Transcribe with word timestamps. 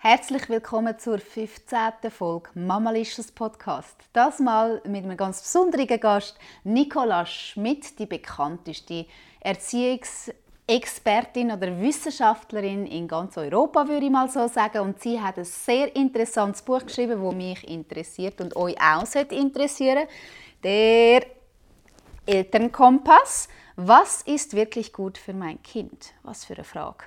Herzlich 0.00 0.48
willkommen 0.48 0.96
zur 0.96 1.18
15. 1.18 2.08
Folge 2.08 2.50
Mamalicious 2.54 3.32
Podcast. 3.32 3.96
Das 4.12 4.38
mal 4.38 4.80
mit 4.86 5.02
einem 5.02 5.16
ganz 5.16 5.42
besonderen 5.42 5.88
Gast, 5.98 6.38
Nicola 6.62 7.26
Schmidt, 7.26 7.98
die 7.98 8.06
bekannteste 8.06 9.06
Erziehungsexpertin 9.40 11.50
oder 11.50 11.80
Wissenschaftlerin 11.80 12.86
in 12.86 13.08
ganz 13.08 13.36
Europa, 13.36 13.88
würde 13.88 14.06
ich 14.06 14.12
mal 14.12 14.30
so 14.30 14.46
sagen. 14.46 14.82
Und 14.82 15.02
sie 15.02 15.20
hat 15.20 15.36
ein 15.36 15.44
sehr 15.44 15.96
interessantes 15.96 16.62
Buch 16.62 16.86
geschrieben, 16.86 17.20
das 17.20 17.34
mich 17.34 17.68
interessiert 17.68 18.40
und 18.40 18.54
euch 18.54 18.76
auch 18.80 19.04
interessieren 19.32 20.06
Der 20.62 21.26
Elternkompass. 22.24 23.48
Was 23.74 24.22
ist 24.22 24.54
wirklich 24.54 24.92
gut 24.92 25.18
für 25.18 25.34
mein 25.34 25.60
Kind? 25.60 26.12
Was 26.22 26.44
für 26.44 26.54
eine 26.54 26.62
Frage 26.62 27.02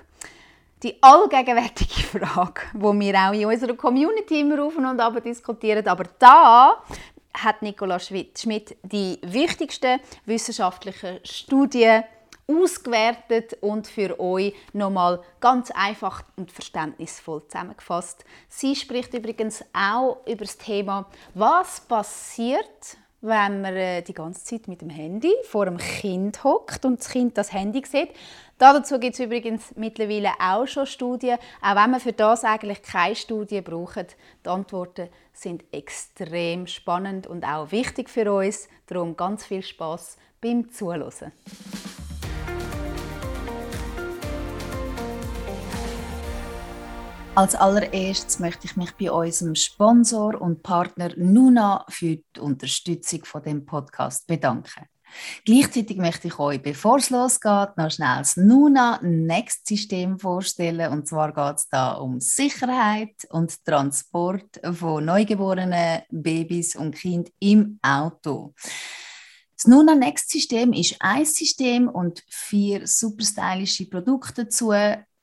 die 0.82 1.02
allgegenwärtige 1.02 2.02
Frage, 2.18 2.62
wo 2.74 2.92
wir 2.92 3.14
auch 3.14 3.32
in 3.32 3.46
unserer 3.46 3.74
Community 3.74 4.40
immer 4.40 4.58
rufen 4.58 4.84
und 4.86 5.00
aber 5.00 5.20
diskutieren. 5.20 5.86
Aber 5.86 6.04
da 6.18 6.82
hat 7.34 7.62
Nicola 7.62 7.98
Schmidt 7.98 8.76
die 8.82 9.18
wichtigsten 9.22 10.00
wissenschaftlichen 10.26 11.20
Studien 11.24 12.04
ausgewertet 12.46 13.56
und 13.60 13.86
für 13.86 14.18
euch 14.18 14.54
nochmal 14.72 15.22
ganz 15.40 15.70
einfach 15.70 16.22
und 16.36 16.50
verständnisvoll 16.50 17.46
zusammengefasst. 17.46 18.24
Sie 18.48 18.76
spricht 18.76 19.14
übrigens 19.14 19.64
auch 19.72 20.18
über 20.26 20.44
das 20.44 20.58
Thema, 20.58 21.06
was 21.34 21.80
passiert, 21.80 22.96
wenn 23.20 23.62
man 23.62 23.76
äh, 23.76 24.02
die 24.02 24.12
ganze 24.12 24.44
Zeit 24.44 24.66
mit 24.66 24.80
dem 24.80 24.90
Handy 24.90 25.32
vor 25.44 25.64
dem 25.64 25.78
Kind 25.78 26.42
hockt 26.42 26.84
und 26.84 26.98
das 26.98 27.08
Kind 27.08 27.38
das 27.38 27.52
Handy 27.52 27.82
sieht. 27.86 28.10
Dazu 28.62 29.00
gibt 29.00 29.14
es 29.14 29.18
übrigens 29.18 29.74
mittlerweile 29.74 30.30
auch 30.38 30.68
schon 30.68 30.86
Studien, 30.86 31.36
auch 31.60 31.74
wenn 31.74 31.90
man 31.90 31.98
für 31.98 32.12
das 32.12 32.44
eigentlich 32.44 32.80
keine 32.80 33.16
Studie 33.16 33.60
braucht. 33.60 34.16
Die 34.46 34.48
Antworten 34.48 35.08
sind 35.32 35.64
extrem 35.72 36.68
spannend 36.68 37.26
und 37.26 37.44
auch 37.44 37.72
wichtig 37.72 38.08
für 38.08 38.32
uns. 38.32 38.68
Darum 38.86 39.16
ganz 39.16 39.44
viel 39.44 39.64
Spaß 39.64 40.16
beim 40.40 40.70
Zuhören. 40.70 41.32
Als 47.34 47.56
allererstes 47.56 48.38
möchte 48.38 48.66
ich 48.66 48.76
mich 48.76 48.92
bei 48.94 49.10
unserem 49.10 49.56
Sponsor 49.56 50.40
und 50.40 50.62
Partner 50.62 51.10
Nuna 51.16 51.84
für 51.88 52.18
die 52.18 52.40
Unterstützung 52.40 53.24
von 53.24 53.42
dem 53.42 53.66
Podcast 53.66 54.28
bedanken. 54.28 54.86
Gleichzeitig 55.44 55.96
möchte 55.96 56.28
ich 56.28 56.38
euch, 56.38 56.62
bevor 56.62 56.98
es 56.98 57.10
losgeht, 57.10 57.76
noch 57.76 57.90
schnell 57.90 58.18
das 58.18 58.36
Nuna 58.36 59.00
Next 59.02 59.66
System 59.66 60.18
vorstellen. 60.18 60.92
Und 60.92 61.08
zwar 61.08 61.32
geht 61.32 61.58
es 61.58 61.68
da 61.68 61.92
um 61.92 62.20
Sicherheit 62.20 63.14
und 63.30 63.64
Transport 63.64 64.60
von 64.72 65.04
neugeborenen 65.04 66.02
Babys 66.10 66.76
und 66.76 66.94
Kind 66.94 67.30
im 67.40 67.78
Auto. 67.82 68.54
Das 69.56 69.68
Nuna 69.68 69.94
Next 69.94 70.30
System 70.30 70.72
ist 70.72 70.96
ein 70.98 71.24
System 71.24 71.88
und 71.88 72.24
vier 72.28 72.86
super 72.86 73.24
stylische 73.24 73.88
Produkte 73.88 74.44
dazu. 74.44 74.72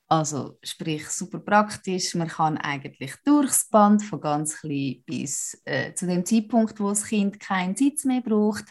Also 0.08 0.58
sprich 0.64 1.08
super 1.10 1.40
praktisch, 1.40 2.16
man 2.16 2.30
kann 2.30 2.58
eigentlich 2.58 3.14
durchs 3.26 3.70
Band 3.70 4.02
von 4.02 4.22
ganz 4.22 4.58
klein 4.62 5.04
bis 5.06 5.62
äh, 5.66 5.94
zu 5.94 6.08
dem 6.08 6.26
Zeitpunkt, 6.26 6.80
wo 6.80 6.90
das 6.90 7.06
Kind 7.06 7.40
keinen 7.40 7.76
Sitz 7.76 8.06
mehr 8.06 8.22
braucht, 8.22 8.66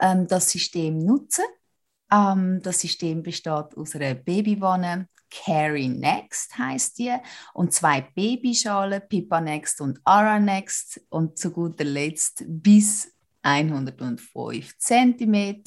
ähm, 0.00 0.26
das 0.26 0.50
System 0.50 0.98
nutzen. 0.98 1.44
Ähm, 2.10 2.60
das 2.62 2.80
System 2.80 3.22
besteht 3.22 3.76
aus 3.76 3.94
einer 3.94 4.14
Babywanne, 4.14 5.08
Carry 5.30 5.88
Next 5.88 6.56
heißt 6.56 6.98
die, 6.98 7.16
und 7.54 7.72
zwei 7.72 8.02
Babyschalen, 8.02 9.02
Pippa 9.08 9.40
Next 9.40 9.80
und 9.80 10.00
Ara 10.04 10.38
Next 10.38 11.00
und 11.08 11.38
zu 11.38 11.50
guter 11.50 11.84
Letzt 11.84 12.44
bis 12.46 13.12
105 13.42 14.78
cm 14.78 15.62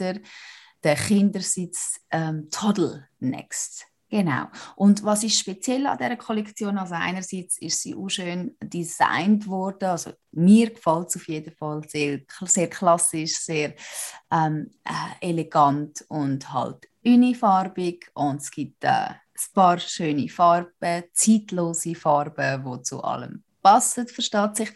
der 0.84 0.96
Kindersitz 0.96 2.00
ähm, 2.12 2.50
Toddle 2.50 3.08
Next. 3.20 3.86
Genau. 4.10 4.46
Und 4.78 5.04
was 5.04 5.24
ist 5.24 5.38
speziell 5.38 5.86
an 5.86 5.98
dieser 5.98 6.16
Kollektion? 6.16 6.78
Also 6.78 6.94
einerseits 6.96 7.58
ist 7.58 7.82
sie 7.82 7.94
auch 7.94 8.08
schön 8.08 8.56
designt 8.64 9.48
worden. 9.48 9.90
Also 9.90 10.12
mir 10.32 10.70
gefällt 10.70 11.10
es 11.10 11.18
auf 11.18 11.28
jeden 11.28 11.54
Fall 11.54 11.84
sehr, 11.90 12.22
sehr 12.46 12.70
klassisch, 12.70 13.38
sehr 13.38 13.74
ähm, 14.32 14.72
äh, 14.86 15.30
elegant 15.30 16.06
und 16.08 16.54
halt 16.54 16.88
unifarbig. 17.04 18.10
Und 18.14 18.42
es 18.42 18.50
gibt 18.50 18.86
äh, 18.86 18.88
ein 18.88 19.20
paar 19.54 19.78
schöne 19.78 20.30
Farben, 20.30 21.04
zeitlose 21.12 21.94
Farben, 21.94 22.64
die 22.64 22.82
zu 22.84 23.04
allem 23.04 23.44
passen, 23.62 24.08
versteht 24.08 24.56
sich. 24.56 24.70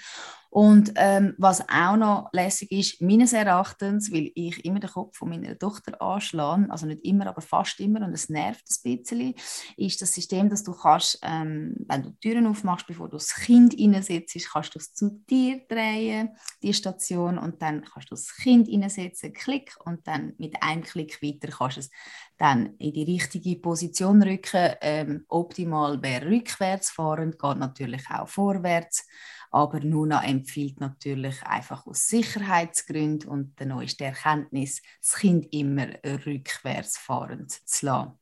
Und 0.53 0.91
ähm, 0.97 1.33
was 1.37 1.61
auch 1.69 1.95
noch 1.95 2.29
lässig 2.33 2.73
ist, 2.73 3.01
meines 3.01 3.31
Erachtens, 3.31 4.11
weil 4.11 4.33
ich 4.35 4.65
immer 4.65 4.81
den 4.81 4.89
Kopf 4.89 5.15
von 5.15 5.29
meiner 5.29 5.57
Tochter 5.57 6.01
anschlage, 6.01 6.67
also 6.69 6.85
nicht 6.85 7.05
immer, 7.05 7.27
aber 7.27 7.39
fast 7.39 7.79
immer, 7.79 8.05
und 8.05 8.13
es 8.13 8.27
nervt 8.27 8.65
ein 8.67 8.97
bisschen, 8.97 9.33
ist 9.77 10.01
das 10.01 10.13
System, 10.13 10.49
dass 10.49 10.65
du 10.65 10.73
kannst, 10.73 11.19
ähm, 11.23 11.77
wenn 11.87 12.03
du 12.03 12.09
die 12.09 12.19
Türen 12.19 12.47
aufmachst, 12.47 12.85
bevor 12.85 13.07
du 13.07 13.15
das 13.15 13.33
Kind 13.33 13.75
reinsetzt, 13.79 14.37
kannst 14.51 14.75
du 14.75 14.79
es 14.79 14.93
zu 14.93 15.21
dir 15.29 15.61
drehen, 15.69 16.31
die 16.61 16.73
Station, 16.73 17.37
und 17.37 17.61
dann 17.61 17.85
kannst 17.85 18.11
du 18.11 18.15
das 18.15 18.35
Kind 18.35 18.67
reinsetzen, 18.67 19.31
Klick, 19.31 19.77
und 19.85 20.05
dann 20.05 20.33
mit 20.37 20.61
einem 20.61 20.83
Klick 20.83 21.23
weiter 21.23 21.47
kannst 21.47 21.77
du 21.77 21.79
es 21.79 21.89
dann 22.37 22.75
in 22.77 22.91
die 22.91 23.03
richtige 23.03 23.55
Position 23.55 24.21
rücken. 24.21 24.73
Ähm, 24.81 25.25
optimal 25.29 26.01
wäre 26.01 26.25
rückwärts 26.25 26.89
fahren, 26.89 27.31
geht 27.39 27.57
natürlich 27.57 28.03
auch 28.09 28.27
vorwärts. 28.27 29.07
Aber 29.51 29.79
Nuna 29.81 30.23
empfiehlt 30.23 30.79
natürlich 30.79 31.43
einfach 31.43 31.85
aus 31.87 32.07
Sicherheitsgründen 32.07 33.29
und 33.29 33.59
der 33.59 33.67
neueste 33.67 34.05
Erkenntnis, 34.05 34.81
das 35.01 35.15
Kind 35.15 35.47
immer 35.53 35.87
rückwärts 36.05 36.97
fahrend 36.97 37.51
zu 37.51 37.85
lassen. 37.85 38.20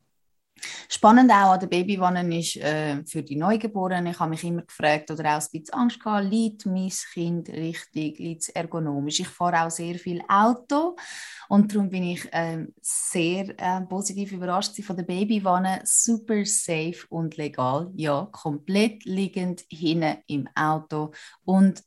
Spannend 0.88 1.32
auch 1.32 1.54
an 1.54 1.60
der 1.60 1.68
Babywanne 1.68 2.38
ist 2.38 2.58
äh, 2.58 3.04
für 3.06 3.24
die 3.24 3.36
Neugeborenen, 3.36 4.14
ich 4.14 4.20
habe 4.20 4.32
mich 4.32 4.44
immer 4.44 4.64
gefragt 4.64 5.12
oder 5.12 5.38
auch 5.38 5.42
ein 5.42 5.48
bisschen 5.52 5.74
Angst 5.74 6.00
gehabt, 6.00 6.30
liegt 6.30 6.66
mein 6.66 6.92
Kind 7.14 7.50
richtig, 7.50 8.20
liegt 8.20 8.42
es 8.44 8.50
ergonomisch? 8.50 9.20
Ich 9.20 9.28
fahre 9.28 9.66
auch 9.66 9.72
sehr 9.72 9.96
viel 9.96 10.22
Auto 10.28 10.96
und 11.48 11.74
darum 11.74 11.90
bin 11.90 12.04
ich 12.04 12.32
äh, 12.34 12.66
sehr 12.82 13.50
äh, 13.58 13.82
positiv 13.82 14.32
überrascht 14.32 14.82
von 14.84 14.96
der 14.96 15.04
Babywanne, 15.04 15.82
super 15.84 16.46
safe 16.46 17.06
und 17.10 17.38
legal, 17.38 17.92
ja, 17.96 18.28
komplett 18.32 19.06
liegend 19.06 19.64
hinten 19.70 20.18
im 20.28 20.48
Auto 20.56 21.12
und 21.46 21.84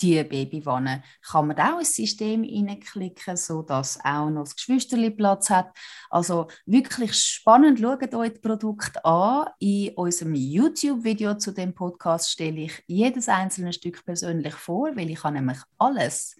die 0.00 0.22
Babywanne 0.22 1.02
kann 1.28 1.48
man 1.48 1.58
auch 1.58 1.78
ins 1.78 1.94
System 1.94 2.42
hineinklicken, 2.42 3.36
sodass 3.36 3.98
auch 4.04 4.30
noch 4.30 4.44
das 4.44 4.56
Geschwisterli 4.56 5.10
Platz 5.10 5.50
hat. 5.50 5.76
Also 6.10 6.48
wirklich 6.66 7.14
spannend, 7.14 7.80
schaut 7.80 8.14
euch 8.14 8.32
das 8.32 8.40
Produkt 8.40 9.04
an. 9.04 9.48
In 9.58 9.94
unserem 9.94 10.34
YouTube-Video 10.34 11.34
zu 11.34 11.52
dem 11.52 11.74
Podcast 11.74 12.30
stelle 12.30 12.62
ich 12.62 12.82
jedes 12.86 13.28
einzelne 13.28 13.72
Stück 13.72 14.04
persönlich 14.04 14.54
vor, 14.54 14.96
weil 14.96 15.10
ich 15.10 15.22
habe 15.24 15.34
nämlich 15.34 15.58
alles 15.78 16.36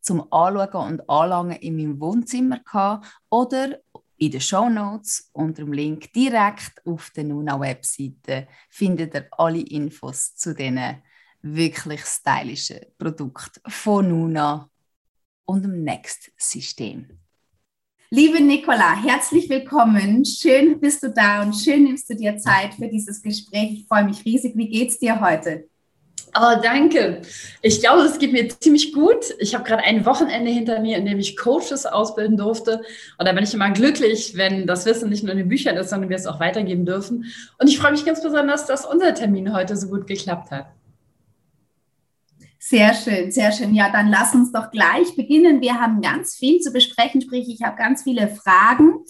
zum 0.00 0.32
Anschauen 0.32 0.92
und 0.92 1.10
Anlangen 1.10 1.56
in 1.58 1.76
meinem 1.76 2.00
Wohnzimmer 2.00 2.60
hatte 2.66 3.06
oder 3.30 3.78
in 4.16 4.30
den 4.30 4.40
Show 4.40 4.68
Notes 4.68 5.30
unter 5.32 5.64
dem 5.64 5.72
Link 5.72 6.12
direkt 6.12 6.80
auf 6.86 7.10
der 7.10 7.24
Nuna-Webseite 7.24 8.46
findet 8.70 9.14
ihr 9.14 9.26
alle 9.32 9.60
Infos 9.60 10.36
zu 10.36 10.54
diesen 10.54 11.02
wirklich 11.42 12.04
stylische 12.04 12.86
Produkt 12.98 13.60
von 13.66 14.08
Nuna 14.08 14.68
und 15.44 15.62
dem 15.64 15.82
Next-System. 15.82 17.18
Liebe 18.10 18.42
Nicola, 18.42 18.94
herzlich 19.02 19.48
willkommen. 19.48 20.24
Schön 20.24 20.78
bist 20.78 21.02
du 21.02 21.10
da 21.10 21.42
und 21.42 21.54
schön 21.54 21.84
nimmst 21.84 22.08
du 22.10 22.14
dir 22.14 22.36
Zeit 22.36 22.74
für 22.74 22.86
dieses 22.86 23.22
Gespräch. 23.22 23.72
Ich 23.72 23.86
freue 23.86 24.04
mich 24.04 24.24
riesig. 24.24 24.56
Wie 24.56 24.68
geht's 24.68 24.98
dir 24.98 25.20
heute? 25.20 25.68
Oh, 26.34 26.60
danke. 26.62 27.22
Ich 27.60 27.80
glaube, 27.80 28.02
es 28.02 28.18
geht 28.18 28.32
mir 28.32 28.48
ziemlich 28.48 28.92
gut. 28.92 29.34
Ich 29.38 29.54
habe 29.54 29.64
gerade 29.64 29.82
ein 29.82 30.06
Wochenende 30.06 30.50
hinter 30.50 30.80
mir, 30.80 30.96
in 30.96 31.04
dem 31.04 31.18
ich 31.18 31.36
Coaches 31.36 31.84
ausbilden 31.84 32.36
durfte. 32.36 32.82
Und 33.18 33.26
da 33.26 33.32
bin 33.32 33.44
ich 33.44 33.52
immer 33.52 33.70
glücklich, 33.70 34.36
wenn 34.36 34.66
das 34.66 34.86
Wissen 34.86 35.10
nicht 35.10 35.24
nur 35.24 35.32
in 35.32 35.38
den 35.38 35.48
Büchern 35.48 35.76
ist, 35.76 35.90
sondern 35.90 36.08
wir 36.08 36.16
es 36.16 36.26
auch 36.26 36.40
weitergeben 36.40 36.86
dürfen. 36.86 37.32
Und 37.58 37.68
ich 37.68 37.78
freue 37.78 37.92
mich 37.92 38.04
ganz 38.04 38.22
besonders, 38.22 38.66
dass 38.66 38.86
unser 38.86 39.14
Termin 39.14 39.54
heute 39.54 39.76
so 39.76 39.88
gut 39.88 40.06
geklappt 40.06 40.50
hat. 40.50 40.66
Sehr 42.64 42.94
schön, 42.94 43.32
sehr 43.32 43.50
schön. 43.50 43.74
Ja, 43.74 43.90
dann 43.90 44.08
lass 44.08 44.36
uns 44.36 44.52
doch 44.52 44.70
gleich 44.70 45.16
beginnen. 45.16 45.60
Wir 45.60 45.80
haben 45.80 46.00
ganz 46.00 46.36
viel 46.36 46.60
zu 46.60 46.72
besprechen, 46.72 47.20
sprich, 47.20 47.48
ich 47.48 47.62
habe 47.62 47.76
ganz 47.76 48.04
viele 48.04 48.28
Fragen. 48.28 49.04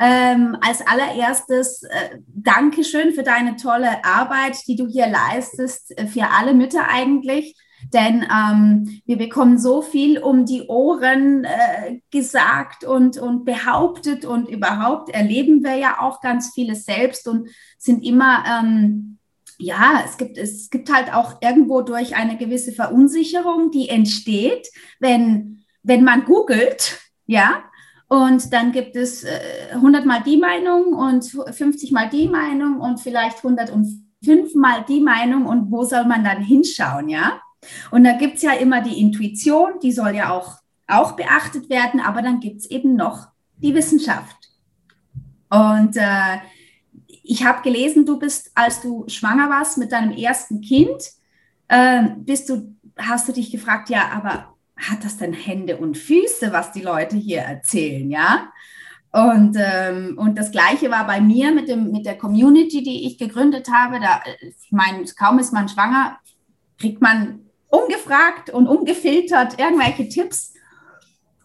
Ähm, 0.00 0.56
als 0.60 0.84
allererstes 0.84 1.84
äh, 1.84 2.18
Dankeschön 2.26 3.12
für 3.14 3.22
deine 3.22 3.54
tolle 3.54 4.04
Arbeit, 4.04 4.56
die 4.66 4.74
du 4.74 4.88
hier 4.88 5.06
leistest, 5.06 5.96
äh, 5.96 6.08
für 6.08 6.30
alle 6.36 6.52
Mütter 6.52 6.88
eigentlich. 6.88 7.54
Denn 7.94 8.24
ähm, 8.24 9.00
wir 9.06 9.18
bekommen 9.18 9.56
so 9.56 9.82
viel 9.82 10.18
um 10.18 10.44
die 10.44 10.62
Ohren 10.62 11.44
äh, 11.44 12.00
gesagt 12.10 12.82
und, 12.82 13.18
und 13.18 13.44
behauptet 13.44 14.24
und 14.24 14.48
überhaupt 14.48 15.10
erleben 15.10 15.62
wir 15.62 15.76
ja 15.76 16.00
auch 16.00 16.20
ganz 16.20 16.52
vieles 16.54 16.84
selbst 16.84 17.28
und 17.28 17.48
sind 17.78 18.04
immer 18.04 18.42
ähm, 18.48 19.15
ja, 19.58 20.02
es 20.04 20.16
gibt, 20.16 20.38
es 20.38 20.70
gibt 20.70 20.92
halt 20.92 21.12
auch 21.12 21.40
irgendwo 21.40 21.82
durch 21.82 22.14
eine 22.14 22.36
gewisse 22.36 22.72
Verunsicherung, 22.72 23.70
die 23.70 23.88
entsteht, 23.88 24.68
wenn, 25.00 25.64
wenn 25.82 26.04
man 26.04 26.24
googelt, 26.24 26.98
ja, 27.26 27.62
und 28.08 28.52
dann 28.52 28.72
gibt 28.72 28.94
es 28.94 29.24
äh, 29.24 29.40
100 29.72 30.06
mal 30.06 30.22
die 30.22 30.36
Meinung 30.36 30.94
und 30.94 31.24
50 31.24 31.90
mal 31.90 32.08
die 32.08 32.28
Meinung 32.28 32.80
und 32.80 33.00
vielleicht 33.00 33.38
105 33.38 34.54
mal 34.54 34.84
die 34.88 35.00
Meinung 35.00 35.46
und 35.46 35.72
wo 35.72 35.82
soll 35.82 36.04
man 36.04 36.22
dann 36.22 36.42
hinschauen, 36.42 37.08
ja? 37.08 37.40
Und 37.90 38.04
da 38.04 38.12
gibt 38.12 38.36
es 38.36 38.42
ja 38.42 38.52
immer 38.52 38.80
die 38.80 39.00
Intuition, 39.00 39.80
die 39.82 39.90
soll 39.90 40.14
ja 40.14 40.30
auch, 40.32 40.58
auch 40.86 41.12
beachtet 41.12 41.68
werden, 41.68 41.98
aber 41.98 42.22
dann 42.22 42.38
gibt 42.38 42.60
es 42.60 42.70
eben 42.70 42.94
noch 42.94 43.26
die 43.56 43.74
Wissenschaft. 43.74 44.36
Und 45.50 45.96
äh, 45.96 46.38
ich 47.28 47.44
habe 47.44 47.62
gelesen, 47.62 48.06
du 48.06 48.18
bist, 48.18 48.50
als 48.54 48.80
du 48.80 49.04
schwanger 49.08 49.50
warst 49.50 49.78
mit 49.78 49.92
deinem 49.92 50.12
ersten 50.12 50.60
Kind, 50.60 51.02
äh, 51.68 52.04
bist 52.18 52.48
du, 52.48 52.74
hast 52.96 53.28
du 53.28 53.32
dich 53.32 53.50
gefragt, 53.50 53.90
ja, 53.90 54.08
aber 54.12 54.54
hat 54.76 55.04
das 55.04 55.16
denn 55.16 55.32
Hände 55.32 55.78
und 55.78 55.96
Füße, 55.96 56.52
was 56.52 56.72
die 56.72 56.82
Leute 56.82 57.16
hier 57.16 57.40
erzählen, 57.40 58.10
ja? 58.10 58.48
Und, 59.10 59.56
ähm, 59.58 60.18
und 60.18 60.36
das 60.36 60.52
Gleiche 60.52 60.90
war 60.90 61.06
bei 61.06 61.20
mir 61.20 61.50
mit, 61.50 61.68
dem, 61.68 61.90
mit 61.90 62.04
der 62.04 62.18
Community, 62.18 62.82
die 62.82 63.06
ich 63.06 63.16
gegründet 63.16 63.70
habe. 63.72 63.98
Da, 63.98 64.20
ich 64.40 64.70
meine, 64.72 65.04
kaum 65.18 65.38
ist 65.38 65.54
man 65.54 65.70
schwanger, 65.70 66.18
kriegt 66.78 67.00
man 67.00 67.46
ungefragt 67.68 68.50
und 68.50 68.68
ungefiltert 68.68 69.58
irgendwelche 69.58 70.08
Tipps. 70.10 70.52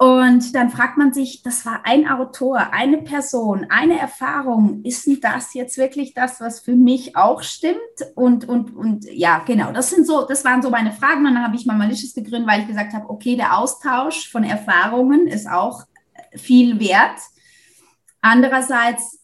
Und 0.01 0.55
dann 0.55 0.71
fragt 0.71 0.97
man 0.97 1.13
sich, 1.13 1.43
das 1.43 1.63
war 1.63 1.81
ein 1.83 2.09
Autor, 2.09 2.73
eine 2.73 3.03
Person, 3.03 3.67
eine 3.69 3.99
Erfahrung. 3.99 4.81
Ist 4.83 5.05
denn 5.05 5.19
das 5.21 5.53
jetzt 5.53 5.77
wirklich 5.77 6.15
das, 6.15 6.41
was 6.41 6.59
für 6.59 6.75
mich 6.75 7.15
auch 7.15 7.43
stimmt? 7.43 7.77
Und, 8.15 8.49
und, 8.49 8.75
und 8.75 9.05
ja, 9.05 9.43
genau, 9.45 9.71
das 9.71 9.91
sind 9.91 10.07
so, 10.07 10.25
das 10.25 10.43
waren 10.43 10.63
so 10.63 10.71
meine 10.71 10.91
Fragen. 10.91 11.27
Und 11.27 11.35
dann 11.35 11.43
habe 11.43 11.55
ich 11.55 11.67
mal 11.67 11.77
Malicious 11.77 12.15
gegründet, 12.15 12.49
weil 12.49 12.61
ich 12.61 12.67
gesagt 12.67 12.93
habe, 12.93 13.11
okay, 13.11 13.35
der 13.35 13.55
Austausch 13.59 14.27
von 14.31 14.43
Erfahrungen 14.43 15.27
ist 15.27 15.47
auch 15.47 15.83
viel 16.35 16.79
wert. 16.79 17.19
Andererseits 18.21 19.19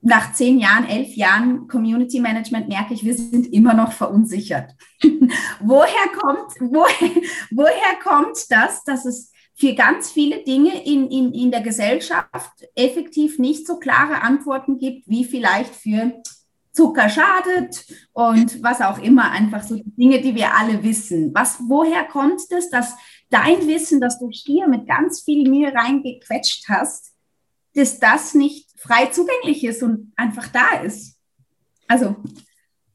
nach 0.00 0.32
zehn 0.32 0.60
Jahren, 0.60 0.86
elf 0.86 1.16
Jahren 1.16 1.66
Community 1.66 2.20
Management 2.20 2.68
merke 2.68 2.94
ich, 2.94 3.02
wir 3.02 3.16
sind 3.16 3.52
immer 3.52 3.74
noch 3.74 3.90
verunsichert. 3.90 4.76
woher 5.60 6.08
kommt, 6.20 6.52
woher, 6.72 7.10
woher 7.50 7.98
kommt 8.00 8.48
das, 8.48 8.84
dass 8.84 9.06
es 9.06 9.31
für 9.62 9.74
ganz 9.76 10.10
viele 10.10 10.42
Dinge 10.42 10.84
in, 10.84 11.08
in, 11.08 11.32
in 11.32 11.52
der 11.52 11.60
Gesellschaft 11.60 12.66
effektiv 12.74 13.38
nicht 13.38 13.64
so 13.64 13.78
klare 13.78 14.20
Antworten 14.20 14.76
gibt, 14.76 15.08
wie 15.08 15.24
vielleicht 15.24 15.72
für 15.72 16.20
Zucker 16.72 17.08
schadet 17.08 17.86
und 18.12 18.60
was 18.60 18.80
auch 18.80 18.98
immer, 18.98 19.30
einfach 19.30 19.62
so 19.62 19.80
Dinge, 19.84 20.20
die 20.20 20.34
wir 20.34 20.52
alle 20.52 20.82
wissen. 20.82 21.32
Was, 21.32 21.60
woher 21.68 22.02
kommt 22.02 22.40
es, 22.50 22.70
dass 22.70 22.96
dein 23.30 23.68
Wissen, 23.68 24.00
das 24.00 24.18
du 24.18 24.30
hier 24.32 24.66
mit 24.66 24.88
ganz 24.88 25.22
viel 25.22 25.48
Mühe 25.48 25.72
reingequetscht 25.72 26.68
hast, 26.68 27.12
dass 27.76 28.00
das 28.00 28.34
nicht 28.34 28.68
frei 28.80 29.06
zugänglich 29.12 29.62
ist 29.62 29.84
und 29.84 30.12
einfach 30.16 30.48
da 30.48 30.80
ist? 30.82 31.20
Also 31.86 32.16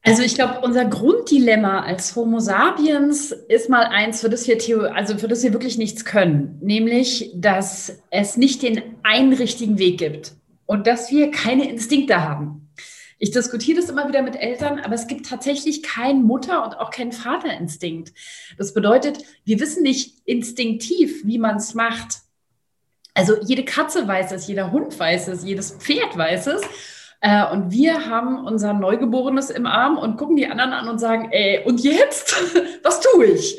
also 0.04 0.22
ich 0.22 0.36
glaube, 0.36 0.62
unser 0.64 0.86
Grunddilemma 0.86 1.82
als 1.82 2.16
Homo 2.16 2.40
sapiens 2.40 3.32
ist 3.32 3.70
mal 3.70 3.84
eins, 3.84 4.22
für 4.22 4.30
das 4.30 4.48
wir 4.48 4.58
also 4.96 5.18
für 5.18 5.28
das 5.28 5.44
wir 5.44 5.54
wirklich 5.54 5.78
nichts 5.78 6.06
können, 6.06 6.58
nämlich, 6.62 7.32
dass 7.36 8.00
es 8.10 8.38
nicht 8.38 8.62
den 8.62 8.82
einen 9.04 9.34
richtigen 9.34 9.78
Weg 9.80 9.98
gibt 9.98 10.34
und 10.66 10.88
dass 10.88 11.12
wir 11.12 11.32
keine 11.32 11.70
Instinkte 11.70 12.24
haben. 12.24 12.70
Ich 13.20 13.32
diskutiere 13.32 13.82
das 13.82 13.90
immer 13.90 14.08
wieder 14.08 14.22
mit 14.22 14.36
Eltern, 14.36 14.80
aber 14.80 14.94
es 14.94 15.08
gibt 15.08 15.26
tatsächlich 15.26 15.82
keinen 15.82 16.24
Mutter- 16.24 16.64
und 16.64 16.78
auch 16.78 16.92
keinen 16.92 17.12
Vaterinstinkt. 17.12 18.14
Das 18.58 18.74
bedeutet, 18.74 19.18
wir 19.44 19.60
wissen 19.60 19.82
nicht 19.82 20.20
instinktiv, 20.26 21.26
wie 21.26 21.40
man 21.40 21.58
es 21.58 21.74
macht. 21.74 22.20
Also 23.16 23.36
jede 23.42 23.66
Katze 23.66 24.08
weiß 24.08 24.32
es, 24.34 24.48
jeder 24.48 24.72
Hund 24.72 24.98
weiß 25.00 25.30
es, 25.30 25.44
jedes 25.44 25.72
Pferd 25.72 26.16
weiß 26.16 26.48
es. 26.48 26.62
Äh, 27.22 27.52
und 27.52 27.72
wir 27.72 28.08
haben 28.08 28.46
unser 28.46 28.74
Neugeborenes 28.74 29.50
im 29.50 29.66
Arm 29.66 29.98
und 29.98 30.18
gucken 30.18 30.36
die 30.36 30.48
anderen 30.48 30.74
an 30.74 30.88
und 30.88 31.00
sagen, 31.00 31.30
ey, 31.32 31.64
und 31.66 31.80
jetzt? 31.82 32.36
Was 32.84 33.00
tue 33.02 33.26
ich? 33.26 33.58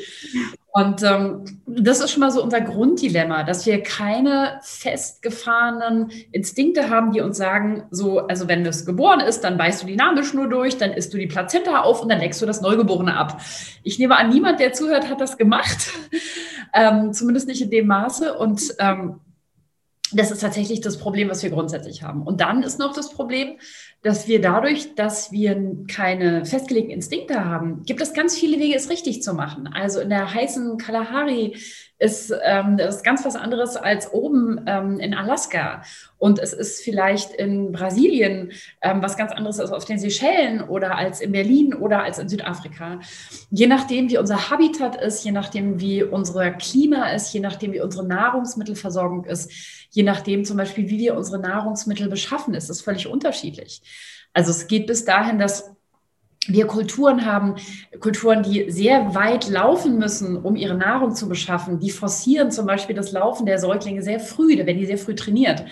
Und 0.71 1.01
ähm, 1.03 1.43
das 1.65 1.99
ist 1.99 2.11
schon 2.11 2.21
mal 2.21 2.31
so 2.31 2.43
unser 2.43 2.61
Grunddilemma, 2.61 3.43
dass 3.43 3.65
wir 3.65 3.81
keine 3.81 4.59
festgefahrenen 4.61 6.11
Instinkte 6.31 6.89
haben, 6.89 7.11
die 7.11 7.21
uns 7.21 7.37
sagen, 7.37 7.87
so, 7.89 8.19
also 8.19 8.47
wenn 8.47 8.63
das 8.63 8.85
geboren 8.85 9.19
ist, 9.19 9.41
dann 9.41 9.57
beißt 9.57 9.81
du 9.81 9.87
die 9.87 9.95
Nabelschnur 9.95 10.47
durch, 10.47 10.77
dann 10.77 10.91
isst 10.91 11.13
du 11.13 11.17
die 11.17 11.27
Plazenta 11.27 11.81
auf 11.81 12.03
und 12.03 12.09
dann 12.09 12.19
leckst 12.19 12.41
du 12.41 12.45
das 12.45 12.61
Neugeborene 12.61 13.17
ab. 13.17 13.41
Ich 13.83 13.97
nehme 13.97 14.15
an, 14.15 14.29
niemand, 14.29 14.59
der 14.59 14.71
zuhört, 14.71 15.09
hat 15.09 15.19
das 15.19 15.37
gemacht. 15.37 15.91
ähm, 16.73 17.13
zumindest 17.13 17.47
nicht 17.47 17.61
in 17.61 17.71
dem 17.71 17.87
Maße. 17.87 18.37
Und 18.37 18.75
ähm, 18.77 19.19
das 20.11 20.31
ist 20.31 20.41
tatsächlich 20.41 20.81
das 20.81 20.97
Problem, 20.97 21.29
was 21.29 21.43
wir 21.43 21.49
grundsätzlich 21.49 22.03
haben. 22.03 22.23
Und 22.23 22.41
dann 22.41 22.63
ist 22.63 22.79
noch 22.79 22.93
das 22.93 23.11
Problem, 23.11 23.57
dass 24.01 24.27
wir 24.27 24.41
dadurch, 24.41 24.95
dass 24.95 25.31
wir 25.31 25.85
keine 25.87 26.45
festgelegten 26.45 26.91
Instinkte 26.93 27.45
haben, 27.45 27.83
gibt 27.83 28.01
es 28.01 28.13
ganz 28.13 28.37
viele 28.37 28.59
Wege, 28.59 28.75
es 28.75 28.89
richtig 28.89 29.21
zu 29.21 29.33
machen. 29.33 29.67
Also 29.67 29.99
in 29.99 30.09
der 30.09 30.33
heißen 30.33 30.77
Kalahari 30.77 31.57
ist, 31.99 32.33
ähm, 32.43 32.77
das 32.77 32.97
ist 32.97 33.03
ganz 33.03 33.25
was 33.25 33.35
anderes 33.35 33.75
als 33.75 34.11
oben 34.13 34.61
ähm, 34.65 34.99
in 34.99 35.13
Alaska. 35.13 35.83
Und 36.17 36.39
es 36.39 36.53
ist 36.53 36.81
vielleicht 36.81 37.33
in 37.33 37.73
Brasilien 37.73 38.53
ähm, 38.81 39.01
was 39.01 39.17
ganz 39.17 39.33
anderes 39.33 39.59
als 39.59 39.71
auf 39.71 39.85
den 39.85 39.99
Seychellen 39.99 40.61
oder 40.61 40.97
als 40.97 41.19
in 41.19 41.33
Berlin 41.33 41.73
oder 41.73 42.03
als 42.03 42.17
in 42.17 42.29
Südafrika. 42.29 42.99
Je 43.51 43.67
nachdem, 43.67 44.09
wie 44.09 44.17
unser 44.17 44.49
Habitat 44.49 44.95
ist, 45.01 45.23
je 45.25 45.31
nachdem, 45.31 45.79
wie 45.81 46.03
unser 46.03 46.51
Klima 46.51 47.09
ist, 47.09 47.33
je 47.33 47.41
nachdem, 47.41 47.73
wie 47.73 47.81
unsere 47.81 48.07
Nahrungsmittelversorgung 48.07 49.25
ist, 49.25 49.51
je 49.91 50.03
nachdem 50.03 50.45
zum 50.45 50.55
Beispiel, 50.55 50.89
wie 50.89 50.99
wir 50.99 51.17
unsere 51.17 51.39
Nahrungsmittel 51.39 52.07
beschaffen, 52.07 52.53
ist 52.53 52.69
es 52.69 52.81
völlig 52.81 53.07
unterschiedlich. 53.07 53.81
Also 54.33 54.51
es 54.51 54.67
geht 54.67 54.87
bis 54.87 55.03
dahin, 55.03 55.37
dass 55.37 55.75
wir 56.49 56.67
Kulturen 56.67 57.25
haben, 57.25 57.55
Kulturen, 57.99 58.43
die 58.43 58.69
sehr 58.71 59.15
weit 59.15 59.49
laufen 59.49 59.97
müssen, 59.97 60.37
um 60.37 60.55
ihre 60.55 60.75
Nahrung 60.75 61.15
zu 61.15 61.29
beschaffen. 61.29 61.79
Die 61.79 61.91
forcieren 61.91 62.51
zum 62.51 62.65
Beispiel 62.65 62.95
das 62.95 63.11
Laufen 63.11 63.45
der 63.45 63.59
Säuglinge 63.59 64.01
sehr 64.01 64.19
früh, 64.19 64.55
da 64.55 64.65
werden 64.65 64.79
die 64.79 64.85
sehr 64.85 64.97
früh 64.97 65.15
trainiert. 65.15 65.63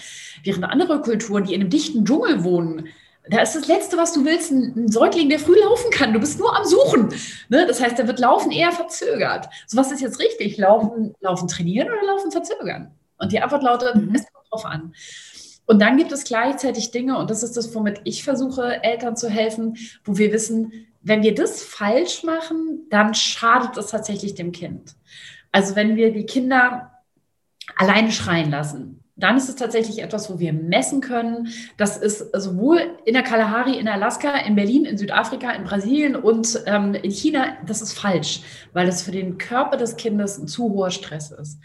Während 0.43 0.63
andere 0.65 1.01
Kulturen, 1.01 1.43
die 1.43 1.53
in 1.53 1.61
einem 1.61 1.69
dichten 1.69 2.05
Dschungel 2.05 2.43
wohnen, 2.43 2.87
da 3.29 3.41
ist 3.41 3.55
das 3.55 3.67
Letzte, 3.67 3.97
was 3.97 4.13
du 4.13 4.23
willst, 4.23 4.51
ein 4.51 4.87
Säugling, 4.87 5.29
der 5.29 5.39
früh 5.39 5.59
laufen 5.59 5.91
kann. 5.91 6.13
Du 6.13 6.19
bist 6.19 6.39
nur 6.39 6.55
am 6.55 6.63
Suchen. 6.63 7.09
Ne? 7.49 7.65
Das 7.67 7.81
heißt, 7.81 7.99
da 7.99 8.07
wird 8.07 8.19
Laufen 8.19 8.51
eher 8.51 8.71
verzögert. 8.71 9.49
So 9.65 9.77
was 9.77 9.91
ist 9.91 10.01
jetzt 10.01 10.19
richtig? 10.19 10.57
Laufen, 10.57 11.13
laufen 11.19 11.47
trainieren 11.47 11.89
oder 11.89 12.05
Laufen 12.05 12.31
verzögern? 12.31 12.91
Und 13.17 13.31
die 13.31 13.41
Antwort 13.41 13.63
lautet, 13.63 13.95
mhm. 13.95 14.15
es 14.15 14.31
kommt 14.31 14.45
drauf 14.49 14.65
an. 14.65 14.93
Und 15.67 15.81
dann 15.81 15.97
gibt 15.97 16.13
es 16.13 16.23
gleichzeitig 16.23 16.91
Dinge, 16.91 17.17
und 17.17 17.29
das 17.29 17.43
ist 17.43 17.57
das, 17.57 17.75
womit 17.75 18.01
ich 18.05 18.23
versuche, 18.23 18.83
Eltern 18.83 19.17
zu 19.17 19.29
helfen, 19.29 19.77
wo 20.05 20.17
wir 20.17 20.31
wissen, 20.31 20.87
wenn 21.03 21.23
wir 21.23 21.35
das 21.35 21.61
falsch 21.61 22.23
machen, 22.23 22.87
dann 22.89 23.13
schadet 23.13 23.77
es 23.77 23.87
tatsächlich 23.87 24.33
dem 24.33 24.53
Kind. 24.53 24.95
Also 25.51 25.75
wenn 25.75 25.97
wir 25.97 26.11
die 26.11 26.25
Kinder 26.25 26.91
alleine 27.75 28.11
schreien 28.11 28.49
lassen, 28.49 29.03
dann 29.17 29.35
ist 29.35 29.49
es 29.49 29.55
tatsächlich 29.55 30.01
etwas, 30.01 30.31
wo 30.31 30.39
wir 30.39 30.53
messen 30.53 31.01
können. 31.01 31.49
Das 31.75 31.97
ist 31.97 32.29
sowohl 32.33 32.97
in 33.03 33.13
der 33.13 33.23
Kalahari, 33.23 33.77
in 33.77 33.87
Alaska, 33.87 34.35
in 34.37 34.55
Berlin, 34.55 34.85
in 34.85 34.97
Südafrika, 34.97 35.51
in 35.51 35.63
Brasilien 35.63 36.15
und 36.15 36.61
ähm, 36.65 36.93
in 36.93 37.11
China, 37.11 37.57
das 37.65 37.81
ist 37.81 37.93
falsch, 37.93 38.41
weil 38.73 38.87
es 38.87 39.01
für 39.01 39.11
den 39.11 39.37
Körper 39.37 39.75
des 39.75 39.97
Kindes 39.97 40.37
ein 40.37 40.47
zu 40.47 40.71
hoher 40.71 40.91
Stress 40.91 41.31
ist. 41.31 41.59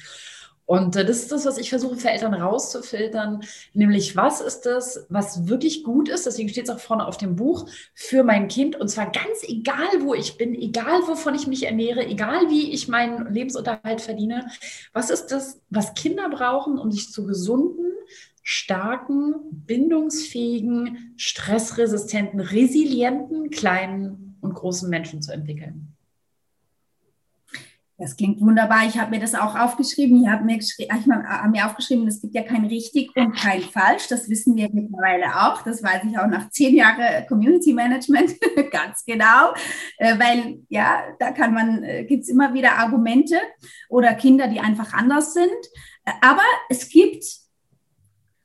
Und 0.67 0.97
äh, 0.97 1.05
das 1.05 1.19
ist 1.19 1.33
das, 1.33 1.45
was 1.45 1.59
ich 1.59 1.71
versuche 1.71 1.97
für 1.97 2.11
Eltern 2.11 2.35
rauszufiltern, 2.35 3.43
nämlich 3.75 4.17
was 4.17 4.41
ist 4.41 4.63
das, 4.63 5.07
was 5.09 5.49
wirklich 5.49 5.85
gut 5.85 6.09
ist, 6.09 6.27
deswegen 6.27 6.49
steht 6.49 6.65
es 6.65 6.71
auch 6.71 6.79
vorne 6.79 7.07
auf 7.07 7.17
dem 7.17 7.37
Buch, 7.37 7.69
für 7.95 8.23
mein 8.23 8.49
Kind 8.49 8.77
und 8.77 8.89
zwar 8.89 9.11
ganz 9.11 9.43
egal, 9.43 9.89
wo 10.01 10.15
ich 10.15 10.39
bin, 10.39 10.55
egal, 10.55 11.01
wovon 11.07 11.35
ich 11.35 11.47
mich 11.47 11.67
ernähre, 11.67 12.07
egal, 12.07 12.49
wie 12.49 12.73
ich 12.73 12.89
meinen 12.89 13.33
Lebensunterhalt 13.33 14.01
verdiene. 14.01 14.47
Was 14.93 15.11
ist 15.11 15.27
das, 15.27 15.61
was 15.71 15.95
Kinder 15.95 16.29
brauchen, 16.31 16.79
um 16.79 16.91
sich 16.91 17.11
zu 17.11 17.27
gesunden, 17.27 17.93
starken, 18.43 19.35
bindungsfähigen, 19.51 21.15
stressresistenten, 21.17 22.41
resilienten, 22.41 23.51
kleinen 23.51 24.37
und 24.41 24.55
großen 24.55 24.89
Menschen 24.89 25.23
zu 25.23 25.33
entwickeln? 25.33 25.92
Das 28.03 28.17
klingt 28.17 28.41
wunderbar. 28.41 28.85
Ich 28.89 28.99
habe 28.99 29.13
mir 29.13 29.21
das 29.21 29.37
auch 29.37 29.55
aufgeschrieben. 29.55 30.25
Ich 30.25 30.29
habe 30.29 30.43
mir, 30.43 30.57
ich 30.57 30.89
hab 30.91 31.51
mir 31.53 31.65
aufgeschrieben, 31.65 32.09
es 32.09 32.21
gibt 32.21 32.35
ja 32.35 32.43
kein 32.43 32.65
richtig 32.65 33.15
und 33.15 33.37
kein 33.37 33.63
falsch. 33.63 34.09
Das 34.09 34.29
wissen 34.29 34.57
wir 34.57 34.69
mittlerweile 34.73 35.27
auch. 35.27 35.63
Das 35.63 35.85
weiß 35.85 36.03
ich 36.11 36.19
auch 36.19 36.27
nach 36.27 36.51
zehn 36.51 36.75
Jahren 36.75 37.25
Community 37.29 37.73
Management 37.73 38.35
ganz 38.73 39.05
genau. 39.05 39.55
Äh, 39.99 40.19
weil 40.19 40.59
ja, 40.69 41.05
da 41.21 41.31
kann 41.31 41.55
man, 41.55 41.85
äh, 41.85 42.05
gibt 42.05 42.25
es 42.25 42.29
immer 42.29 42.53
wieder 42.55 42.77
Argumente 42.77 43.37
oder 43.89 44.15
Kinder, 44.15 44.49
die 44.49 44.59
einfach 44.59 44.93
anders 44.95 45.33
sind. 45.33 45.47
Äh, 46.05 46.11
aber 46.23 46.43
es 46.71 46.89
gibt 46.89 47.25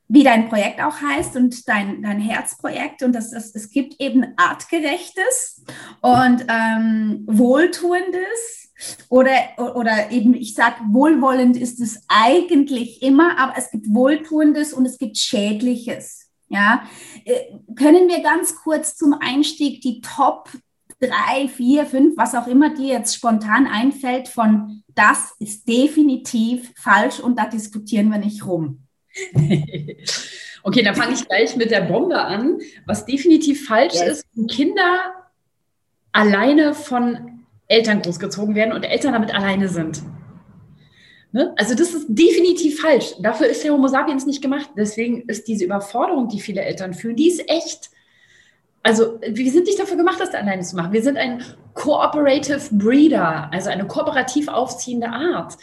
wie 0.09 0.23
dein 0.23 0.47
Projekt 0.47 0.81
auch 0.81 1.01
heißt 1.01 1.35
und 1.35 1.67
dein, 1.67 2.01
dein 2.01 2.19
Herzprojekt. 2.19 3.03
Und 3.03 3.13
das, 3.13 3.31
das, 3.31 3.53
es 3.53 3.69
gibt 3.69 3.99
eben 3.99 4.25
artgerechtes 4.37 5.63
und 6.01 6.45
ähm, 6.47 7.23
wohltuendes 7.27 8.71
oder, 9.09 9.31
oder 9.75 10.11
eben, 10.11 10.33
ich 10.33 10.53
sage, 10.53 10.75
wohlwollend 10.91 11.57
ist 11.57 11.81
es 11.81 12.01
eigentlich 12.07 13.01
immer, 13.01 13.37
aber 13.37 13.53
es 13.57 13.71
gibt 13.71 13.93
wohltuendes 13.93 14.73
und 14.73 14.85
es 14.85 14.97
gibt 14.97 15.17
schädliches. 15.17 16.25
Ja, 16.49 16.83
äh, 17.25 17.57
können 17.75 18.07
wir 18.07 18.21
ganz 18.21 18.55
kurz 18.55 18.95
zum 18.95 19.13
Einstieg 19.19 19.81
die 19.81 19.99
Top 19.99 20.49
drei, 20.99 21.47
vier, 21.49 21.85
fünf, 21.85 22.15
was 22.15 22.35
auch 22.35 22.47
immer 22.47 22.73
dir 22.73 22.87
jetzt 22.87 23.15
spontan 23.15 23.67
einfällt, 23.67 24.29
von 24.29 24.83
das 24.95 25.33
ist 25.39 25.67
definitiv 25.67 26.73
falsch 26.77 27.19
und 27.19 27.37
da 27.37 27.47
diskutieren 27.47 28.09
wir 28.09 28.17
nicht 28.17 28.45
rum. 28.45 28.86
okay, 30.63 30.83
dann 30.83 30.95
fange 30.95 31.13
ich 31.13 31.27
gleich 31.27 31.55
mit 31.55 31.71
der 31.71 31.81
Bombe 31.81 32.19
an. 32.19 32.59
Was 32.85 33.05
definitiv 33.05 33.67
falsch 33.67 33.95
yes. 33.95 34.19
ist, 34.19 34.25
wenn 34.33 34.47
Kinder 34.47 35.11
alleine 36.11 36.73
von 36.73 37.43
Eltern 37.67 38.01
großgezogen 38.01 38.55
werden 38.55 38.73
und 38.73 38.83
Eltern 38.83 39.13
damit 39.13 39.33
alleine 39.33 39.67
sind. 39.67 40.01
Ne? 41.31 41.53
Also 41.57 41.75
das 41.75 41.93
ist 41.93 42.07
definitiv 42.09 42.81
falsch. 42.81 43.13
Dafür 43.19 43.47
ist 43.47 43.63
der 43.63 43.73
Homo 43.73 43.87
sapiens 43.87 44.25
nicht 44.25 44.41
gemacht. 44.41 44.69
Deswegen 44.77 45.23
ist 45.27 45.47
diese 45.47 45.65
Überforderung, 45.65 46.29
die 46.29 46.39
viele 46.39 46.61
Eltern 46.61 46.93
fühlen, 46.93 47.15
die 47.15 47.27
ist 47.27 47.47
echt. 47.49 47.89
Also 48.81 49.19
wir 49.21 49.51
sind 49.51 49.65
nicht 49.65 49.79
dafür 49.79 49.97
gemacht, 49.97 50.19
das 50.19 50.33
alleine 50.33 50.61
zu 50.61 50.77
machen. 50.77 50.93
Wir 50.93 51.03
sind 51.03 51.17
ein 51.17 51.43
Cooperative 51.73 52.61
Breeder, 52.71 53.51
also 53.51 53.69
eine 53.69 53.85
kooperativ 53.85 54.47
aufziehende 54.47 55.09
Art. 55.09 55.57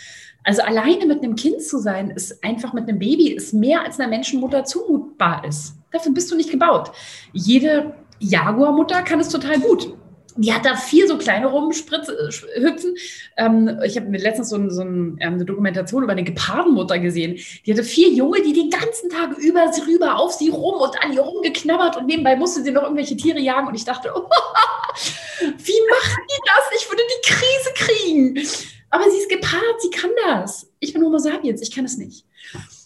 Also 0.44 0.62
alleine 0.62 1.06
mit 1.06 1.22
einem 1.22 1.36
Kind 1.36 1.62
zu 1.62 1.78
sein, 1.78 2.10
ist 2.10 2.44
einfach 2.44 2.72
mit 2.74 2.88
einem 2.88 2.98
Baby, 2.98 3.32
ist 3.32 3.54
mehr 3.54 3.82
als 3.82 3.98
einer 3.98 4.08
Menschenmutter 4.08 4.64
zumutbar 4.64 5.44
ist. 5.46 5.74
Dafür 5.90 6.12
bist 6.12 6.30
du 6.30 6.36
nicht 6.36 6.50
gebaut. 6.50 6.92
Jede 7.32 7.94
Jaguarmutter 8.20 9.02
kann 9.02 9.20
es 9.20 9.28
total 9.30 9.58
gut. 9.58 9.94
Die 10.36 10.52
hat 10.52 10.64
da 10.64 10.74
vier 10.74 11.06
so 11.06 11.16
kleine 11.16 11.46
rumhüpfen. 11.46 12.96
Ähm, 13.36 13.78
ich 13.84 13.96
habe 13.96 14.08
mir 14.08 14.18
letztens 14.18 14.48
so, 14.48 14.56
ein, 14.56 14.68
so 14.70 14.82
ein, 14.82 15.16
ähm, 15.20 15.34
eine 15.34 15.44
Dokumentation 15.44 16.02
über 16.02 16.12
eine 16.12 16.24
Gepardenmutter 16.24 16.98
gesehen. 16.98 17.38
Die 17.64 17.72
hatte 17.72 17.84
vier 17.84 18.08
Junge, 18.10 18.42
die 18.42 18.52
den 18.52 18.68
ganzen 18.68 19.10
Tag 19.10 19.38
über 19.38 19.72
sie 19.72 19.82
rüber 19.82 20.16
auf 20.18 20.32
sie 20.32 20.48
rum 20.48 20.80
und 20.80 21.00
an 21.04 21.12
ihr 21.12 21.20
rumgeknabbert 21.20 21.96
und 21.96 22.06
nebenbei 22.06 22.34
musste 22.34 22.64
sie 22.64 22.72
noch 22.72 22.82
irgendwelche 22.82 23.16
Tiere 23.16 23.38
jagen. 23.38 23.68
Und 23.68 23.76
ich 23.76 23.84
dachte, 23.84 24.10
oh, 24.12 24.22
wie 25.40 25.80
machen 25.90 26.22
die 26.28 26.42
das? 26.46 26.80
Ich 26.80 26.90
würde 26.90 27.02
die 27.08 27.28
Krise 27.32 27.72
kriegen. 27.74 28.73
Aber 28.94 29.10
sie 29.10 29.18
ist 29.18 29.28
gepaart, 29.28 29.80
sie 29.80 29.90
kann 29.90 30.12
das. 30.24 30.70
Ich 30.78 30.92
bin 30.92 31.02
Homo 31.02 31.18
sapiens, 31.18 31.60
ich 31.60 31.74
kann 31.74 31.84
es 31.84 31.96
nicht. 31.96 32.24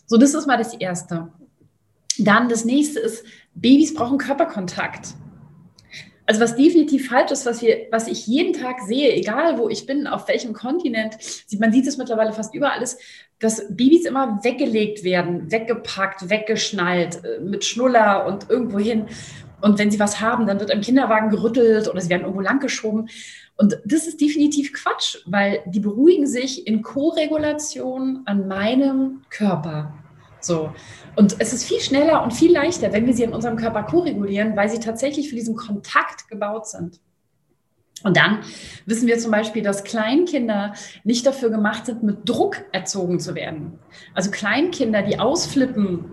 So, 0.07 0.17
das 0.17 0.33
ist 0.33 0.47
mal 0.47 0.57
das 0.57 0.73
Erste. 0.73 1.29
Dann 2.17 2.49
das 2.49 2.65
nächste 2.65 2.99
ist, 2.99 3.27
Babys 3.55 3.93
brauchen 3.93 4.17
Körperkontakt. 4.17 5.09
Also 6.25 6.41
was 6.41 6.57
definitiv 6.57 7.11
falsch 7.11 7.31
ist, 7.31 7.45
was, 7.45 7.61
wir, 7.61 7.89
was 7.91 8.09
ich 8.09 8.27
jeden 8.27 8.55
Tag 8.55 8.81
sehe, 8.87 9.13
egal 9.13 9.59
wo 9.59 9.69
ich 9.69 9.85
bin, 9.85 10.07
auf 10.07 10.29
welchem 10.29 10.55
Kontinent, 10.55 11.19
man 11.59 11.73
sieht 11.73 11.87
es 11.87 11.99
mittlerweile 11.99 12.33
fast 12.33 12.55
überall, 12.55 12.81
ist, 12.81 12.99
dass 13.39 13.67
Babys 13.69 14.07
immer 14.07 14.43
weggelegt 14.43 15.05
werden, 15.05 15.53
weggepackt, 15.53 16.31
weggeschnallt, 16.31 17.23
äh, 17.23 17.41
mit 17.41 17.67
Schnuller 17.67 18.25
und 18.25 18.49
irgendwo 18.49 18.79
hin. 18.79 19.09
Und 19.61 19.79
wenn 19.79 19.91
sie 19.91 20.01
was 20.01 20.23
haben, 20.23 20.47
dann 20.47 20.59
wird 20.59 20.71
im 20.71 20.81
Kinderwagen 20.81 21.29
gerüttelt 21.29 21.87
oder 21.87 22.01
sie 22.01 22.09
werden 22.09 22.23
irgendwo 22.23 22.41
langgeschoben. 22.41 23.11
Und 23.59 23.79
das 23.85 24.07
ist 24.07 24.21
definitiv 24.21 24.73
Quatsch, 24.73 25.19
weil 25.27 25.63
die 25.67 25.81
beruhigen 25.81 26.27
sich 26.27 26.67
in 26.67 26.81
Koregulation 26.81 28.23
an 28.25 28.47
meinem 28.47 29.23
Körper. 29.31 29.93
So. 30.41 30.73
Und 31.17 31.37
es 31.41 31.53
ist 31.53 31.65
viel 31.65 31.81
schneller 31.81 32.23
und 32.23 32.33
viel 32.33 32.53
leichter, 32.53 32.93
wenn 32.93 33.07
wir 33.07 33.15
sie 33.15 33.25
in 33.25 33.33
unserem 33.33 33.57
Körper 33.57 33.83
koregulieren, 33.83 34.57
weil 34.57 34.69
sie 34.69 34.79
tatsächlich 34.79 35.29
für 35.29 35.35
diesen 35.35 35.57
Kontakt 35.57 36.29
gebaut 36.29 36.69
sind. 36.69 37.01
Und 38.05 38.17
dann 38.17 38.41
wissen 38.87 39.09
wir 39.09 39.19
zum 39.19 39.33
Beispiel, 39.33 39.63
dass 39.63 39.83
Kleinkinder 39.83 40.73
nicht 41.03 41.27
dafür 41.27 41.51
gemacht 41.51 41.87
sind, 41.87 42.03
mit 42.03 42.29
Druck 42.29 42.65
erzogen 42.73 43.19
zu 43.19 43.35
werden. 43.35 43.79
Also 44.15 44.31
Kleinkinder, 44.31 45.03
die 45.03 45.19
ausflippen 45.19 46.05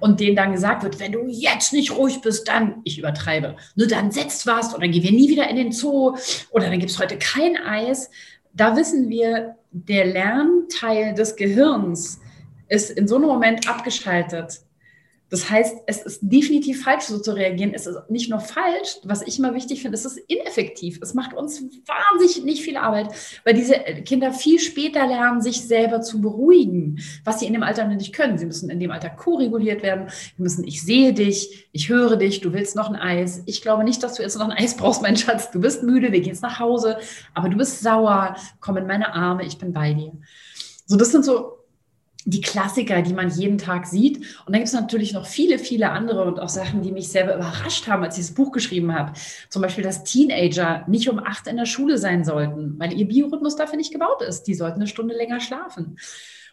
und 0.00 0.20
denen 0.20 0.36
dann 0.36 0.52
gesagt 0.52 0.82
wird, 0.84 1.00
wenn 1.00 1.12
du 1.12 1.26
jetzt 1.28 1.72
nicht 1.72 1.96
ruhig 1.96 2.20
bist, 2.22 2.48
dann, 2.48 2.80
ich 2.84 2.98
übertreibe, 2.98 3.56
nur 3.76 3.86
dann 3.86 4.10
setzt 4.10 4.46
was 4.46 4.74
oder 4.74 4.88
gehen 4.88 5.02
wir 5.02 5.12
nie 5.12 5.28
wieder 5.28 5.48
in 5.48 5.56
den 5.56 5.72
Zoo 5.72 6.16
oder 6.50 6.70
dann 6.70 6.78
gibt 6.78 6.90
es 6.90 6.98
heute 6.98 7.18
kein 7.18 7.56
Eis. 7.56 8.10
Da 8.54 8.76
wissen 8.76 9.08
wir, 9.10 9.56
der 9.70 10.06
Lernteil 10.06 11.14
des 11.14 11.36
Gehirns 11.36 12.20
ist 12.68 12.90
in 12.90 13.06
so 13.06 13.16
einem 13.16 13.26
Moment 13.26 13.68
abgeschaltet. 13.68 14.60
Das 15.34 15.50
heißt, 15.50 15.78
es 15.86 16.00
ist 16.02 16.20
definitiv 16.22 16.84
falsch, 16.84 17.06
so 17.06 17.18
zu 17.18 17.32
reagieren. 17.32 17.72
Es 17.74 17.88
ist 17.88 17.98
nicht 18.08 18.30
nur 18.30 18.38
falsch, 18.38 18.98
was 19.02 19.20
ich 19.20 19.36
immer 19.36 19.52
wichtig 19.52 19.82
finde, 19.82 19.96
es 19.96 20.04
ist 20.04 20.16
ineffektiv. 20.28 21.00
Es 21.02 21.12
macht 21.12 21.34
uns 21.34 21.60
wahnsinnig 21.60 22.44
nicht 22.44 22.62
viel 22.62 22.76
Arbeit, 22.76 23.08
weil 23.44 23.54
diese 23.54 23.74
Kinder 24.04 24.32
viel 24.32 24.60
später 24.60 25.04
lernen, 25.08 25.42
sich 25.42 25.62
selber 25.62 26.02
zu 26.02 26.20
beruhigen, 26.20 27.00
was 27.24 27.40
sie 27.40 27.46
in 27.46 27.52
dem 27.52 27.64
Alter 27.64 27.84
nicht 27.88 28.14
können. 28.14 28.38
Sie 28.38 28.46
müssen 28.46 28.70
in 28.70 28.78
dem 28.78 28.92
Alter 28.92 29.10
co-reguliert 29.10 29.82
werden. 29.82 30.06
Sie 30.36 30.42
müssen, 30.42 30.62
ich 30.62 30.84
sehe 30.84 31.12
dich, 31.12 31.68
ich 31.72 31.88
höre 31.88 32.14
dich, 32.14 32.40
du 32.40 32.52
willst 32.52 32.76
noch 32.76 32.88
ein 32.88 32.94
Eis. 32.94 33.42
Ich 33.46 33.60
glaube 33.60 33.82
nicht, 33.82 34.04
dass 34.04 34.14
du 34.14 34.22
jetzt 34.22 34.38
noch 34.38 34.48
ein 34.48 34.56
Eis 34.56 34.76
brauchst, 34.76 35.02
mein 35.02 35.16
Schatz. 35.16 35.50
Du 35.50 35.60
bist 35.60 35.82
müde, 35.82 36.12
wir 36.12 36.20
gehen 36.20 36.30
jetzt 36.30 36.42
nach 36.42 36.60
Hause, 36.60 36.96
aber 37.34 37.48
du 37.48 37.56
bist 37.56 37.80
sauer, 37.80 38.36
komm 38.60 38.76
in 38.76 38.86
meine 38.86 39.12
Arme, 39.12 39.44
ich 39.44 39.58
bin 39.58 39.72
bei 39.72 39.94
dir. 39.94 40.12
So, 40.86 40.96
das 40.96 41.10
sind 41.10 41.24
so 41.24 41.63
die 42.24 42.40
Klassiker, 42.40 43.02
die 43.02 43.12
man 43.12 43.30
jeden 43.30 43.58
Tag 43.58 43.86
sieht. 43.86 44.18
Und 44.18 44.48
dann 44.48 44.54
gibt 44.54 44.68
es 44.68 44.72
natürlich 44.72 45.12
noch 45.12 45.26
viele, 45.26 45.58
viele 45.58 45.90
andere 45.90 46.24
und 46.24 46.40
auch 46.40 46.48
Sachen, 46.48 46.82
die 46.82 46.92
mich 46.92 47.08
selber 47.08 47.34
überrascht 47.34 47.86
haben, 47.86 48.02
als 48.02 48.18
ich 48.18 48.26
das 48.26 48.34
Buch 48.34 48.52
geschrieben 48.52 48.94
habe. 48.94 49.12
Zum 49.50 49.62
Beispiel, 49.62 49.84
dass 49.84 50.04
Teenager 50.04 50.84
nicht 50.88 51.08
um 51.08 51.18
acht 51.18 51.46
in 51.46 51.56
der 51.56 51.66
Schule 51.66 51.98
sein 51.98 52.24
sollten, 52.24 52.78
weil 52.78 52.92
ihr 52.92 53.06
Biorhythmus 53.06 53.56
dafür 53.56 53.76
nicht 53.76 53.92
gebaut 53.92 54.22
ist. 54.22 54.44
Die 54.44 54.54
sollten 54.54 54.76
eine 54.76 54.86
Stunde 54.86 55.14
länger 55.14 55.40
schlafen. 55.40 55.96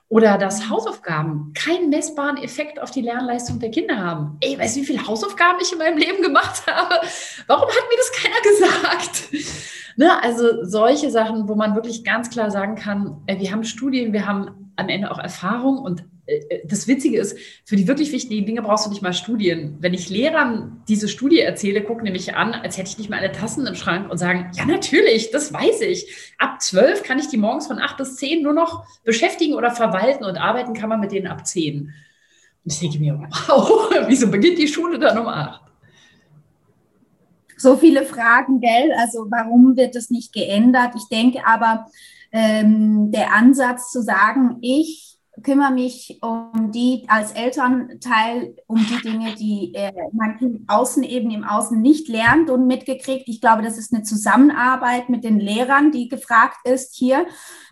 Oder 0.10 0.38
dass 0.38 0.70
Hausaufgaben 0.70 1.54
keinen 1.54 1.90
messbaren 1.90 2.36
Effekt 2.36 2.82
auf 2.82 2.92
die 2.92 3.00
Lernleistung 3.00 3.60
der 3.60 3.72
Kinder 3.72 3.98
haben. 3.98 4.36
Ey, 4.42 4.60
weißt 4.60 4.75
du, 4.75 4.82
wie 4.82 4.86
viele 4.86 5.08
Hausaufgaben 5.08 5.60
ich 5.62 5.72
in 5.72 5.78
meinem 5.78 5.98
Leben 5.98 6.22
gemacht 6.22 6.63
habe? 6.68 6.96
Warum 7.48 7.70
hat 7.70 7.84
mir 7.90 7.98
das 7.98 8.12
keiner 8.12 8.42
gesagt? 8.44 9.30
Ne? 9.96 10.22
Also 10.22 10.66
solche 10.66 11.12
Sachen, 11.12 11.48
wo 11.48 11.56
man 11.56 11.75
wirklich 11.75 12.04
ganz 12.04 12.30
klar 12.30 12.51
sagen 12.51 12.75
kann, 12.75 13.22
wir 13.25 13.51
haben 13.51 13.63
Studien, 13.63 14.12
wir 14.12 14.28
haben 14.28 14.61
am 14.82 14.90
Ende 14.90 15.12
auch 15.12 15.20
Erfahrung. 15.20 15.78
Und 15.78 16.04
äh, 16.26 16.38
äh, 16.50 16.68
das 16.68 16.88
Witzige 16.88 17.18
ist, 17.18 17.38
für 17.66 17.76
die 17.76 17.88
wirklich 17.88 18.12
wichtigen 18.12 18.46
Dinge 18.46 18.62
brauchst 18.62 18.86
du 18.86 18.90
nicht 18.90 19.02
mal 19.02 19.14
Studien. 19.14 19.78
Wenn 19.80 19.94
ich 19.94 20.10
Lehrern 20.10 20.84
diese 20.88 21.08
Studie 21.08 21.40
erzähle, 21.40 21.84
gucken 21.84 22.04
nämlich 22.04 22.36
an, 22.36 22.54
als 22.54 22.78
hätte 22.78 22.90
ich 22.90 22.98
nicht 22.98 23.10
mal 23.10 23.20
alle 23.20 23.32
Tassen 23.32 23.66
im 23.66 23.76
Schrank 23.76 24.12
und 24.12 24.18
sagen, 24.18 24.52
ja 24.56 24.66
natürlich, 24.66 25.32
das 25.32 25.54
weiß 25.54 25.82
ich. 25.82 26.34
Ab 26.38 26.62
zwölf 26.62 27.04
kann 27.04 27.20
ich 27.20 27.28
die 27.28 27.38
morgens 27.38 27.68
von 27.68 27.80
acht 27.80 27.98
bis 27.98 28.18
zehn 28.18 28.44
nur 28.44 28.54
noch 28.54 28.86
beschäftigen 29.04 29.54
oder 29.54 29.72
verwalten 29.72 30.26
und 30.26 30.38
arbeiten 30.38 30.74
kann 30.74 30.90
man 30.90 31.00
mit 31.00 31.12
denen 31.12 31.28
ab 31.28 31.46
zehn. 31.46 31.94
Und 32.64 32.74
ich 32.74 32.80
denke 32.80 33.00
mir, 33.00 33.20
wow, 33.48 33.92
wieso 34.08 34.30
beginnt 34.30 34.58
die 34.58 34.68
Schule 34.68 35.00
dann 35.00 35.18
um 35.18 35.28
acht? 35.28 35.62
So 37.58 37.78
viele 37.78 38.04
Fragen, 38.06 38.60
gell? 38.60 38.92
Also 38.98 39.28
warum 39.30 39.78
wird 39.78 39.96
das 39.96 40.10
nicht 40.10 40.34
geändert? 40.34 40.94
Ich 40.96 41.08
denke 41.10 41.46
aber, 41.46 41.86
ähm, 42.32 43.12
der 43.12 43.34
Ansatz 43.34 43.92
zu 43.92 44.02
sagen, 44.02 44.58
ich 44.62 45.12
kümmere 45.44 45.72
mich 45.72 46.20
um 46.22 46.72
die 46.72 47.06
als 47.08 47.32
Elternteil 47.32 48.56
um 48.68 48.78
die 48.78 49.02
Dinge, 49.02 49.34
die 49.36 49.74
äh, 49.74 49.92
mein 50.12 50.38
Kind 50.38 50.70
außen 50.70 51.04
eben 51.04 51.32
im 51.32 51.44
Außen 51.44 51.82
nicht 51.82 52.10
lernt 52.10 52.50
und 52.50 52.68
mitgekriegt. 52.68 53.28
Ich 53.28 53.42
glaube, 53.42 53.62
das 53.62 53.78
ist 53.78 53.94
eine 53.94 54.04
Zusammenarbeit 54.04 55.10
mit 55.10 55.24
den 55.24 55.40
Lehrern, 55.40 55.92
die 55.92 56.10
gefragt 56.10 56.58
ist 56.66 56.96
hier, 56.96 57.26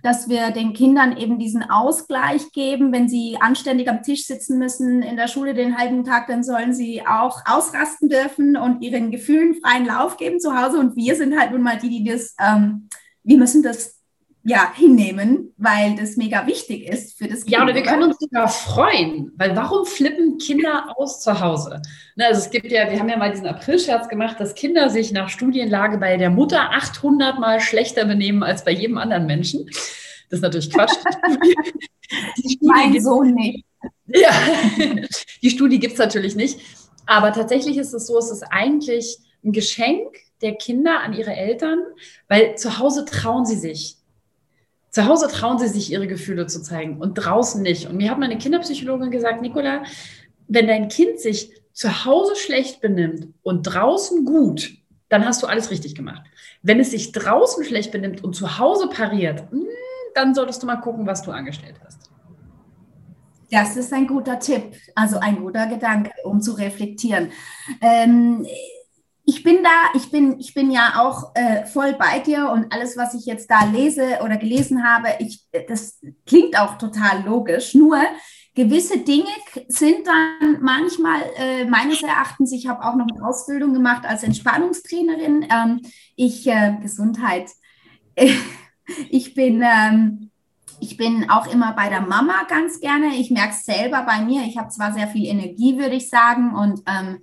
dass 0.04 0.30
wir 0.30 0.51
den 0.51 0.74
Kindern 0.74 1.18
eben 1.18 1.38
diesen 1.38 1.70
Ausgleich 1.70 2.51
geben, 2.54 2.92
wenn 2.94 3.10
sie 3.10 3.38
anständig 3.39 3.89
am 3.89 4.04
Tisch 4.04 4.25
sitzen 4.25 4.58
müssen 4.58 5.01
in 5.01 5.18
der 5.18 5.28
Schule 5.28 5.54
den 5.54 5.78
halben 5.78 6.04
Tag, 6.06 6.28
dann 6.28 6.44
sollen 6.44 6.74
sie 6.74 7.06
auch 7.06 7.42
ausrasten 7.46 8.10
dürfen 8.10 8.56
und 8.56 8.82
ihren 8.82 9.12
Gefühlen 9.12 9.56
freien 9.56 9.86
Lauf 9.86 10.18
geben 10.18 10.39
zu 10.39 10.60
Hause. 10.60 10.80
Und 10.80 10.96
wir 10.96 11.16
sind 11.16 11.38
halt 11.38 11.51
nun 11.51 11.62
mal 11.62 11.78
die, 11.78 11.89
die 11.89 12.04
das, 12.06 12.36
ähm, 12.39 12.88
wir 13.24 13.38
müssen 13.38 13.63
das 13.63 13.99
ja, 14.43 14.74
hinnehmen, 14.74 15.53
weil 15.58 15.96
das 15.96 16.15
mega 16.15 16.48
wichtig 16.48 16.88
ist 16.88 17.17
für 17.17 17.27
das 17.27 17.41
Kind. 17.41 17.51
Ja, 17.51 17.63
oder 17.63 17.75
wir 17.75 17.84
können 17.84 18.03
uns 18.03 18.17
sogar 18.19 18.48
freuen, 18.48 19.31
weil 19.36 19.55
warum 19.55 19.86
flippen 19.86 20.38
Kinder 20.38 20.96
aus 20.98 21.22
zu 21.22 21.39
Hause? 21.39 21.81
Ne, 22.15 22.27
also 22.27 22.39
es 22.41 22.50
gibt 22.50 22.72
ja, 22.72 22.89
wir 22.89 23.00
haben 23.00 23.10
ja 23.10 23.17
mal 23.17 23.31
diesen 23.31 23.48
Aprilscherz 23.48 24.08
gemacht, 24.08 24.39
dass 24.39 24.55
Kinder 24.55 24.89
sich 24.89 25.12
nach 25.12 25.29
Studienlage 25.29 25.98
bei 25.98 26.15
der 26.15 26.29
Mutter 26.29 26.72
800 26.72 27.38
Mal 27.39 27.60
schlechter 27.60 28.05
benehmen 28.05 28.41
als 28.41 28.63
bei 28.63 28.72
jedem 28.72 28.98
anderen 28.98 29.25
Menschen. 29.25 29.65
Das 30.29 30.39
ist 30.39 30.41
natürlich 30.41 30.72
Quatsch. 30.72 30.96
mein 32.62 33.00
Sohn 33.01 33.34
nicht. 33.34 33.65
Ja, 34.08 34.31
die 35.41 35.50
Studie 35.50 35.79
gibt 35.79 35.93
es 35.93 36.00
natürlich 36.00 36.36
nicht. 36.36 36.60
Aber 37.05 37.34
tatsächlich 37.34 37.77
ist 37.77 37.93
es 37.93 38.08
so, 38.08 38.17
es 38.17 38.31
ist 38.31 38.43
eigentlich 38.43 39.17
ein 39.43 39.51
Geschenk 39.51 40.15
der 40.41 40.55
Kinder 40.55 41.01
an 41.01 41.13
ihre 41.13 41.36
Eltern, 41.36 41.79
weil 42.27 42.55
zu 42.55 42.79
Hause 42.79 43.05
trauen 43.05 43.46
sie 43.46 43.58
sich. 43.58 43.99
Zu 44.89 45.05
Hause 45.05 45.27
trauen 45.27 45.60
sie 45.60 45.67
sich, 45.67 45.91
ihre 45.91 46.08
Gefühle 46.08 46.48
zu 46.48 46.62
zeigen 46.62 46.98
und 46.98 47.13
draußen 47.13 47.62
nicht. 47.62 47.88
Und 47.88 47.98
mir 47.98 48.12
hat 48.12 48.19
meine 48.19 48.38
Kinderpsychologin 48.38 49.12
gesagt, 49.12 49.41
Nicola, 49.41 49.84
wenn 50.48 50.67
dein 50.67 50.88
Kind 50.89 51.19
sich 51.19 51.51
zu 51.74 52.05
Hause 52.05 52.36
schlecht 52.36 52.81
benimmt 52.81 53.27
und 53.43 53.63
draußen 53.63 54.25
gut, 54.25 54.72
dann 55.10 55.25
hast 55.25 55.43
du 55.43 55.48
alles 55.48 55.72
richtig 55.72 55.96
gemacht. 55.96 56.24
Wenn 56.62 56.79
es 56.79 56.91
sich 56.91 57.12
draußen 57.12 57.63
schlecht 57.63 57.91
benimmt 57.91 58.24
und 58.24 58.36
zu 58.36 58.58
Hause 58.60 58.89
pariert, 58.89 59.50
hm, 59.51 59.67
dann 60.13 60.34
solltest 60.34 60.62
du 60.62 60.67
mal 60.67 60.77
gucken, 60.77 61.05
was 61.05 61.22
du 61.22 61.31
angestellt 61.31 61.75
hast. 61.86 62.10
Das 63.51 63.75
ist 63.77 63.91
ein 63.93 64.05
guter 64.05 64.39
Tipp, 64.39 64.75
also 64.93 65.17
ein 65.19 65.38
guter 65.38 65.65
Gedanke, 65.67 66.12
um 66.24 66.41
zu 66.41 66.53
reflektieren. 66.53 67.31
Ähm, 67.81 68.46
ich 69.29 69.43
bin 69.43 69.63
da, 69.63 69.69
ich 69.93 70.09
bin, 70.09 70.39
ich 70.39 70.55
bin 70.55 70.71
ja 70.71 70.93
auch 71.03 71.36
äh, 71.36 71.63
voll 71.67 71.93
bei 71.93 72.17
dir 72.17 72.50
und 72.50 72.74
alles, 72.74 72.98
was 72.98 73.13
ich 73.13 73.27
jetzt 73.27 73.50
da 73.51 73.63
lese 73.65 74.19
oder 74.24 74.38
gelesen 74.38 74.83
habe, 74.83 75.09
ich, 75.19 75.45
das 75.67 76.00
klingt 76.25 76.57
auch 76.57 76.79
total 76.79 77.24
logisch. 77.24 77.75
Nur 77.75 78.00
gewisse 78.55 78.98
Dinge 78.98 79.29
sind 79.67 80.07
dann 80.07 80.62
manchmal 80.62 81.21
äh, 81.38 81.65
meines 81.65 82.01
Erachtens, 82.01 82.51
ich 82.51 82.67
habe 82.67 82.83
auch 82.83 82.95
noch 82.95 83.07
eine 83.07 83.24
Ausbildung 83.24 83.71
gemacht 83.71 84.03
als 84.03 84.24
Entspannungstrainerin. 84.24 85.45
Ähm, 85.51 85.81
ich, 86.15 86.48
äh, 86.48 86.77
Gesundheit, 86.81 87.51
ich 89.09 89.36
bin, 89.36 89.63
ähm, 89.63 90.31
ich 90.79 90.98
bin 90.98 91.29
auch 91.29 91.45
immer 91.53 91.74
bei 91.74 91.89
der 91.89 92.01
Mama 92.01 92.48
ganz 92.50 92.79
gerne. 92.79 93.09
Ich 93.15 93.29
merke 93.29 93.53
es 93.53 93.63
selber 93.63 94.01
bei 94.07 94.21
mir. 94.21 94.41
Ich 94.48 94.57
habe 94.57 94.69
zwar 94.69 94.91
sehr 94.91 95.07
viel 95.07 95.27
Energie, 95.27 95.77
würde 95.77 95.95
ich 95.98 96.09
sagen, 96.09 96.55
und 96.55 96.81
ähm, 96.88 97.19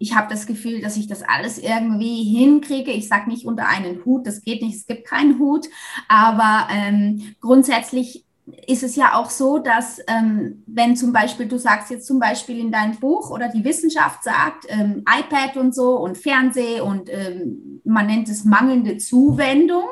ich 0.00 0.16
habe 0.16 0.28
das 0.30 0.46
Gefühl, 0.46 0.80
dass 0.80 0.96
ich 0.96 1.06
das 1.06 1.22
alles 1.22 1.58
irgendwie 1.58 2.24
hinkriege. 2.24 2.90
Ich 2.90 3.06
sage 3.06 3.28
nicht 3.28 3.44
unter 3.44 3.68
einen 3.68 4.02
Hut, 4.04 4.26
das 4.26 4.40
geht 4.42 4.62
nicht, 4.62 4.76
es 4.76 4.86
gibt 4.86 5.06
keinen 5.06 5.38
Hut, 5.38 5.68
aber 6.08 6.66
ähm, 6.72 7.34
grundsätzlich 7.40 8.24
ist 8.66 8.82
es 8.82 8.96
ja 8.96 9.14
auch 9.14 9.28
so, 9.30 9.58
dass 9.58 10.00
ähm, 10.08 10.64
wenn 10.66 10.96
zum 10.96 11.12
Beispiel, 11.12 11.46
du 11.46 11.58
sagst 11.58 11.90
jetzt 11.90 12.06
zum 12.06 12.18
Beispiel 12.18 12.58
in 12.58 12.72
deinem 12.72 12.96
Buch 12.96 13.30
oder 13.30 13.48
die 13.48 13.62
Wissenschaft 13.62 14.24
sagt, 14.24 14.64
ähm, 14.68 15.04
iPad 15.06 15.58
und 15.58 15.74
so 15.74 15.98
und 15.98 16.16
Fernseh 16.16 16.80
und 16.80 17.10
ähm, 17.10 17.82
man 17.84 18.06
nennt 18.06 18.28
es 18.28 18.44
mangelnde 18.44 18.96
Zuwendung. 18.96 19.84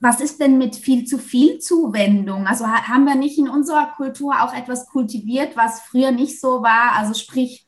Was 0.00 0.20
ist 0.20 0.40
denn 0.40 0.58
mit 0.58 0.76
viel 0.76 1.04
zu 1.04 1.18
viel 1.18 1.58
Zuwendung? 1.58 2.46
Also 2.46 2.66
haben 2.66 3.04
wir 3.04 3.14
nicht 3.14 3.38
in 3.38 3.48
unserer 3.48 3.92
Kultur 3.96 4.34
auch 4.42 4.54
etwas 4.54 4.86
kultiviert, 4.86 5.56
was 5.56 5.82
früher 5.82 6.10
nicht 6.10 6.40
so 6.40 6.62
war? 6.62 6.92
Also 6.96 7.14
sprich, 7.14 7.65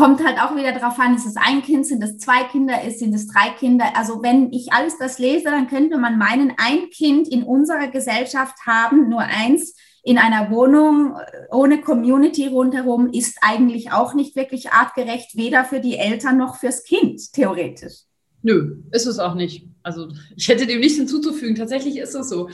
kommt 0.00 0.24
halt 0.24 0.38
auch 0.40 0.56
wieder 0.56 0.72
darauf 0.72 0.98
an, 0.98 1.14
ist 1.14 1.26
es 1.26 1.36
ein 1.36 1.60
Kind, 1.60 1.86
sind 1.86 2.02
es 2.02 2.16
zwei 2.16 2.44
Kinder, 2.44 2.74
sind 2.88 3.14
es 3.14 3.26
drei 3.26 3.50
Kinder. 3.50 3.84
Also 3.94 4.22
wenn 4.22 4.50
ich 4.50 4.72
alles 4.72 4.96
das 4.98 5.18
lese, 5.18 5.44
dann 5.44 5.68
könnte 5.68 5.98
man 5.98 6.16
meinen, 6.16 6.54
ein 6.56 6.88
Kind 6.88 7.28
in 7.28 7.42
unserer 7.42 7.88
Gesellschaft 7.88 8.54
haben, 8.66 9.10
nur 9.10 9.20
eins 9.20 9.76
in 10.02 10.16
einer 10.16 10.50
Wohnung 10.50 11.18
ohne 11.50 11.82
Community 11.82 12.46
rundherum, 12.46 13.12
ist 13.12 13.36
eigentlich 13.42 13.92
auch 13.92 14.14
nicht 14.14 14.36
wirklich 14.36 14.72
artgerecht, 14.72 15.36
weder 15.36 15.66
für 15.66 15.80
die 15.80 15.98
Eltern 15.98 16.38
noch 16.38 16.56
fürs 16.56 16.84
Kind, 16.84 17.34
theoretisch. 17.34 18.04
Nö, 18.40 18.78
ist 18.92 19.04
es 19.04 19.18
auch 19.18 19.34
nicht. 19.34 19.66
Also 19.82 20.08
ich 20.34 20.48
hätte 20.48 20.66
dem 20.66 20.80
nichts 20.80 20.96
hinzuzufügen. 20.96 21.56
Tatsächlich 21.56 21.98
ist 21.98 22.14
es 22.14 22.30
so. 22.30 22.48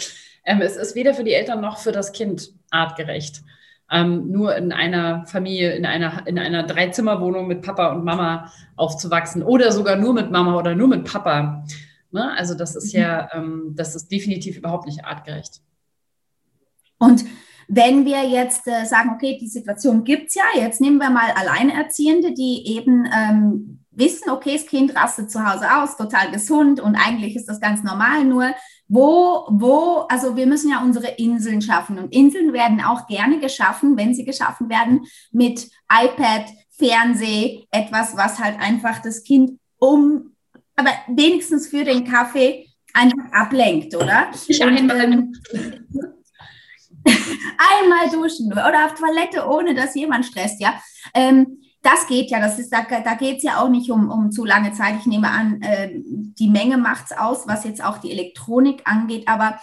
Ähm, 0.45 0.61
es 0.63 0.75
ist 0.75 0.97
weder 0.97 1.15
für 1.15 1.23
die 1.23 1.35
Eltern 1.35 1.61
noch 1.61 1.79
für 1.79 1.93
das 1.93 2.11
Kind 2.11 2.53
artgerecht 2.71 3.45
ähm, 3.91 4.31
nur 4.31 4.57
in 4.57 4.73
einer 4.73 5.27
Familie, 5.27 5.75
in 5.75 5.87
einer, 5.87 6.27
in 6.27 6.39
einer 6.39 6.65
Dreizimmerwohnung 6.65 7.47
mit 7.47 7.63
Papa 7.63 7.93
und 7.93 8.05
Mama 8.05 8.53
aufzuwachsen 8.75 9.43
oder 9.43 9.73
sogar 9.73 9.97
nur 9.97 10.13
mit 10.13 10.31
Mama 10.31 10.59
oder 10.59 10.75
nur 10.75 10.89
mit 10.89 11.05
Papa. 11.05 11.65
Ne? 12.11 12.33
Also 12.37 12.55
das 12.55 12.75
ist 12.75 12.95
mhm. 12.95 13.01
ja, 13.01 13.29
ähm, 13.33 13.73
das 13.77 13.95
ist 13.95 14.11
definitiv 14.11 14.57
überhaupt 14.57 14.87
nicht 14.87 15.05
artgerecht. 15.05 15.61
Und 16.99 17.25
wenn 17.69 18.05
wir 18.05 18.25
jetzt 18.29 18.67
äh, 18.67 18.85
sagen, 18.85 19.11
okay, 19.15 19.39
die 19.41 19.49
Situation 19.49 20.05
gibt 20.05 20.29
es 20.29 20.35
ja, 20.35 20.45
jetzt 20.57 20.81
nehmen 20.81 20.99
wir 20.99 21.11
mal 21.11 21.31
Alleinerziehende, 21.35 22.33
die 22.33 22.77
eben 22.77 23.09
ähm, 23.13 23.81
wissen, 23.97 24.31
okay, 24.31 24.57
das 24.57 24.67
Kind 24.67 24.95
rastet 24.95 25.31
zu 25.31 25.45
Hause 25.45 25.67
aus, 25.77 25.97
total 25.97 26.31
gesund 26.31 26.81
und 26.81 26.97
eigentlich 26.97 27.37
ist 27.37 27.47
das 27.47 27.61
ganz 27.61 27.83
normal, 27.83 28.25
nur 28.25 28.55
wo, 28.89 29.47
wo, 29.51 30.07
also 30.09 30.37
wir 30.37 30.47
müssen 30.47 30.71
ja 30.71 30.83
unsere 30.83 31.09
Inseln 31.09 31.61
schaffen 31.61 31.99
und 31.99 32.15
Inseln 32.15 32.53
werden 32.53 32.81
auch 32.81 33.07
gerne 33.09 33.41
geschaffen, 33.41 33.97
wenn 33.97 34.15
sie 34.15 34.25
geschaffen 34.25 34.69
werden, 34.69 35.07
mit 35.33 35.69
iPad, 35.91 36.47
Fernseh, 36.71 37.67
etwas, 37.71 38.17
was 38.17 38.39
halt 38.39 38.61
einfach 38.61 39.01
das 39.01 39.25
Kind 39.25 39.59
um, 39.79 40.35
aber 40.77 40.91
wenigstens 41.09 41.69
für 41.69 41.85
den 41.85 42.05
Kaffee 42.05 42.67
einfach 42.93 43.33
ablenkt, 43.33 43.95
oder? 43.95 44.29
Ich 44.47 44.63
und, 44.63 44.77
ähm, 44.77 45.33
einmal 47.07 48.11
duschen 48.13 48.53
oder 48.53 48.87
auf 48.87 48.95
Toilette, 48.95 49.47
ohne 49.49 49.75
dass 49.75 49.95
jemand 49.95 50.27
stresst, 50.27 50.61
ja. 50.61 50.81
Ähm, 51.15 51.61
das 51.87 52.07
geht 52.09 52.31
ja, 52.31 52.41
das 52.41 52.59
ist, 52.59 52.73
da, 52.73 52.83
da 52.83 53.15
geht 53.15 53.39
es 53.39 53.43
ja 53.45 53.61
auch 53.61 53.69
nicht 53.69 53.91
um, 53.91 54.11
um 54.11 54.33
zu 54.33 54.45
lange 54.45 54.73
Zeit. 54.73 54.97
Ich 54.99 55.07
nehme 55.07 55.31
an, 55.31 55.63
äh, 55.63 55.91
die 55.95 56.51
Menge 56.51 56.79
macht 56.79 57.07
es 57.11 57.17
aus, 57.17 57.47
was 57.47 57.65
jetzt 57.65 57.83
auch 57.83 57.99
die 57.99 58.11
Elektronik 58.11 58.83
angeht. 58.85 59.29
Aber 59.29 59.61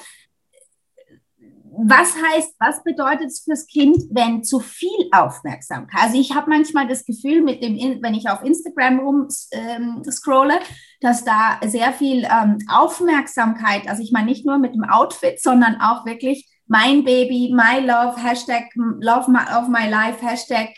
was 1.76 2.16
heißt, 2.16 2.56
was 2.60 2.84
bedeutet 2.84 3.28
es 3.28 3.42
fürs 3.42 3.68
Kind, 3.68 3.98
wenn 4.12 4.44
zu 4.44 4.60
viel 4.60 5.10
Aufmerksamkeit? 5.12 6.02
Also 6.02 6.20
ich 6.20 6.34
habe 6.34 6.50
manchmal 6.50 6.88
das 6.88 7.04
Gefühl, 7.04 7.42
mit 7.42 7.62
dem, 7.62 8.02
wenn 8.02 8.14
ich 8.14 8.30
auf 8.30 8.44
Instagram 8.44 9.00
rum 9.00 9.28
ähm, 9.52 10.02
scrolle, 10.10 10.60
dass 11.02 11.26
da 11.26 11.60
sehr 11.66 11.92
viel 11.92 12.26
ähm, 12.26 12.60
Aufmerksamkeit, 12.70 13.90
also 13.90 14.02
ich 14.02 14.12
meine 14.14 14.28
nicht 14.28 14.46
nur 14.46 14.60
mit 14.60 14.76
dem 14.76 14.86
Outfit, 14.86 15.42
sondern 15.42 15.82
auch 15.82 16.06
wirklich 16.06 16.48
mein 16.68 17.04
Baby, 17.04 17.52
my 17.54 17.86
love, 17.86 18.16
Hashtag 18.24 18.66
love 18.76 19.30
my, 19.30 19.42
of 19.60 19.68
my 19.68 19.90
life, 19.90 20.26
Hashtag 20.26 20.70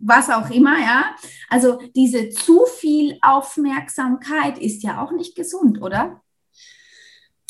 was 0.00 0.30
auch 0.30 0.50
immer, 0.50 0.78
ja. 0.78 1.14
Also 1.48 1.80
diese 1.94 2.30
zu 2.30 2.64
viel 2.78 3.18
Aufmerksamkeit 3.22 4.58
ist 4.58 4.82
ja 4.82 5.02
auch 5.02 5.12
nicht 5.12 5.34
gesund, 5.34 5.82
oder? 5.82 6.22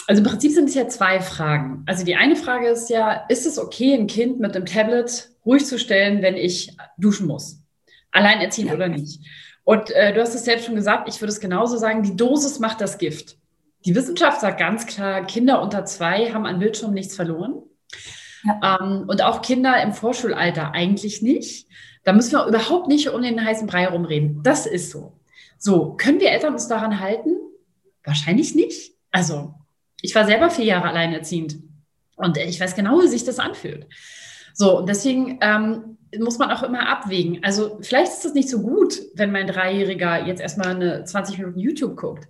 Also 0.07 0.23
im 0.23 0.29
Prinzip 0.29 0.53
sind 0.53 0.69
es 0.69 0.75
ja 0.75 0.89
zwei 0.89 1.21
Fragen. 1.21 1.83
Also 1.87 2.05
die 2.05 2.17
eine 2.17 2.35
Frage 2.35 2.69
ist 2.69 2.89
ja, 2.89 3.27
ist 3.29 3.47
es 3.47 3.59
okay, 3.59 3.95
ein 3.95 4.07
Kind 4.07 4.41
mit 4.41 4.57
einem 4.57 4.65
Tablet 4.65 5.31
ruhig 5.45 5.67
zu 5.67 5.79
stellen, 5.79 6.23
wenn 6.23 6.37
ich 6.37 6.75
duschen 6.97 7.27
muss? 7.27 7.63
Alleinerziehend 8.11 8.71
ja. 8.71 8.77
oder 8.77 8.89
nicht? 8.89 9.21
Und 9.65 9.91
äh, 9.91 10.15
du 10.15 10.23
hast 10.23 10.35
es 10.35 10.47
selbst 10.47 10.65
schon 10.65 10.77
gesagt, 10.77 11.11
ich 11.11 11.21
würde 11.21 11.31
es 11.31 11.41
genauso 11.41 11.77
sagen, 11.77 12.03
die 12.03 12.17
Dosis 12.17 12.59
macht 12.59 12.81
das 12.81 12.97
Gift. 12.97 13.37
Die 13.85 13.95
Wissenschaft 13.95 14.41
sagt 14.41 14.59
ganz 14.59 14.87
klar, 14.87 15.27
Kinder 15.27 15.61
unter 15.61 15.85
zwei 15.85 16.33
haben 16.33 16.47
an 16.47 16.59
Bildschirm 16.59 16.95
nichts 16.95 17.15
verloren. 17.15 17.63
Ja. 18.45 18.79
Ähm, 18.81 19.05
und 19.09 19.23
auch 19.23 19.43
Kinder 19.43 19.83
im 19.83 19.93
Vorschulalter 19.93 20.73
eigentlich 20.73 21.21
nicht. 21.21 21.69
Da 22.09 22.15
müssen 22.15 22.33
wir 22.33 22.47
überhaupt 22.47 22.89
nicht 22.89 23.11
um 23.11 23.21
den 23.21 23.45
heißen 23.45 23.67
Brei 23.67 23.87
rumreden. 23.87 24.43
Das 24.43 24.65
ist 24.65 24.91
so. 24.91 25.13
So, 25.59 25.93
können 25.93 26.21
wir 26.21 26.31
Eltern 26.31 26.55
uns 26.55 26.67
daran 26.67 27.01
halten? 27.01 27.37
Wahrscheinlich 28.03 28.55
nicht. 28.55 28.93
Also, 29.11 29.53
ich 30.01 30.15
war 30.15 30.25
selber 30.25 30.49
vier 30.49 30.65
Jahre 30.65 30.89
alleinerziehend 30.89 31.59
und 32.17 32.39
ich 32.39 32.59
weiß 32.59 32.75
genau, 32.75 33.03
wie 33.03 33.09
sich 33.09 33.25
das 33.25 33.39
anfühlt. 33.39 33.89
So, 34.55 34.79
und 34.79 34.89
deswegen 34.89 35.39
ähm, 35.43 35.99
muss 36.19 36.39
man 36.39 36.51
auch 36.51 36.63
immer 36.63 36.89
abwägen. 36.89 37.45
Also, 37.45 37.77
vielleicht 37.83 38.13
ist 38.13 38.25
das 38.25 38.33
nicht 38.33 38.49
so 38.49 38.63
gut, 38.63 39.03
wenn 39.15 39.31
mein 39.31 39.47
Dreijähriger 39.47 40.27
jetzt 40.27 40.41
erstmal 40.41 40.69
eine 40.69 41.05
20 41.05 41.37
Minuten 41.37 41.59
YouTube 41.59 41.99
guckt. 41.99 42.27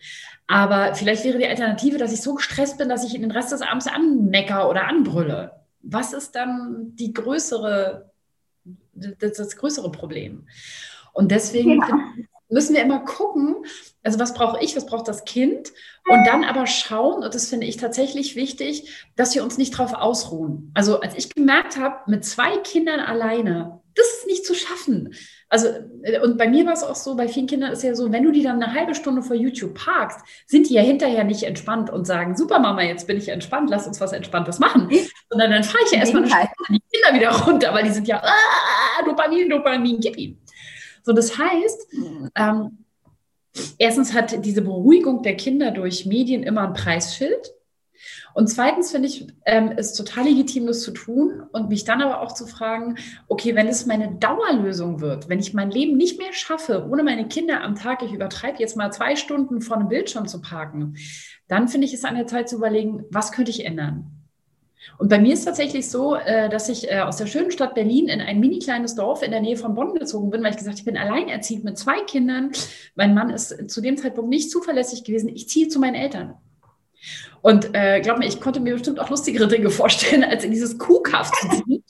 Aber 0.48 0.96
vielleicht 0.96 1.22
wäre 1.22 1.38
die 1.38 1.46
Alternative, 1.46 1.98
dass 1.98 2.12
ich 2.12 2.22
so 2.22 2.34
gestresst 2.34 2.78
bin, 2.78 2.88
dass 2.88 3.04
ich 3.04 3.14
ihn 3.14 3.22
den 3.22 3.30
Rest 3.30 3.52
des 3.52 3.62
Abends 3.62 3.86
anmecker 3.86 4.68
oder 4.68 4.88
anbrülle. 4.88 5.52
Was 5.82 6.14
ist 6.14 6.34
dann 6.34 6.96
die 6.96 7.12
größere 7.12 8.07
das, 9.18 9.36
das 9.36 9.56
größere 9.56 9.90
Problem. 9.90 10.46
Und 11.12 11.30
deswegen 11.30 11.80
ja. 11.80 12.00
müssen 12.48 12.74
wir 12.74 12.82
immer 12.82 13.00
gucken, 13.00 13.56
also 14.02 14.18
was 14.18 14.34
brauche 14.34 14.62
ich, 14.62 14.76
was 14.76 14.86
braucht 14.86 15.08
das 15.08 15.24
Kind? 15.24 15.72
Und 16.08 16.24
dann 16.26 16.44
aber 16.44 16.66
schauen, 16.66 17.22
und 17.22 17.34
das 17.34 17.48
finde 17.48 17.66
ich 17.66 17.76
tatsächlich 17.76 18.36
wichtig, 18.36 19.06
dass 19.16 19.34
wir 19.34 19.42
uns 19.42 19.58
nicht 19.58 19.78
darauf 19.78 19.94
ausruhen. 19.94 20.70
Also 20.74 21.00
als 21.00 21.14
ich 21.16 21.34
gemerkt 21.34 21.76
habe, 21.76 22.10
mit 22.10 22.24
zwei 22.24 22.56
Kindern 22.58 23.00
alleine, 23.00 23.80
das 23.98 24.06
ist 24.14 24.26
nicht 24.26 24.46
zu 24.46 24.54
schaffen. 24.54 25.14
Also, 25.48 25.68
äh, 26.02 26.20
und 26.20 26.36
bei 26.38 26.48
mir 26.48 26.66
war 26.66 26.74
es 26.74 26.82
auch 26.82 26.94
so, 26.94 27.16
bei 27.16 27.28
vielen 27.28 27.46
Kindern 27.46 27.72
ist 27.72 27.82
ja 27.82 27.94
so, 27.94 28.12
wenn 28.12 28.22
du 28.22 28.32
die 28.32 28.42
dann 28.42 28.62
eine 28.62 28.72
halbe 28.72 28.94
Stunde 28.94 29.22
vor 29.22 29.36
YouTube 29.36 29.74
parkst, 29.74 30.20
sind 30.46 30.68
die 30.68 30.74
ja 30.74 30.82
hinterher 30.82 31.24
nicht 31.24 31.42
entspannt 31.42 31.90
und 31.90 32.06
sagen, 32.06 32.36
super 32.36 32.58
Mama, 32.58 32.82
jetzt 32.82 33.06
bin 33.06 33.16
ich 33.16 33.28
entspannt, 33.28 33.70
lass 33.70 33.86
uns 33.86 34.00
was 34.00 34.12
Entspanntes 34.12 34.58
machen. 34.58 34.88
Sondern 35.30 35.50
dann 35.50 35.64
fahre 35.64 35.84
ich 35.84 35.92
ja 35.92 35.98
erstmal 35.98 36.22
eine 36.24 36.30
Stunde 36.30 36.48
die 36.70 36.82
Kinder 36.92 37.18
wieder 37.18 37.30
runter, 37.44 37.74
weil 37.74 37.84
die 37.84 37.90
sind 37.90 38.06
ja, 38.06 38.22
ah, 38.22 39.04
Dopamin, 39.04 39.48
Dopamin, 39.48 40.00
gib 40.00 40.16
ihm. 40.16 40.38
So, 41.02 41.12
das 41.12 41.38
heißt, 41.38 41.88
ähm, 42.34 42.84
erstens 43.78 44.12
hat 44.12 44.44
diese 44.44 44.62
Beruhigung 44.62 45.22
der 45.22 45.36
Kinder 45.36 45.70
durch 45.70 46.04
Medien 46.04 46.42
immer 46.42 46.62
ein 46.62 46.74
Preisschild. 46.74 47.54
Und 48.34 48.48
zweitens 48.48 48.90
finde 48.90 49.08
ich 49.08 49.26
ähm, 49.46 49.72
es 49.76 49.94
total 49.94 50.24
legitim, 50.24 50.66
das 50.66 50.82
zu 50.82 50.92
tun 50.92 51.42
und 51.52 51.68
mich 51.68 51.84
dann 51.84 52.02
aber 52.02 52.20
auch 52.20 52.32
zu 52.32 52.46
fragen, 52.46 52.96
okay, 53.26 53.54
wenn 53.54 53.68
es 53.68 53.86
meine 53.86 54.12
Dauerlösung 54.16 55.00
wird, 55.00 55.28
wenn 55.28 55.40
ich 55.40 55.54
mein 55.54 55.70
Leben 55.70 55.96
nicht 55.96 56.18
mehr 56.18 56.32
schaffe, 56.32 56.86
ohne 56.88 57.02
meine 57.02 57.28
Kinder 57.28 57.62
am 57.62 57.74
Tag, 57.74 58.02
ich 58.02 58.12
übertreibe 58.12 58.58
jetzt 58.58 58.76
mal 58.76 58.92
zwei 58.92 59.16
Stunden 59.16 59.60
vor 59.60 59.76
einem 59.76 59.88
Bildschirm 59.88 60.28
zu 60.28 60.40
parken, 60.40 60.96
dann 61.48 61.68
finde 61.68 61.86
ich 61.86 61.94
es 61.94 62.04
an 62.04 62.14
der 62.14 62.26
Zeit 62.26 62.48
zu 62.48 62.56
überlegen, 62.56 63.04
was 63.10 63.32
könnte 63.32 63.50
ich 63.50 63.64
ändern? 63.64 64.18
Und 64.96 65.08
bei 65.10 65.18
mir 65.18 65.34
ist 65.34 65.44
tatsächlich 65.44 65.90
so, 65.90 66.14
äh, 66.14 66.48
dass 66.48 66.68
ich 66.68 66.90
äh, 66.90 67.00
aus 67.00 67.16
der 67.16 67.26
schönen 67.26 67.50
Stadt 67.50 67.74
Berlin 67.74 68.08
in 68.08 68.20
ein 68.20 68.40
mini 68.40 68.58
kleines 68.58 68.94
Dorf 68.94 69.22
in 69.22 69.30
der 69.30 69.40
Nähe 69.40 69.56
von 69.56 69.74
Bonn 69.74 69.94
gezogen 69.94 70.30
bin, 70.30 70.42
weil 70.42 70.50
ich 70.50 70.56
gesagt 70.56 70.78
ich 70.78 70.84
bin 70.84 70.96
alleinerziehend 70.96 71.64
mit 71.64 71.78
zwei 71.78 72.00
Kindern. 72.00 72.52
Mein 72.94 73.14
Mann 73.14 73.30
ist 73.30 73.70
zu 73.70 73.80
dem 73.80 73.96
Zeitpunkt 73.96 74.30
nicht 74.30 74.50
zuverlässig 74.50 75.04
gewesen. 75.04 75.28
Ich 75.28 75.48
ziehe 75.48 75.68
zu 75.68 75.78
meinen 75.78 75.94
Eltern. 75.94 76.34
Und 77.40 77.74
äh, 77.74 78.00
glaub 78.00 78.18
mir, 78.18 78.26
ich 78.26 78.40
konnte 78.40 78.60
mir 78.60 78.74
bestimmt 78.74 79.00
auch 79.00 79.10
lustigere 79.10 79.48
Dinge 79.48 79.70
vorstellen, 79.70 80.24
als 80.24 80.44
in 80.44 80.50
dieses 80.50 80.78
Kuhkaff 80.78 81.30
zu 81.32 81.48
ziehen. 81.48 81.84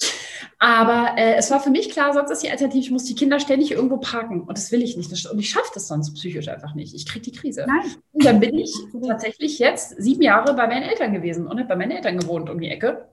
Aber 0.59 1.17
äh, 1.17 1.35
es 1.35 1.51
war 1.51 1.61
für 1.61 1.71
mich 1.71 1.91
klar, 1.91 2.13
sonst 2.13 2.31
ist 2.31 2.43
die 2.43 2.51
Alternative, 2.51 2.81
ich 2.81 2.91
muss 2.91 3.05
die 3.05 3.15
Kinder 3.15 3.39
ständig 3.39 3.71
irgendwo 3.71 3.99
parken. 3.99 4.43
Und 4.43 4.59
das 4.59 4.73
will 4.73 4.83
ich 4.83 4.97
nicht. 4.97 5.11
Und 5.31 5.39
ich 5.39 5.51
schaffe 5.51 5.71
das 5.75 5.87
sonst 5.87 6.15
psychisch 6.15 6.49
einfach 6.49 6.75
nicht. 6.75 6.95
Ich 6.95 7.07
kriege 7.07 7.31
die 7.31 7.33
Krise. 7.33 7.65
Nein. 7.67 7.93
Und 8.13 8.25
dann 8.25 8.41
bin 8.41 8.59
ich 8.59 8.75
tatsächlich 9.07 9.59
jetzt 9.59 9.95
sieben 10.03 10.23
Jahre 10.23 10.55
bei 10.55 10.67
meinen 10.67 10.83
Eltern 10.83 11.13
gewesen 11.13 11.47
und 11.47 11.59
habe 11.59 11.69
bei 11.69 11.77
meinen 11.77 11.93
Eltern 11.93 12.19
gewohnt 12.19 12.51
um 12.51 12.61
die 12.61 12.69
Ecke. 12.69 13.09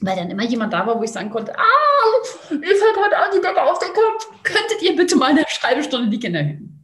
Weil 0.00 0.16
dann 0.16 0.30
immer 0.30 0.44
jemand 0.44 0.72
da 0.72 0.86
war, 0.86 0.98
wo 0.98 1.02
ich 1.02 1.10
sagen 1.10 1.28
konnte, 1.28 1.52
ah, 1.58 2.50
ihr 2.50 2.58
fällt 2.58 2.96
heute 3.04 3.16
an 3.18 3.30
die 3.34 3.40
Decke 3.42 3.62
auf 3.62 3.78
den 3.78 3.92
Kopf. 3.92 4.42
Könntet 4.42 4.82
ihr 4.82 4.96
bitte 4.96 5.16
mal 5.16 5.30
eine 5.30 5.44
halbe 5.62 5.82
Stunde 5.82 6.08
die 6.08 6.18
Kinder 6.18 6.42
hüten? 6.42 6.79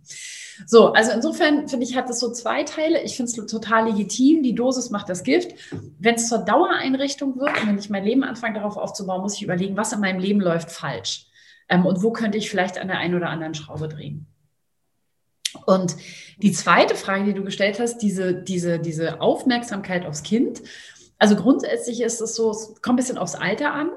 So, 0.69 0.93
also 0.93 1.13
insofern 1.13 1.69
finde 1.69 1.87
ich, 1.87 1.97
hat 1.97 2.11
es 2.11 2.19
so 2.19 2.33
zwei 2.33 2.65
Teile. 2.65 3.01
Ich 3.03 3.17
finde 3.17 3.31
es 3.31 3.47
total 3.47 3.89
legitim. 3.89 4.43
Die 4.43 4.55
Dosis 4.55 4.91
macht 4.91 5.09
das 5.09 5.23
Gift. 5.23 5.55
Wenn 6.01 6.17
es 6.17 6.29
zur 6.29 6.39
Dauereinrichtung 6.39 7.39
wird 7.39 7.63
und 7.63 7.69
wenn 7.69 7.79
ich 7.79 7.89
mein 7.89 8.05
Leben 8.05 8.25
anfange, 8.25 8.59
darauf 8.59 8.77
aufzubauen, 8.77 9.23
muss 9.23 9.37
ich 9.37 9.45
überlegen, 9.45 9.77
was 9.77 9.93
in 9.93 10.01
meinem 10.01 10.19
Leben 10.19 10.41
läuft 10.41 10.73
falsch. 10.73 11.27
Ähm, 11.69 11.87
und 11.87 12.03
wo 12.03 12.11
könnte 12.11 12.37
ich 12.37 12.51
vielleicht 12.51 12.79
an 12.79 12.89
der 12.89 12.99
einen 12.99 13.15
oder 13.15 13.31
anderen 13.31 13.55
Schraube 13.55 13.87
drehen. 13.89 14.27
Und 15.67 15.97
die 16.39 16.53
zweite 16.53 16.97
Frage, 16.97 17.25
die 17.25 17.35
du 17.35 17.45
gestellt 17.45 17.79
hast, 17.79 17.99
diese, 17.99 18.35
diese, 18.35 18.81
diese 18.81 19.21
Aufmerksamkeit 19.21 20.05
aufs 20.05 20.25
Kind. 20.25 20.63
Also 21.19 21.37
grundsätzlich 21.37 22.03
ist 22.03 22.21
es 22.21 22.35
so, 22.35 22.51
es 22.51 22.75
kommt 22.83 22.95
ein 22.95 22.97
bisschen 22.97 23.19
aufs 23.19 23.37
Alter 23.37 23.73
an. 23.73 23.91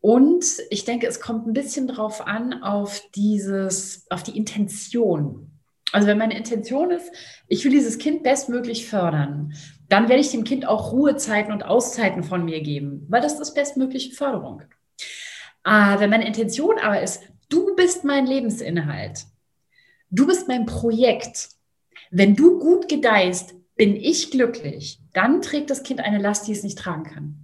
Und 0.00 0.44
ich 0.70 0.84
denke, 0.84 1.08
es 1.08 1.20
kommt 1.20 1.48
ein 1.48 1.52
bisschen 1.52 1.88
drauf 1.88 2.26
an, 2.26 2.62
auf 2.62 3.02
dieses, 3.14 4.06
auf 4.08 4.22
die 4.22 4.36
Intention. 4.36 5.49
Also 5.92 6.06
wenn 6.06 6.18
meine 6.18 6.36
Intention 6.36 6.90
ist, 6.90 7.10
ich 7.48 7.64
will 7.64 7.72
dieses 7.72 7.98
Kind 7.98 8.22
bestmöglich 8.22 8.86
fördern, 8.86 9.54
dann 9.88 10.08
werde 10.08 10.20
ich 10.20 10.30
dem 10.30 10.44
Kind 10.44 10.66
auch 10.66 10.92
Ruhezeiten 10.92 11.52
und 11.52 11.64
Auszeiten 11.64 12.22
von 12.22 12.44
mir 12.44 12.60
geben, 12.60 13.06
weil 13.08 13.20
das 13.20 13.40
ist 13.40 13.54
bestmögliche 13.54 14.14
Förderung. 14.14 14.62
Äh, 15.64 15.98
wenn 15.98 16.10
meine 16.10 16.26
Intention 16.26 16.78
aber 16.78 17.02
ist, 17.02 17.22
du 17.48 17.74
bist 17.74 18.04
mein 18.04 18.26
Lebensinhalt, 18.26 19.24
du 20.10 20.26
bist 20.26 20.48
mein 20.48 20.66
Projekt, 20.66 21.50
wenn 22.10 22.36
du 22.36 22.58
gut 22.58 22.88
gedeihst, 22.88 23.54
bin 23.76 23.96
ich 23.96 24.30
glücklich, 24.30 25.00
dann 25.12 25.42
trägt 25.42 25.70
das 25.70 25.82
Kind 25.82 26.00
eine 26.00 26.18
Last, 26.18 26.46
die 26.46 26.52
es 26.52 26.62
nicht 26.62 26.78
tragen 26.78 27.04
kann. 27.04 27.39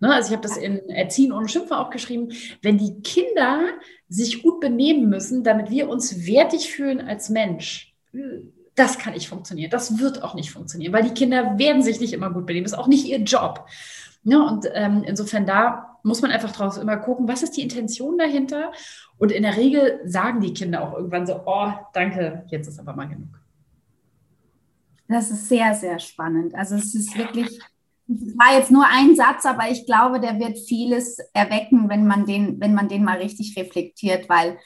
Ne, 0.00 0.14
also 0.14 0.28
ich 0.28 0.32
habe 0.36 0.46
das 0.46 0.56
in 0.56 0.88
Erziehen 0.88 1.30
ohne 1.30 1.48
Schimpfen 1.48 1.76
auch 1.76 1.90
geschrieben, 1.90 2.32
wenn 2.62 2.78
die 2.78 3.00
Kinder 3.02 3.66
sich 4.08 4.42
gut 4.42 4.58
benehmen 4.58 5.10
müssen, 5.10 5.44
damit 5.44 5.70
wir 5.70 5.90
uns 5.90 6.26
wertig 6.26 6.72
fühlen 6.72 7.02
als 7.02 7.28
Mensch, 7.28 7.94
das 8.74 8.98
kann 8.98 9.12
nicht 9.12 9.28
funktionieren. 9.28 9.70
Das 9.70 9.98
wird 9.98 10.22
auch 10.22 10.34
nicht 10.34 10.50
funktionieren, 10.50 10.94
weil 10.94 11.02
die 11.02 11.14
Kinder 11.14 11.58
werden 11.58 11.82
sich 11.82 12.00
nicht 12.00 12.14
immer 12.14 12.30
gut 12.30 12.46
benehmen. 12.46 12.64
Das 12.64 12.72
ist 12.72 12.78
auch 12.78 12.86
nicht 12.86 13.06
ihr 13.06 13.18
Job. 13.18 13.66
Ne, 14.22 14.42
und 14.42 14.66
ähm, 14.72 15.04
insofern 15.06 15.44
da 15.44 15.98
muss 16.02 16.22
man 16.22 16.30
einfach 16.30 16.52
drauf 16.52 16.78
immer 16.78 16.96
gucken, 16.96 17.28
was 17.28 17.42
ist 17.42 17.56
die 17.58 17.62
Intention 17.62 18.16
dahinter? 18.16 18.72
Und 19.18 19.32
in 19.32 19.42
der 19.42 19.58
Regel 19.58 20.00
sagen 20.04 20.40
die 20.40 20.54
Kinder 20.54 20.82
auch 20.82 20.94
irgendwann 20.94 21.26
so, 21.26 21.42
oh, 21.44 21.72
danke, 21.92 22.44
jetzt 22.48 22.68
ist 22.68 22.80
aber 22.80 22.94
mal 22.94 23.06
genug. 23.08 23.38
Das 25.08 25.30
ist 25.30 25.48
sehr, 25.48 25.74
sehr 25.74 25.98
spannend. 25.98 26.54
Also 26.54 26.76
es 26.76 26.94
ist 26.94 27.18
wirklich 27.18 27.60
das 28.12 28.36
war 28.36 28.58
jetzt 28.58 28.72
nur 28.72 28.84
ein 28.88 29.14
Satz, 29.14 29.46
aber 29.46 29.70
ich 29.70 29.86
glaube, 29.86 30.18
der 30.18 30.40
wird 30.40 30.58
vieles 30.58 31.18
erwecken, 31.32 31.88
wenn 31.88 32.08
man 32.08 32.26
den, 32.26 32.60
wenn 32.60 32.74
man 32.74 32.88
den 32.88 33.04
mal 33.04 33.18
richtig 33.18 33.56
reflektiert, 33.56 34.28
weil 34.28 34.58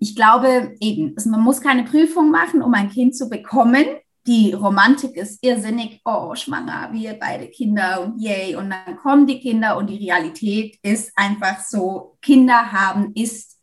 ich 0.00 0.16
glaube 0.16 0.74
eben, 0.80 1.14
also 1.16 1.30
man 1.30 1.40
muss 1.40 1.60
keine 1.60 1.84
Prüfung 1.84 2.30
machen, 2.30 2.60
um 2.60 2.74
ein 2.74 2.90
Kind 2.90 3.16
zu 3.16 3.28
bekommen. 3.28 3.84
Die 4.26 4.52
Romantik 4.52 5.16
ist 5.16 5.38
irrsinnig, 5.44 6.00
oh, 6.04 6.34
schwanger, 6.34 6.90
wir 6.92 7.14
beide 7.14 7.46
Kinder 7.48 8.02
und 8.02 8.20
yay, 8.20 8.56
und 8.56 8.70
dann 8.70 8.96
kommen 8.96 9.26
die 9.28 9.38
Kinder 9.38 9.76
und 9.76 9.88
die 9.88 9.96
Realität 9.96 10.76
ist 10.82 11.12
einfach 11.16 11.60
so, 11.60 12.16
Kinder 12.20 12.72
haben 12.72 13.12
ist 13.14 13.58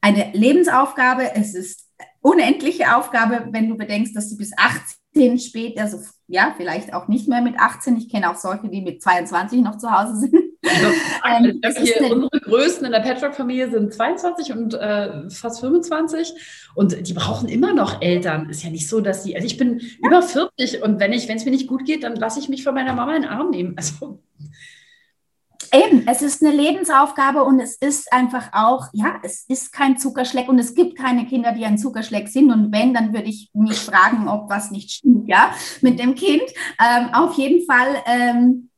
eine 0.00 0.32
Lebensaufgabe, 0.32 1.34
es 1.34 1.54
ist 1.54 1.90
unendliche 2.22 2.96
Aufgabe, 2.96 3.48
wenn 3.50 3.68
du 3.68 3.76
bedenkst, 3.76 4.16
dass 4.16 4.30
du 4.30 4.38
bis 4.38 4.56
18 5.14 5.38
spät, 5.38 5.78
also 5.78 5.98
ja, 6.26 6.54
vielleicht 6.56 6.92
auch 6.94 7.08
nicht 7.08 7.28
mehr 7.28 7.42
mit 7.42 7.58
18. 7.58 7.96
Ich 7.96 8.08
kenne 8.08 8.30
auch 8.30 8.36
solche, 8.36 8.68
die 8.68 8.80
mit 8.80 9.02
22 9.02 9.60
noch 9.60 9.78
zu 9.78 9.90
Hause 9.90 10.16
sind. 10.16 10.34
ähm, 10.64 11.60
hier, 11.62 12.10
unsere 12.10 12.40
Größten 12.40 12.86
in 12.86 12.92
der 12.92 13.00
Patchwork-Familie 13.00 13.70
sind 13.70 13.92
22 13.92 14.52
und 14.52 14.74
äh, 14.74 15.28
fast 15.30 15.60
25 15.60 16.32
und 16.74 17.06
die 17.06 17.12
brauchen 17.12 17.48
immer 17.48 17.74
noch 17.74 18.00
Eltern. 18.00 18.48
Ist 18.48 18.64
ja 18.64 18.70
nicht 18.70 18.88
so, 18.88 19.00
dass 19.00 19.24
die, 19.24 19.36
also 19.36 19.46
ich 19.46 19.58
bin 19.58 19.78
ja. 19.78 19.86
über 20.08 20.22
40 20.22 20.82
und 20.82 21.00
wenn 21.00 21.12
ich, 21.12 21.28
wenn 21.28 21.36
es 21.36 21.44
mir 21.44 21.50
nicht 21.50 21.68
gut 21.68 21.84
geht, 21.84 22.02
dann 22.02 22.16
lasse 22.16 22.40
ich 22.40 22.48
mich 22.48 22.64
von 22.64 22.74
meiner 22.74 22.94
Mama 22.94 23.14
in 23.14 23.22
den 23.22 23.30
Arm 23.30 23.50
nehmen. 23.50 23.74
Also 23.76 24.20
Eben, 25.74 26.06
es 26.06 26.22
ist 26.22 26.40
eine 26.44 26.54
Lebensaufgabe 26.54 27.42
und 27.42 27.58
es 27.58 27.74
ist 27.76 28.12
einfach 28.12 28.50
auch, 28.52 28.86
ja, 28.92 29.18
es 29.24 29.44
ist 29.48 29.72
kein 29.72 29.98
Zuckerschleck 29.98 30.48
und 30.48 30.60
es 30.60 30.74
gibt 30.74 30.96
keine 30.96 31.26
Kinder, 31.26 31.50
die 31.50 31.64
ein 31.64 31.78
Zuckerschleck 31.78 32.28
sind. 32.28 32.52
Und 32.52 32.72
wenn, 32.72 32.94
dann 32.94 33.12
würde 33.12 33.28
ich 33.28 33.50
mich 33.54 33.78
fragen, 33.78 34.28
ob 34.28 34.48
was 34.48 34.70
nicht 34.70 34.92
stimmt, 34.92 35.28
ja, 35.28 35.52
mit 35.80 35.98
dem 35.98 36.14
Kind. 36.14 36.44
Ähm, 36.78 37.12
auf 37.12 37.36
jeden 37.36 37.66
Fall 37.66 37.96
ähm, 38.06 38.70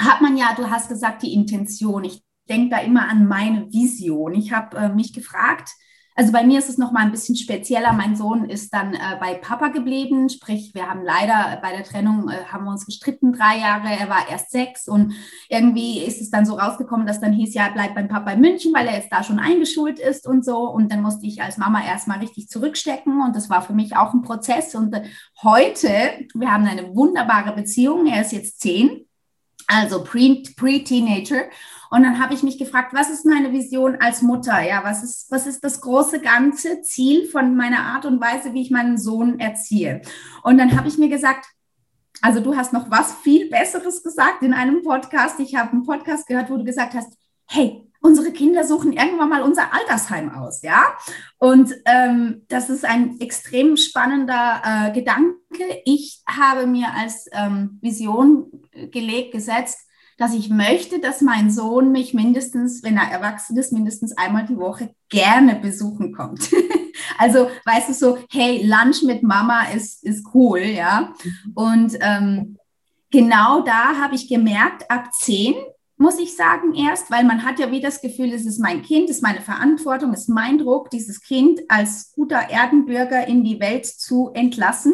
hat 0.00 0.22
man 0.22 0.36
ja, 0.36 0.52
du 0.56 0.68
hast 0.68 0.88
gesagt, 0.88 1.22
die 1.22 1.34
Intention. 1.34 2.02
Ich 2.02 2.20
denke 2.48 2.70
da 2.70 2.78
immer 2.82 3.08
an 3.08 3.28
meine 3.28 3.72
Vision. 3.72 4.34
Ich 4.34 4.52
habe 4.52 4.76
äh, 4.76 4.88
mich 4.88 5.12
gefragt, 5.12 5.70
also 6.20 6.32
bei 6.32 6.44
mir 6.44 6.58
ist 6.58 6.68
es 6.68 6.76
noch 6.76 6.92
mal 6.92 7.00
ein 7.00 7.12
bisschen 7.12 7.34
spezieller. 7.34 7.94
Mein 7.94 8.14
Sohn 8.14 8.44
ist 8.44 8.74
dann 8.74 8.92
äh, 8.92 8.98
bei 9.18 9.32
Papa 9.32 9.68
geblieben, 9.68 10.28
sprich, 10.28 10.74
wir 10.74 10.86
haben 10.86 11.02
leider 11.02 11.58
bei 11.62 11.72
der 11.74 11.82
Trennung 11.82 12.28
äh, 12.28 12.44
haben 12.44 12.66
wir 12.66 12.72
uns 12.72 12.84
gestritten 12.84 13.32
drei 13.32 13.56
Jahre. 13.56 13.88
Er 13.88 14.10
war 14.10 14.28
erst 14.28 14.50
sechs 14.50 14.86
und 14.86 15.14
irgendwie 15.48 16.00
ist 16.00 16.20
es 16.20 16.30
dann 16.30 16.44
so 16.44 16.58
rausgekommen, 16.58 17.06
dass 17.06 17.22
dann 17.22 17.32
hieß 17.32 17.54
ja 17.54 17.70
bleib 17.72 17.94
beim 17.94 18.08
Papa 18.08 18.32
in 18.32 18.42
München, 18.42 18.74
weil 18.74 18.86
er 18.86 18.96
jetzt 18.96 19.10
da 19.10 19.24
schon 19.24 19.38
eingeschult 19.38 19.98
ist 19.98 20.26
und 20.26 20.44
so. 20.44 20.68
Und 20.68 20.92
dann 20.92 21.00
musste 21.00 21.26
ich 21.26 21.40
als 21.40 21.56
Mama 21.56 21.82
erstmal 21.82 22.18
richtig 22.18 22.50
zurückstecken 22.50 23.22
und 23.22 23.34
das 23.34 23.48
war 23.48 23.62
für 23.62 23.72
mich 23.72 23.96
auch 23.96 24.12
ein 24.12 24.20
Prozess. 24.20 24.74
Und 24.74 24.92
äh, 24.92 25.04
heute, 25.42 25.88
wir 26.34 26.52
haben 26.52 26.66
eine 26.66 26.94
wunderbare 26.94 27.54
Beziehung. 27.54 28.06
Er 28.06 28.20
ist 28.20 28.32
jetzt 28.32 28.60
zehn, 28.60 29.06
also 29.68 30.04
pre-Teenager. 30.04 31.44
Pre 31.44 31.50
und 31.90 32.04
dann 32.04 32.20
habe 32.20 32.34
ich 32.34 32.44
mich 32.44 32.56
gefragt, 32.56 32.94
was 32.94 33.10
ist 33.10 33.26
meine 33.26 33.52
Vision 33.52 33.96
als 34.00 34.22
Mutter? 34.22 34.60
Ja, 34.62 34.84
was 34.84 35.02
ist, 35.02 35.30
was 35.30 35.48
ist 35.48 35.64
das 35.64 35.80
große 35.80 36.20
ganze 36.20 36.82
Ziel 36.82 37.26
von 37.26 37.56
meiner 37.56 37.80
Art 37.80 38.06
und 38.06 38.20
Weise, 38.20 38.54
wie 38.54 38.62
ich 38.62 38.70
meinen 38.70 38.96
Sohn 38.96 39.40
erziehe? 39.40 40.00
Und 40.44 40.56
dann 40.58 40.76
habe 40.76 40.86
ich 40.86 40.98
mir 40.98 41.08
gesagt, 41.08 41.46
also 42.22 42.40
du 42.40 42.56
hast 42.56 42.72
noch 42.72 42.92
was 42.92 43.14
viel 43.14 43.50
Besseres 43.50 44.04
gesagt 44.04 44.42
in 44.42 44.54
einem 44.54 44.82
Podcast. 44.82 45.40
Ich 45.40 45.56
habe 45.56 45.72
einen 45.72 45.84
Podcast 45.84 46.28
gehört, 46.28 46.48
wo 46.48 46.56
du 46.56 46.64
gesagt 46.64 46.94
hast, 46.94 47.12
hey, 47.48 47.90
unsere 48.00 48.30
Kinder 48.30 48.64
suchen 48.64 48.92
irgendwann 48.92 49.28
mal 49.28 49.42
unser 49.42 49.74
Altersheim 49.74 50.32
aus, 50.32 50.62
ja. 50.62 50.96
Und 51.38 51.74
ähm, 51.86 52.42
das 52.48 52.70
ist 52.70 52.84
ein 52.84 53.18
extrem 53.18 53.76
spannender 53.76 54.62
äh, 54.64 54.92
Gedanke. 54.92 55.82
Ich 55.84 56.22
habe 56.28 56.68
mir 56.68 56.94
als 56.96 57.26
ähm, 57.32 57.80
Vision 57.82 58.68
gelegt, 58.92 59.32
gesetzt, 59.32 59.89
dass 60.20 60.34
ich 60.34 60.50
möchte, 60.50 61.00
dass 61.00 61.22
mein 61.22 61.50
Sohn 61.50 61.92
mich 61.92 62.12
mindestens, 62.12 62.82
wenn 62.82 62.98
er 62.98 63.10
erwachsen 63.10 63.56
ist, 63.56 63.72
mindestens 63.72 64.18
einmal 64.18 64.44
die 64.44 64.58
Woche 64.58 64.94
gerne 65.08 65.54
besuchen 65.54 66.12
kommt. 66.12 66.50
also, 67.18 67.48
weißt 67.64 67.88
du, 67.88 67.94
so, 67.94 68.18
hey, 68.30 68.62
Lunch 68.62 69.02
mit 69.02 69.22
Mama 69.22 69.62
ist, 69.74 70.04
ist 70.04 70.26
cool, 70.34 70.60
ja. 70.60 71.14
Und 71.54 71.96
ähm, 72.02 72.58
genau 73.10 73.62
da 73.62 73.98
habe 73.98 74.14
ich 74.14 74.28
gemerkt, 74.28 74.90
ab 74.90 75.10
zehn 75.14 75.54
muss 75.96 76.18
ich 76.18 76.36
sagen, 76.36 76.74
erst, 76.74 77.10
weil 77.10 77.24
man 77.24 77.42
hat 77.42 77.58
ja 77.58 77.70
wie 77.70 77.80
das 77.80 78.02
Gefühl, 78.02 78.34
es 78.34 78.44
ist 78.44 78.58
mein 78.58 78.82
Kind, 78.82 79.08
es 79.08 79.16
ist 79.16 79.22
meine 79.22 79.40
Verantwortung, 79.40 80.12
es 80.12 80.22
ist 80.22 80.28
mein 80.28 80.58
Druck, 80.58 80.90
dieses 80.90 81.22
Kind 81.22 81.60
als 81.68 82.12
guter 82.12 82.50
Erdenbürger 82.50 83.26
in 83.26 83.42
die 83.42 83.58
Welt 83.58 83.86
zu 83.86 84.30
entlassen. 84.34 84.92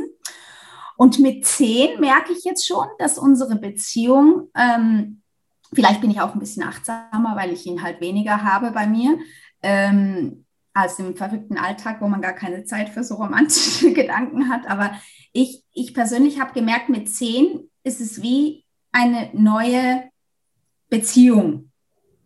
Und 0.97 1.19
mit 1.19 1.47
zehn 1.47 2.01
merke 2.01 2.33
ich 2.33 2.45
jetzt 2.45 2.67
schon, 2.67 2.87
dass 2.99 3.19
unsere 3.19 3.57
Beziehung, 3.57 4.51
ähm, 4.57 5.23
vielleicht 5.73 6.01
bin 6.01 6.11
ich 6.11 6.21
auch 6.21 6.33
ein 6.33 6.41
bisschen 6.41 6.63
achtsamer, 6.63 7.37
weil 7.37 7.53
ich 7.53 7.67
ihn 7.67 7.83
halt 7.83 8.01
weniger 8.01 8.43
habe 8.43 8.71
bei 8.71 8.87
mir, 8.87 9.19
ähm, 9.63 10.47
als 10.73 10.99
im 10.99 11.17
verrückten 11.17 11.59
Alltag, 11.59 12.01
wo 12.01 12.09
man 12.09 12.21
gar 12.21 12.35
keine 12.35 12.65
Zeit 12.65 12.91
für 12.91 13.03
so 13.03 13.15
romantische 13.15 13.93
Gedanken 13.95 14.49
hat. 14.49 14.67
Aber 14.67 14.93
ich, 15.33 15.65
ich 15.73 15.95
persönlich 15.95 16.41
habe 16.41 16.53
gemerkt, 16.53 16.89
mit 16.89 17.11
zehn 17.11 17.71
ist 17.83 18.01
es 18.01 18.23
wie 18.23 18.65
eine 18.93 19.31
neue 19.33 20.11
Beziehung. 20.89 21.71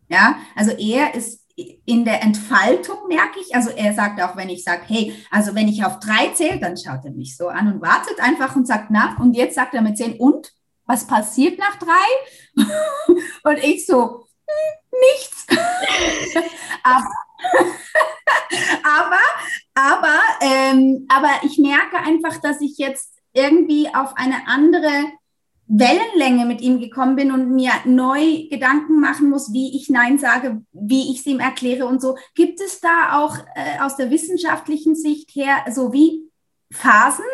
Ja, 0.09 0.37
also 0.57 0.73
er 0.73 1.15
ist 1.15 1.40
in 1.85 2.05
der 2.05 2.23
Entfaltung 2.23 3.09
merke 3.09 3.41
ich, 3.41 3.55
also 3.55 3.71
er 3.71 3.95
sagt 3.95 4.21
auch, 4.23 4.37
wenn 4.37 4.49
ich 4.49 4.65
sage, 4.65 4.83
hey, 4.87 5.15
also 5.31 5.55
wenn 5.55 5.69
ich 5.69 5.85
auf 5.85 5.99
drei 5.99 6.29
zähle, 6.35 6.59
dann 6.59 6.77
schaut 6.77 7.05
er 7.05 7.13
mich 7.13 7.37
so 7.37 7.49
an 7.49 7.73
und 7.73 7.83
wartet 7.83 8.21
einfach 8.21 8.57
und 8.57 8.67
sagt, 8.67 8.91
na, 8.91 9.17
und 9.21 9.35
jetzt 9.35 9.55
sagt 9.55 9.75
er 9.75 9.83
mit 9.83 9.97
zehn, 9.97 10.15
und? 10.19 10.53
was 10.91 11.07
passiert 11.07 11.59
nach 11.59 11.77
drei? 11.79 12.65
Und 13.45 13.59
ich 13.63 13.87
so, 13.87 14.27
hm, 14.47 14.99
nichts. 15.13 15.47
aber, 16.83 17.13
aber, 18.83 19.21
aber, 19.75 20.19
ähm, 20.41 21.07
aber 21.09 21.31
ich 21.45 21.59
merke 21.59 21.97
einfach, 21.97 22.41
dass 22.41 22.61
ich 22.61 22.77
jetzt 22.77 23.15
irgendwie 23.33 23.89
auf 23.95 24.17
eine 24.17 24.49
andere 24.49 25.13
Wellenlänge 25.73 26.47
mit 26.47 26.61
ihm 26.61 26.81
gekommen 26.81 27.15
bin 27.15 27.31
und 27.31 27.55
mir 27.55 27.71
neu 27.85 28.49
Gedanken 28.51 28.99
machen 28.99 29.31
muss, 29.31 29.53
wie 29.53 29.77
ich 29.77 29.89
Nein 29.89 30.19
sage, 30.19 30.63
wie 30.73 31.13
ich 31.13 31.21
es 31.21 31.27
ihm 31.27 31.39
erkläre 31.39 31.87
und 31.87 32.03
so. 32.03 32.17
Gibt 32.35 32.61
es 32.61 32.81
da 32.81 33.21
auch 33.21 33.37
äh, 33.55 33.81
aus 33.81 33.97
der 33.97 34.11
wissenschaftlichen 34.11 34.97
Sicht 34.97 35.31
her 35.37 35.65
so 35.71 35.93
wie 35.93 36.29
Phasen, 36.73 37.25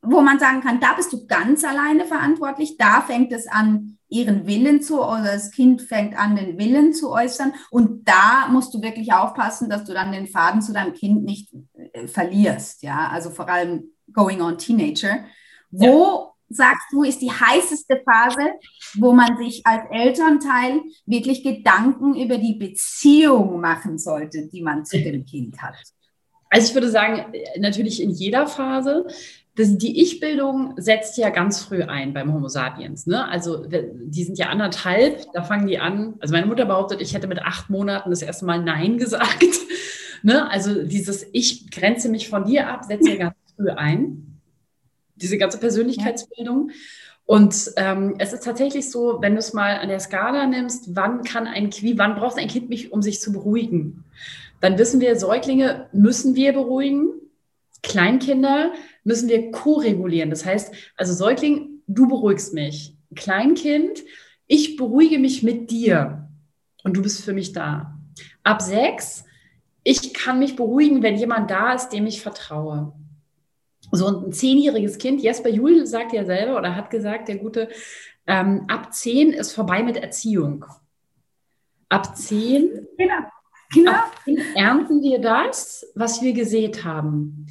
wo 0.00 0.22
man 0.22 0.38
sagen 0.38 0.62
kann, 0.62 0.80
da 0.80 0.94
bist 0.94 1.12
du 1.12 1.26
ganz 1.26 1.64
alleine 1.64 2.06
verantwortlich, 2.06 2.78
da 2.78 3.02
fängt 3.02 3.30
es 3.32 3.46
an, 3.46 3.98
ihren 4.08 4.46
Willen 4.46 4.80
zu, 4.80 5.02
oder 5.02 5.24
das 5.24 5.50
Kind 5.50 5.82
fängt 5.82 6.18
an, 6.18 6.36
den 6.36 6.58
Willen 6.58 6.94
zu 6.94 7.10
äußern 7.10 7.52
und 7.70 8.08
da 8.08 8.48
musst 8.48 8.72
du 8.72 8.80
wirklich 8.80 9.12
aufpassen, 9.12 9.68
dass 9.68 9.84
du 9.84 9.92
dann 9.92 10.12
den 10.12 10.28
Faden 10.28 10.62
zu 10.62 10.72
deinem 10.72 10.94
Kind 10.94 11.24
nicht 11.24 11.52
äh, 11.92 12.06
verlierst, 12.06 12.82
ja, 12.82 13.08
also 13.10 13.28
vor 13.28 13.48
allem 13.50 13.90
going 14.12 14.40
on 14.40 14.56
Teenager. 14.56 15.24
Wo 15.70 15.88
ja 15.88 16.35
sagst 16.48 16.86
du, 16.92 17.02
ist 17.02 17.20
die 17.20 17.30
heißeste 17.30 18.02
Phase, 18.04 18.52
wo 18.94 19.12
man 19.12 19.36
sich 19.36 19.66
als 19.66 19.82
Elternteil 19.90 20.80
wirklich 21.04 21.42
Gedanken 21.42 22.14
über 22.14 22.38
die 22.38 22.54
Beziehung 22.54 23.60
machen 23.60 23.98
sollte, 23.98 24.46
die 24.46 24.62
man 24.62 24.84
zu 24.84 24.98
dem 24.98 25.24
Kind 25.24 25.60
hat? 25.60 25.76
Also 26.50 26.68
ich 26.68 26.74
würde 26.74 26.90
sagen, 26.90 27.32
natürlich 27.58 28.02
in 28.02 28.10
jeder 28.10 28.46
Phase. 28.46 29.06
Das, 29.56 29.76
die 29.78 30.02
Ich-Bildung 30.02 30.74
setzt 30.76 31.16
ja 31.16 31.30
ganz 31.30 31.62
früh 31.62 31.82
ein 31.82 32.12
beim 32.12 32.32
Homo 32.32 32.48
sapiens. 32.48 33.06
Ne? 33.06 33.26
Also 33.26 33.66
die 33.66 34.22
sind 34.22 34.38
ja 34.38 34.50
anderthalb, 34.50 35.32
da 35.32 35.42
fangen 35.42 35.66
die 35.66 35.78
an. 35.78 36.14
Also 36.20 36.34
meine 36.34 36.46
Mutter 36.46 36.66
behauptet, 36.66 37.00
ich 37.00 37.14
hätte 37.14 37.26
mit 37.26 37.42
acht 37.42 37.70
Monaten 37.70 38.10
das 38.10 38.22
erste 38.22 38.44
Mal 38.44 38.62
Nein 38.62 38.98
gesagt. 38.98 39.44
ne? 40.22 40.50
Also 40.50 40.84
dieses 40.84 41.26
Ich 41.32 41.70
grenze 41.70 42.10
mich 42.10 42.28
von 42.28 42.44
dir 42.44 42.68
ab, 42.68 42.84
setzt 42.84 43.08
ja 43.08 43.16
ganz 43.18 43.36
früh 43.56 43.70
ein 43.70 44.35
diese 45.16 45.38
ganze 45.38 45.58
Persönlichkeitsbildung. 45.58 46.70
Und 47.24 47.72
ähm, 47.76 48.14
es 48.18 48.32
ist 48.32 48.44
tatsächlich 48.44 48.90
so, 48.90 49.18
wenn 49.20 49.32
du 49.32 49.40
es 49.40 49.52
mal 49.52 49.78
an 49.78 49.88
der 49.88 49.98
Skala 49.98 50.46
nimmst, 50.46 50.94
wann 50.94 51.24
kann 51.24 51.48
ein 51.48 51.70
wie 51.72 51.98
wann 51.98 52.14
braucht 52.14 52.38
ein 52.38 52.48
Kind 52.48 52.68
mich, 52.68 52.92
um 52.92 53.02
sich 53.02 53.20
zu 53.20 53.32
beruhigen? 53.32 54.04
Dann 54.60 54.78
wissen 54.78 55.00
wir, 55.00 55.16
Säuglinge 55.16 55.88
müssen 55.92 56.36
wir 56.36 56.52
beruhigen, 56.52 57.08
Kleinkinder 57.82 58.72
müssen 59.02 59.28
wir 59.28 59.50
ko-regulieren. 59.50 60.30
Das 60.30 60.46
heißt, 60.46 60.72
also 60.96 61.12
Säugling, 61.12 61.82
du 61.88 62.06
beruhigst 62.08 62.54
mich. 62.54 62.94
Kleinkind, 63.14 64.04
ich 64.46 64.76
beruhige 64.76 65.18
mich 65.18 65.42
mit 65.42 65.70
dir 65.70 66.28
und 66.84 66.96
du 66.96 67.02
bist 67.02 67.24
für 67.24 67.32
mich 67.32 67.52
da. 67.52 67.98
Ab 68.44 68.62
sechs, 68.62 69.24
ich 69.82 70.14
kann 70.14 70.38
mich 70.38 70.54
beruhigen, 70.54 71.02
wenn 71.02 71.16
jemand 71.16 71.50
da 71.50 71.74
ist, 71.74 71.90
dem 71.90 72.06
ich 72.06 72.22
vertraue 72.22 72.92
so 73.92 74.06
ein 74.06 74.32
zehnjähriges 74.32 74.98
Kind, 74.98 75.22
Jesper 75.22 75.48
Juhl 75.48 75.86
sagt 75.86 76.12
ja 76.12 76.24
selber 76.24 76.58
oder 76.58 76.74
hat 76.74 76.90
gesagt, 76.90 77.28
der 77.28 77.36
Gute, 77.36 77.68
ähm, 78.26 78.64
ab 78.68 78.92
zehn 78.92 79.32
ist 79.32 79.52
vorbei 79.52 79.82
mit 79.82 79.96
Erziehung. 79.96 80.64
Ab 81.88 82.16
zehn, 82.16 82.86
genau. 82.98 83.14
Genau. 83.72 83.92
Ab 83.92 84.12
zehn 84.24 84.38
ernten 84.54 85.02
wir 85.02 85.20
das, 85.20 85.86
was 85.94 86.22
wir 86.22 86.32
gesät 86.32 86.84
haben. 86.84 87.46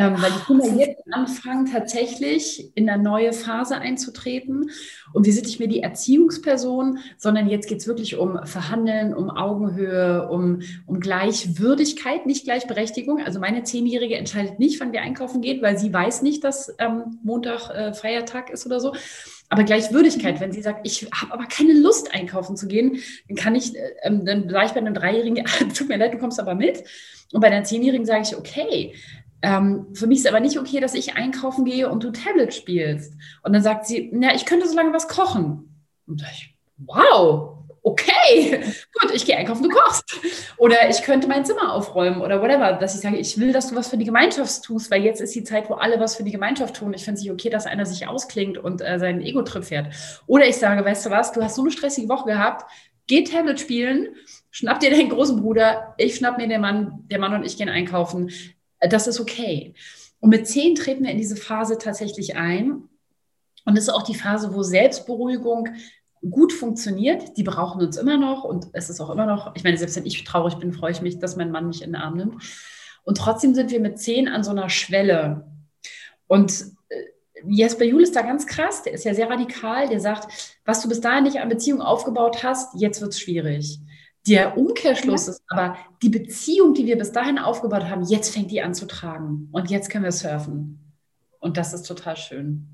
Ähm, 0.00 0.22
weil 0.22 0.30
die 0.32 0.44
Kinder 0.46 0.82
jetzt 0.82 1.02
anfangen, 1.12 1.66
tatsächlich 1.70 2.72
in 2.74 2.88
eine 2.88 3.02
neue 3.02 3.32
Phase 3.32 3.76
einzutreten. 3.76 4.70
Und 5.12 5.26
wir 5.26 5.32
sind 5.32 5.46
nicht 5.46 5.58
mehr 5.58 5.68
die 5.68 5.82
Erziehungsperson, 5.82 6.98
sondern 7.18 7.48
jetzt 7.48 7.68
geht 7.68 7.78
es 7.78 7.86
wirklich 7.86 8.16
um 8.16 8.38
Verhandeln, 8.44 9.12
um 9.14 9.30
Augenhöhe, 9.30 10.28
um, 10.28 10.62
um 10.86 11.00
Gleichwürdigkeit, 11.00 12.26
nicht 12.26 12.44
Gleichberechtigung. 12.44 13.20
Also 13.24 13.40
meine 13.40 13.62
Zehnjährige 13.64 14.16
entscheidet 14.16 14.58
nicht, 14.58 14.80
wann 14.80 14.92
wir 14.92 15.02
einkaufen 15.02 15.42
gehen, 15.42 15.60
weil 15.60 15.78
sie 15.78 15.92
weiß 15.92 16.22
nicht, 16.22 16.44
dass 16.44 16.74
ähm, 16.78 17.18
Montag 17.22 17.70
äh, 17.70 17.92
Feiertag 17.92 18.50
ist 18.50 18.66
oder 18.66 18.80
so. 18.80 18.94
Aber 19.52 19.64
Gleichwürdigkeit, 19.64 20.40
wenn 20.40 20.52
sie 20.52 20.62
sagt, 20.62 20.86
ich 20.86 21.08
habe 21.12 21.32
aber 21.34 21.46
keine 21.46 21.72
Lust 21.72 22.14
einkaufen 22.14 22.56
zu 22.56 22.68
gehen, 22.68 23.00
dann 23.28 23.36
kann 23.36 23.56
ich, 23.56 23.74
äh, 23.74 23.80
ähm, 24.02 24.24
dann 24.24 24.48
sage 24.48 24.66
ich 24.66 24.72
bei 24.72 24.78
einem 24.78 24.94
Dreijährigen, 24.94 25.44
tut 25.76 25.88
mir 25.88 25.98
leid, 25.98 26.14
du 26.14 26.18
kommst 26.18 26.38
aber 26.38 26.54
mit. 26.54 26.84
Und 27.32 27.40
bei 27.40 27.48
einer 27.48 27.64
Zehnjährigen 27.64 28.06
sage 28.06 28.22
ich, 28.22 28.36
okay, 28.36 28.94
ähm, 29.42 29.86
für 29.94 30.06
mich 30.06 30.18
ist 30.18 30.28
aber 30.28 30.40
nicht 30.40 30.58
okay, 30.58 30.80
dass 30.80 30.94
ich 30.94 31.14
einkaufen 31.14 31.64
gehe 31.64 31.88
und 31.88 32.04
du 32.04 32.10
Tablet 32.10 32.54
spielst. 32.54 33.14
Und 33.42 33.52
dann 33.52 33.62
sagt 33.62 33.86
sie, 33.86 34.10
ja, 34.20 34.34
ich 34.34 34.44
könnte 34.44 34.68
so 34.68 34.76
lange 34.76 34.92
was 34.92 35.08
kochen. 35.08 35.82
Und 36.06 36.22
ich, 36.22 36.54
wow, 36.78 37.58
okay, 37.82 38.60
gut, 39.00 39.14
ich 39.14 39.24
gehe 39.24 39.36
einkaufen, 39.36 39.62
du 39.62 39.70
kochst. 39.70 40.20
Oder 40.58 40.90
ich 40.90 41.02
könnte 41.02 41.28
mein 41.28 41.44
Zimmer 41.44 41.72
aufräumen 41.72 42.20
oder 42.20 42.42
whatever, 42.42 42.74
dass 42.74 42.94
ich 42.94 43.00
sage, 43.00 43.16
ich 43.16 43.38
will, 43.38 43.52
dass 43.52 43.68
du 43.68 43.76
was 43.76 43.88
für 43.88 43.96
die 43.96 44.04
Gemeinschaft 44.04 44.62
tust, 44.64 44.90
weil 44.90 45.02
jetzt 45.02 45.20
ist 45.20 45.34
die 45.34 45.44
Zeit, 45.44 45.70
wo 45.70 45.74
alle 45.74 45.98
was 46.00 46.16
für 46.16 46.22
die 46.22 46.32
Gemeinschaft 46.32 46.76
tun. 46.76 46.92
Ich 46.92 47.04
finde 47.04 47.18
es 47.18 47.24
nicht 47.24 47.32
okay, 47.32 47.48
dass 47.48 47.66
einer 47.66 47.86
sich 47.86 48.06
ausklingt 48.06 48.58
und 48.58 48.82
äh, 48.82 48.98
seinen 48.98 49.22
Ego-Trip 49.22 49.64
fährt. 49.64 49.94
Oder 50.26 50.46
ich 50.46 50.56
sage, 50.56 50.84
weißt 50.84 51.06
du 51.06 51.10
was, 51.10 51.32
du 51.32 51.42
hast 51.42 51.56
so 51.56 51.62
eine 51.62 51.70
stressige 51.70 52.08
Woche 52.08 52.26
gehabt, 52.26 52.70
geh 53.06 53.24
Tablet 53.24 53.58
spielen, 53.58 54.08
schnapp 54.50 54.80
dir 54.80 54.90
deinen 54.90 55.08
großen 55.08 55.40
Bruder, 55.40 55.94
ich 55.96 56.16
schnapp 56.16 56.36
mir 56.36 56.46
den 56.46 56.60
Mann, 56.60 57.04
der 57.10 57.18
Mann 57.18 57.34
und 57.34 57.44
ich 57.44 57.56
gehen 57.56 57.68
einkaufen 57.68 58.30
das 58.80 59.06
ist 59.06 59.20
okay. 59.20 59.74
Und 60.20 60.30
mit 60.30 60.46
zehn 60.46 60.74
treten 60.74 61.04
wir 61.04 61.10
in 61.10 61.18
diese 61.18 61.36
Phase 61.36 61.78
tatsächlich 61.78 62.36
ein. 62.36 62.88
Und 63.64 63.76
das 63.76 63.84
ist 63.84 63.90
auch 63.90 64.02
die 64.02 64.14
Phase, 64.14 64.54
wo 64.54 64.62
Selbstberuhigung 64.62 65.68
gut 66.28 66.52
funktioniert. 66.52 67.36
Die 67.36 67.42
brauchen 67.42 67.80
uns 67.80 67.96
immer 67.96 68.18
noch 68.18 68.44
und 68.44 68.68
es 68.72 68.90
ist 68.90 69.00
auch 69.00 69.10
immer 69.10 69.26
noch, 69.26 69.54
ich 69.54 69.64
meine, 69.64 69.78
selbst 69.78 69.96
wenn 69.96 70.06
ich 70.06 70.22
traurig 70.24 70.56
bin, 70.56 70.72
freue 70.72 70.92
ich 70.92 71.00
mich, 71.00 71.18
dass 71.18 71.36
mein 71.36 71.50
Mann 71.50 71.68
mich 71.68 71.82
in 71.82 71.92
den 71.92 72.00
Arm 72.00 72.16
nimmt. 72.16 72.42
Und 73.04 73.16
trotzdem 73.16 73.54
sind 73.54 73.70
wir 73.70 73.80
mit 73.80 73.98
zehn 73.98 74.28
an 74.28 74.44
so 74.44 74.50
einer 74.50 74.68
Schwelle. 74.68 75.46
Und 76.26 76.64
äh, 76.90 76.96
Jesper 77.46 77.84
Juhl 77.84 78.02
ist 78.02 78.14
da 78.14 78.22
ganz 78.22 78.46
krass, 78.46 78.82
der 78.82 78.92
ist 78.92 79.04
ja 79.04 79.14
sehr 79.14 79.30
radikal, 79.30 79.88
der 79.88 80.00
sagt, 80.00 80.58
was 80.66 80.82
du 80.82 80.88
bis 80.88 81.00
dahin 81.00 81.24
nicht 81.24 81.40
an 81.40 81.48
Beziehungen 81.48 81.82
aufgebaut 81.82 82.42
hast, 82.42 82.74
jetzt 82.78 83.00
wird 83.00 83.12
es 83.12 83.20
schwierig. 83.20 83.80
Der 84.26 84.58
Umkehrschluss 84.58 85.26
ja. 85.26 85.32
ist 85.32 85.42
aber, 85.48 85.76
die 86.02 86.10
Beziehung, 86.10 86.74
die 86.74 86.86
wir 86.86 86.98
bis 86.98 87.12
dahin 87.12 87.38
aufgebaut 87.38 87.84
haben, 87.84 88.02
jetzt 88.04 88.32
fängt 88.32 88.50
die 88.50 88.62
an 88.62 88.74
zu 88.74 88.86
tragen. 88.86 89.48
Und 89.52 89.70
jetzt 89.70 89.88
können 89.90 90.04
wir 90.04 90.12
surfen. 90.12 90.92
Und 91.38 91.56
das 91.56 91.72
ist 91.72 91.82
total 91.86 92.16
schön. 92.16 92.66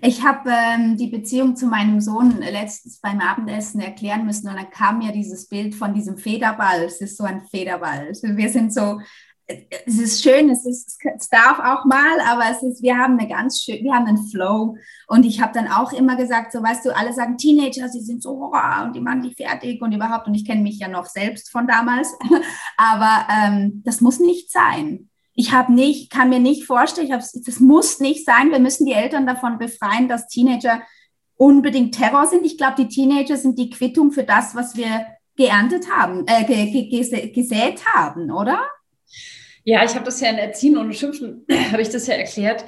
Ich 0.00 0.24
habe 0.24 0.50
ähm, 0.50 0.96
die 0.96 1.08
Beziehung 1.08 1.54
zu 1.54 1.66
meinem 1.66 2.00
Sohn 2.00 2.40
letztens 2.40 2.98
beim 3.00 3.20
Abendessen 3.20 3.80
erklären 3.80 4.24
müssen 4.24 4.48
und 4.48 4.56
dann 4.56 4.70
kam 4.70 4.98
mir 4.98 5.12
dieses 5.12 5.48
Bild 5.48 5.74
von 5.74 5.92
diesem 5.92 6.16
Federball. 6.16 6.82
Es 6.84 7.00
ist 7.02 7.18
so 7.18 7.24
ein 7.24 7.42
Federball. 7.42 8.10
Wir 8.10 8.48
sind 8.48 8.72
so 8.72 9.00
es 9.86 9.98
ist 9.98 10.22
schön, 10.22 10.50
es, 10.50 10.66
ist, 10.66 10.98
es 11.16 11.28
darf 11.28 11.58
auch 11.58 11.84
mal, 11.84 12.20
aber 12.26 12.44
es 12.50 12.62
ist, 12.62 12.82
wir 12.82 12.96
haben 12.96 13.18
eine 13.18 13.28
ganz 13.28 13.62
schön, 13.62 13.82
wir 13.82 13.94
haben 13.94 14.06
einen 14.06 14.26
Flow. 14.28 14.76
Und 15.06 15.24
ich 15.24 15.40
habe 15.40 15.52
dann 15.52 15.68
auch 15.68 15.92
immer 15.92 16.16
gesagt, 16.16 16.52
so 16.52 16.62
weißt 16.62 16.84
du, 16.84 16.96
alle 16.96 17.12
sagen 17.12 17.38
Teenager, 17.38 17.88
sie 17.88 18.00
sind 18.00 18.22
so 18.22 18.30
oh, 18.30 18.84
und 18.84 18.94
die 18.94 19.00
machen 19.00 19.22
die 19.22 19.34
fertig 19.34 19.80
und 19.82 19.92
überhaupt. 19.92 20.26
Und 20.26 20.34
ich 20.34 20.46
kenne 20.46 20.62
mich 20.62 20.78
ja 20.78 20.88
noch 20.88 21.06
selbst 21.06 21.50
von 21.50 21.66
damals. 21.66 22.12
aber 22.76 23.26
ähm, 23.30 23.82
das 23.84 24.00
muss 24.00 24.20
nicht 24.20 24.50
sein. 24.50 25.08
Ich 25.34 25.52
habe 25.52 25.72
nicht, 25.72 26.10
kann 26.10 26.28
mir 26.28 26.40
nicht 26.40 26.64
vorstellen, 26.64 27.06
ich 27.06 27.42
das 27.44 27.60
muss 27.60 28.00
nicht 28.00 28.26
sein. 28.26 28.50
Wir 28.50 28.60
müssen 28.60 28.86
die 28.86 28.92
Eltern 28.92 29.26
davon 29.26 29.58
befreien, 29.58 30.08
dass 30.08 30.28
Teenager 30.28 30.82
unbedingt 31.36 31.94
Terror 31.94 32.26
sind. 32.26 32.44
Ich 32.44 32.58
glaube, 32.58 32.74
die 32.78 32.88
Teenager 32.88 33.36
sind 33.36 33.58
die 33.58 33.70
Quittung 33.70 34.12
für 34.12 34.24
das, 34.24 34.54
was 34.54 34.76
wir 34.76 35.06
geerntet 35.36 35.90
haben, 35.90 36.24
äh, 36.26 37.28
gesät 37.32 37.84
haben, 37.86 38.30
oder? 38.30 38.60
Ja, 39.64 39.84
ich 39.84 39.94
habe 39.94 40.04
das 40.04 40.20
ja 40.20 40.30
in 40.30 40.38
Erziehen 40.38 40.76
und 40.76 40.94
Schimpfen, 40.94 41.46
habe 41.72 41.82
ich 41.82 41.90
das 41.90 42.06
ja 42.06 42.14
erklärt. 42.14 42.64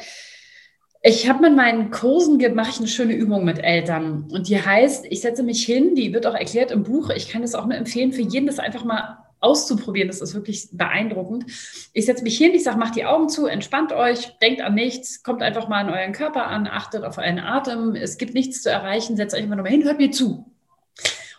Ich 1.03 1.29
habe 1.29 1.43
mit 1.43 1.55
meinen 1.55 1.91
Kursen, 1.91 2.39
mache 2.55 2.71
ich 2.71 2.79
eine 2.79 2.89
schöne 2.89 3.15
Übung 3.15 3.45
mit 3.45 3.59
Eltern. 3.59 4.27
Und 4.31 4.49
die 4.49 4.59
heißt, 4.59 5.05
ich 5.11 5.21
setze 5.21 5.43
mich 5.43 5.67
hin, 5.67 5.95
die 5.95 6.15
wird 6.15 6.27
auch 6.27 6.35
erklärt 6.35 6.71
im 6.71 6.83
Buch. 6.83 7.11
Ich 7.11 7.29
kann 7.29 7.43
das 7.43 7.55
auch 7.55 7.67
nur 7.67 7.77
empfehlen, 7.77 8.13
für 8.13 8.23
jeden 8.23 8.47
das 8.47 8.59
einfach 8.59 8.85
mal 8.85 9.19
auszuprobieren. 9.41 10.09
Das 10.09 10.23
ist 10.23 10.35
wirklich 10.35 10.69
beeindruckend. 10.73 11.45
Ich 11.93 12.07
setze 12.07 12.23
mich 12.25 12.39
hin, 12.39 12.53
ich 12.55 12.65
sage, 12.65 12.79
macht 12.79 12.97
die 12.97 13.05
Augen 13.05 13.29
zu, 13.29 13.47
entspannt 13.47 13.93
euch, 13.93 14.37
denkt 14.39 14.63
an 14.63 14.75
nichts, 14.75 15.23
kommt 15.23 15.43
einfach 15.43 15.69
mal 15.69 15.81
an 15.81 15.91
euren 15.91 16.13
Körper 16.13 16.47
an, 16.47 16.67
achtet 16.67 17.05
auf 17.05 17.19
euren 17.19 17.39
Atem. 17.39 17.95
Es 17.95 18.17
gibt 18.17 18.33
nichts 18.33 18.63
zu 18.63 18.71
erreichen, 18.71 19.17
setzt 19.17 19.35
euch 19.35 19.45
immer 19.45 19.57
nochmal 19.57 19.73
hin, 19.73 19.85
hört 19.85 19.99
mir 19.99 20.11
zu. 20.11 20.51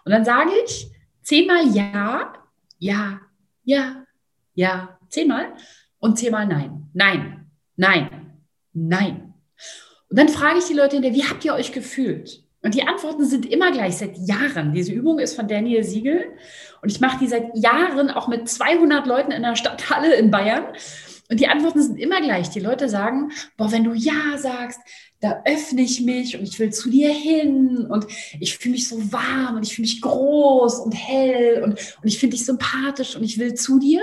Und 0.05 0.11
dann 0.11 0.23
sage 0.23 0.51
ich 0.63 0.91
zehnmal 1.23 1.67
ja, 1.69 2.33
ja, 2.77 3.19
ja, 3.63 4.05
ja, 4.53 4.94
Zehnmal 5.09 5.53
und 5.99 6.17
zehnmal 6.17 6.47
nein. 6.47 6.89
Nein, 6.93 7.47
nein, 7.75 8.33
nein. 8.73 9.33
Und 10.09 10.19
dann 10.19 10.29
frage 10.29 10.59
ich 10.59 10.65
die 10.65 10.73
Leute 10.73 10.95
hinterher, 10.95 11.15
wie 11.15 11.25
habt 11.25 11.43
ihr 11.45 11.53
euch 11.53 11.71
gefühlt? 11.71 12.43
Und 12.61 12.73
die 12.73 12.87
Antworten 12.87 13.25
sind 13.25 13.45
immer 13.45 13.71
gleich, 13.71 13.97
seit 13.97 14.17
Jahren. 14.17 14.73
Diese 14.73 14.91
Übung 14.91 15.19
ist 15.19 15.35
von 15.35 15.47
Daniel 15.47 15.83
Siegel 15.83 16.25
und 16.81 16.91
ich 16.91 16.99
mache 16.99 17.19
die 17.19 17.27
seit 17.27 17.55
Jahren 17.55 18.09
auch 18.09 18.27
mit 18.27 18.49
200 18.49 19.05
Leuten 19.05 19.31
in 19.31 19.43
der 19.43 19.55
Stadthalle 19.55 20.15
in 20.15 20.31
Bayern. 20.31 20.65
Und 21.29 21.39
die 21.39 21.47
Antworten 21.47 21.81
sind 21.81 21.99
immer 21.99 22.21
gleich. 22.21 22.49
Die 22.49 22.59
Leute 22.59 22.89
sagen, 22.89 23.31
boah, 23.57 23.71
wenn 23.71 23.83
du 23.83 23.93
Ja 23.93 24.37
sagst, 24.37 24.79
da 25.19 25.43
öffne 25.45 25.81
ich 25.81 26.01
mich 26.01 26.37
und 26.37 26.43
ich 26.43 26.59
will 26.59 26.71
zu 26.71 26.89
dir 26.89 27.11
hin 27.11 27.87
und 27.89 28.05
ich 28.39 28.57
fühle 28.57 28.73
mich 28.73 28.87
so 28.87 29.11
warm 29.11 29.57
und 29.57 29.63
ich 29.63 29.75
fühle 29.75 29.85
mich 29.85 30.01
groß 30.01 30.79
und 30.79 30.91
hell 30.91 31.63
und, 31.63 31.73
und 31.73 32.07
ich 32.07 32.19
finde 32.19 32.35
dich 32.35 32.45
sympathisch 32.45 33.15
und 33.15 33.23
ich 33.23 33.37
will 33.37 33.53
zu 33.53 33.79
dir. 33.79 34.01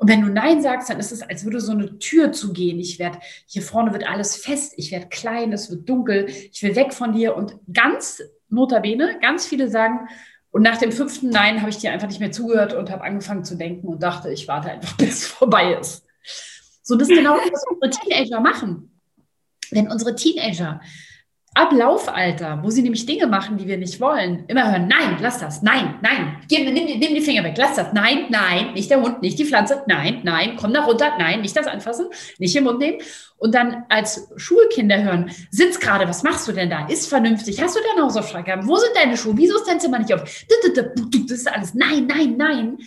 Und 0.00 0.08
wenn 0.08 0.22
du 0.22 0.28
Nein 0.28 0.62
sagst, 0.62 0.88
dann 0.88 0.98
ist 0.98 1.12
es, 1.12 1.20
als 1.20 1.44
würde 1.44 1.60
so 1.60 1.72
eine 1.72 1.98
Tür 1.98 2.32
zugehen. 2.32 2.80
Ich 2.80 2.98
werde, 2.98 3.18
hier 3.46 3.60
vorne 3.60 3.92
wird 3.92 4.08
alles 4.08 4.34
fest, 4.34 4.72
ich 4.78 4.92
werde 4.92 5.08
klein, 5.08 5.52
es 5.52 5.70
wird 5.70 5.86
dunkel, 5.86 6.24
ich 6.26 6.62
will 6.62 6.74
weg 6.74 6.94
von 6.94 7.12
dir. 7.12 7.36
Und 7.36 7.58
ganz 7.70 8.22
notabene, 8.48 9.18
ganz 9.20 9.46
viele 9.46 9.68
sagen, 9.68 10.08
und 10.52 10.62
nach 10.62 10.78
dem 10.78 10.90
fünften 10.90 11.28
Nein 11.28 11.60
habe 11.60 11.68
ich 11.68 11.76
dir 11.76 11.92
einfach 11.92 12.08
nicht 12.08 12.18
mehr 12.18 12.32
zugehört 12.32 12.72
und 12.72 12.90
habe 12.90 13.04
angefangen 13.04 13.44
zu 13.44 13.56
denken 13.56 13.88
und 13.88 14.02
dachte, 14.02 14.32
ich 14.32 14.48
warte 14.48 14.70
einfach, 14.70 14.96
bis 14.96 15.18
es 15.18 15.26
vorbei 15.26 15.74
ist. 15.74 16.06
So, 16.82 16.96
das 16.96 17.10
ist 17.10 17.16
genau 17.18 17.36
das, 17.36 17.52
was 17.52 17.64
unsere 17.70 17.90
Teenager 17.90 18.40
machen. 18.40 18.98
Wenn 19.70 19.90
unsere 19.90 20.14
Teenager 20.14 20.80
ab 21.54 21.72
Laufalter, 21.72 22.60
wo 22.62 22.70
sie 22.70 22.82
nämlich 22.82 23.06
Dinge 23.06 23.26
machen, 23.26 23.56
die 23.56 23.66
wir 23.66 23.76
nicht 23.76 24.00
wollen, 24.00 24.44
immer 24.46 24.70
hören, 24.70 24.86
nein, 24.86 25.16
lass 25.20 25.40
das, 25.40 25.62
nein, 25.62 25.98
nein, 26.00 26.36
Gib, 26.48 26.64
nimm, 26.64 26.98
nimm 26.98 27.14
die 27.14 27.20
Finger 27.20 27.42
weg, 27.42 27.54
lass 27.56 27.74
das, 27.74 27.92
nein, 27.92 28.26
nein, 28.28 28.72
nicht 28.72 28.88
der 28.88 29.02
Hund, 29.02 29.20
nicht 29.20 29.38
die 29.38 29.44
Pflanze, 29.44 29.82
nein, 29.86 30.20
nein, 30.22 30.56
komm 30.56 30.72
da 30.72 30.84
runter, 30.84 31.12
nein, 31.18 31.40
nicht 31.40 31.56
das 31.56 31.66
anfassen, 31.66 32.06
nicht 32.38 32.54
im 32.54 32.64
Mund 32.64 32.78
nehmen. 32.78 32.98
Und 33.36 33.54
dann 33.54 33.84
als 33.88 34.28
Schulkinder 34.36 35.02
hören, 35.02 35.30
sitz 35.50 35.80
gerade, 35.80 36.06
was 36.06 36.22
machst 36.22 36.46
du 36.46 36.52
denn 36.52 36.70
da? 36.70 36.86
Ist 36.86 37.08
vernünftig, 37.08 37.60
hast 37.60 37.74
du 37.74 37.80
deine 37.80 38.06
Hausaufgaben? 38.06 38.68
Wo 38.68 38.76
sind 38.76 38.92
deine 38.94 39.16
Schuhe? 39.16 39.36
Wieso 39.36 39.56
ist 39.56 39.66
dein 39.66 39.80
Zimmer 39.80 39.98
nicht 39.98 40.12
auf? 40.14 40.22
Das 40.22 41.38
ist 41.38 41.52
alles, 41.52 41.74
nein, 41.74 42.06
nein, 42.06 42.36
nein. 42.36 42.78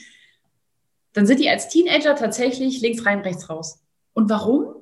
Dann 1.14 1.28
sind 1.28 1.40
die 1.40 1.50
als 1.50 1.70
Teenager 1.70 2.16
tatsächlich 2.16 2.82
links 2.82 3.06
rein, 3.06 3.20
rechts 3.20 3.50
raus. 3.50 3.80
Und 4.14 4.30
warum? 4.30 4.73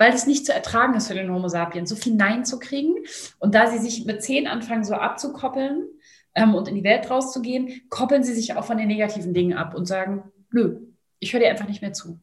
Weil 0.00 0.14
es 0.14 0.26
nicht 0.26 0.46
zu 0.46 0.54
ertragen 0.54 0.94
ist 0.94 1.08
für 1.08 1.14
den 1.14 1.30
Homo 1.30 1.48
sapiens, 1.48 1.90
so 1.90 1.94
viel 1.94 2.14
Nein 2.14 2.46
zu 2.46 2.58
kriegen. 2.58 2.94
Und 3.38 3.54
da 3.54 3.70
sie 3.70 3.78
sich 3.78 4.06
mit 4.06 4.22
zehn 4.22 4.46
anfangen, 4.46 4.82
so 4.82 4.94
abzukoppeln 4.94 5.88
ähm, 6.34 6.54
und 6.54 6.68
in 6.68 6.74
die 6.74 6.84
Welt 6.84 7.10
rauszugehen, 7.10 7.82
koppeln 7.90 8.24
sie 8.24 8.32
sich 8.32 8.54
auch 8.56 8.64
von 8.64 8.78
den 8.78 8.88
negativen 8.88 9.34
Dingen 9.34 9.52
ab 9.58 9.74
und 9.74 9.84
sagen, 9.84 10.22
nö, 10.52 10.78
ich 11.18 11.34
höre 11.34 11.40
dir 11.40 11.50
einfach 11.50 11.68
nicht 11.68 11.82
mehr 11.82 11.92
zu. 11.92 12.18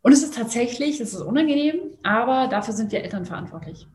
Und 0.00 0.12
es 0.12 0.22
ist 0.22 0.34
tatsächlich, 0.34 0.98
es 0.98 1.12
ist 1.12 1.20
unangenehm, 1.20 1.90
aber 2.02 2.48
dafür 2.48 2.72
sind 2.72 2.90
wir 2.90 3.04
Eltern 3.04 3.26
verantwortlich. 3.26 3.86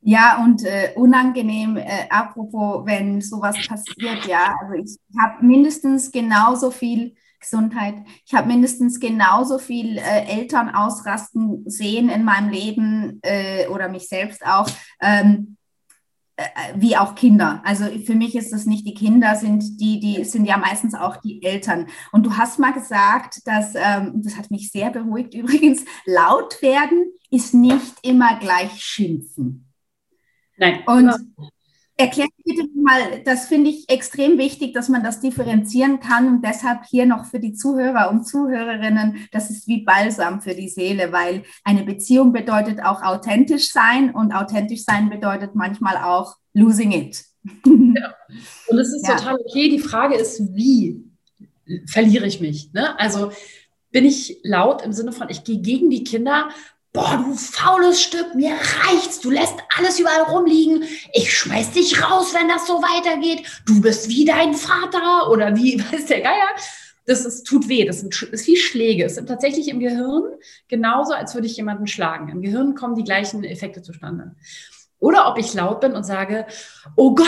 Ja, 0.00 0.42
und 0.42 0.64
äh, 0.64 0.90
unangenehm, 0.96 1.76
äh, 1.76 2.08
apropos, 2.10 2.84
wenn 2.84 3.20
sowas 3.20 3.56
passiert, 3.68 4.26
ja, 4.26 4.56
also 4.60 4.74
ich 4.74 4.98
habe 5.16 5.46
mindestens 5.46 6.10
genauso 6.10 6.72
viel 6.72 7.14
Gesundheit. 7.42 7.94
Ich 8.24 8.34
habe 8.34 8.48
mindestens 8.48 8.98
genauso 8.98 9.58
viel 9.58 9.98
äh, 9.98 10.24
Eltern 10.26 10.70
ausrasten 10.70 11.68
sehen 11.68 12.08
in 12.08 12.24
meinem 12.24 12.48
Leben 12.48 13.20
äh, 13.22 13.66
oder 13.68 13.88
mich 13.88 14.08
selbst 14.08 14.44
auch. 14.46 14.68
Ähm, 15.00 15.56
äh, 16.36 16.44
wie 16.76 16.96
auch 16.96 17.14
Kinder. 17.14 17.60
Also 17.62 17.84
für 18.04 18.14
mich 18.14 18.34
ist 18.34 18.54
es 18.54 18.64
nicht 18.64 18.86
die 18.86 18.94
Kinder, 18.94 19.36
sind 19.36 19.78
die, 19.80 20.00
die 20.00 20.24
sind 20.24 20.46
ja 20.46 20.56
meistens 20.56 20.94
auch 20.94 21.18
die 21.18 21.42
Eltern. 21.42 21.88
Und 22.10 22.24
du 22.24 22.36
hast 22.38 22.58
mal 22.58 22.72
gesagt, 22.72 23.46
dass, 23.46 23.74
ähm, 23.74 24.22
das 24.22 24.36
hat 24.36 24.50
mich 24.50 24.72
sehr 24.72 24.90
beruhigt 24.90 25.34
übrigens, 25.34 25.84
laut 26.06 26.62
werden 26.62 27.12
ist 27.30 27.52
nicht 27.52 27.94
immer 28.02 28.38
gleich 28.38 28.82
schimpfen. 28.82 29.72
Nein. 30.56 30.82
Und 30.86 31.12
Erklär 31.96 32.26
bitte 32.44 32.68
mal, 32.74 33.22
das 33.24 33.46
finde 33.46 33.70
ich 33.70 33.88
extrem 33.88 34.38
wichtig, 34.38 34.72
dass 34.72 34.88
man 34.88 35.04
das 35.04 35.20
differenzieren 35.20 36.00
kann 36.00 36.26
und 36.26 36.44
deshalb 36.44 36.84
hier 36.86 37.06
noch 37.06 37.26
für 37.26 37.38
die 37.38 37.52
Zuhörer 37.52 38.10
und 38.10 38.26
Zuhörerinnen, 38.26 39.28
das 39.30 39.50
ist 39.50 39.68
wie 39.68 39.84
Balsam 39.84 40.40
für 40.40 40.54
die 40.54 40.68
Seele, 40.68 41.12
weil 41.12 41.42
eine 41.64 41.84
Beziehung 41.84 42.32
bedeutet 42.32 42.82
auch 42.82 43.02
authentisch 43.02 43.70
sein 43.72 44.14
und 44.14 44.32
authentisch 44.32 44.84
sein 44.84 45.10
bedeutet 45.10 45.54
manchmal 45.54 45.98
auch 45.98 46.36
losing 46.54 46.92
it. 46.92 47.24
Ja. 47.64 48.14
Und 48.68 48.78
es 48.78 48.92
ist 48.94 49.06
ja. 49.06 49.16
total 49.16 49.36
okay. 49.36 49.68
Die 49.68 49.78
Frage 49.78 50.14
ist, 50.14 50.54
wie 50.54 51.04
verliere 51.86 52.26
ich 52.26 52.40
mich? 52.40 52.72
Ne? 52.72 52.98
Also 52.98 53.32
bin 53.90 54.04
ich 54.06 54.38
laut 54.42 54.82
im 54.82 54.92
Sinne 54.92 55.12
von, 55.12 55.28
ich 55.28 55.44
gehe 55.44 55.60
gegen 55.60 55.90
die 55.90 56.04
Kinder 56.04 56.48
boah, 56.92 57.24
du 57.24 57.34
faules 57.34 58.02
Stück, 58.02 58.34
mir 58.34 58.52
reicht's, 58.52 59.20
du 59.20 59.30
lässt 59.30 59.54
alles 59.76 59.98
überall 59.98 60.22
rumliegen, 60.22 60.84
ich 61.12 61.36
schmeiß 61.36 61.72
dich 61.72 62.02
raus, 62.02 62.34
wenn 62.34 62.48
das 62.48 62.66
so 62.66 62.74
weitergeht, 62.82 63.46
du 63.66 63.80
bist 63.80 64.08
wie 64.08 64.24
dein 64.24 64.54
Vater 64.54 65.30
oder 65.30 65.56
wie, 65.56 65.78
weiß 65.92 66.06
der 66.06 66.20
Geier. 66.20 66.48
Das 67.04 67.24
ist, 67.24 67.44
tut 67.44 67.68
weh, 67.68 67.84
das 67.84 67.98
sind, 67.98 68.22
ist 68.22 68.46
wie 68.46 68.56
Schläge. 68.56 69.04
Es 69.04 69.16
sind 69.16 69.26
tatsächlich 69.26 69.68
im 69.68 69.80
Gehirn 69.80 70.22
genauso, 70.68 71.12
als 71.12 71.34
würde 71.34 71.48
ich 71.48 71.56
jemanden 71.56 71.88
schlagen. 71.88 72.28
Im 72.28 72.42
Gehirn 72.42 72.76
kommen 72.76 72.94
die 72.94 73.02
gleichen 73.02 73.42
Effekte 73.42 73.82
zustande. 73.82 74.36
Oder 75.00 75.28
ob 75.28 75.36
ich 75.36 75.52
laut 75.52 75.80
bin 75.80 75.96
und 75.96 76.04
sage, 76.04 76.46
oh 76.94 77.12
Gott, 77.16 77.26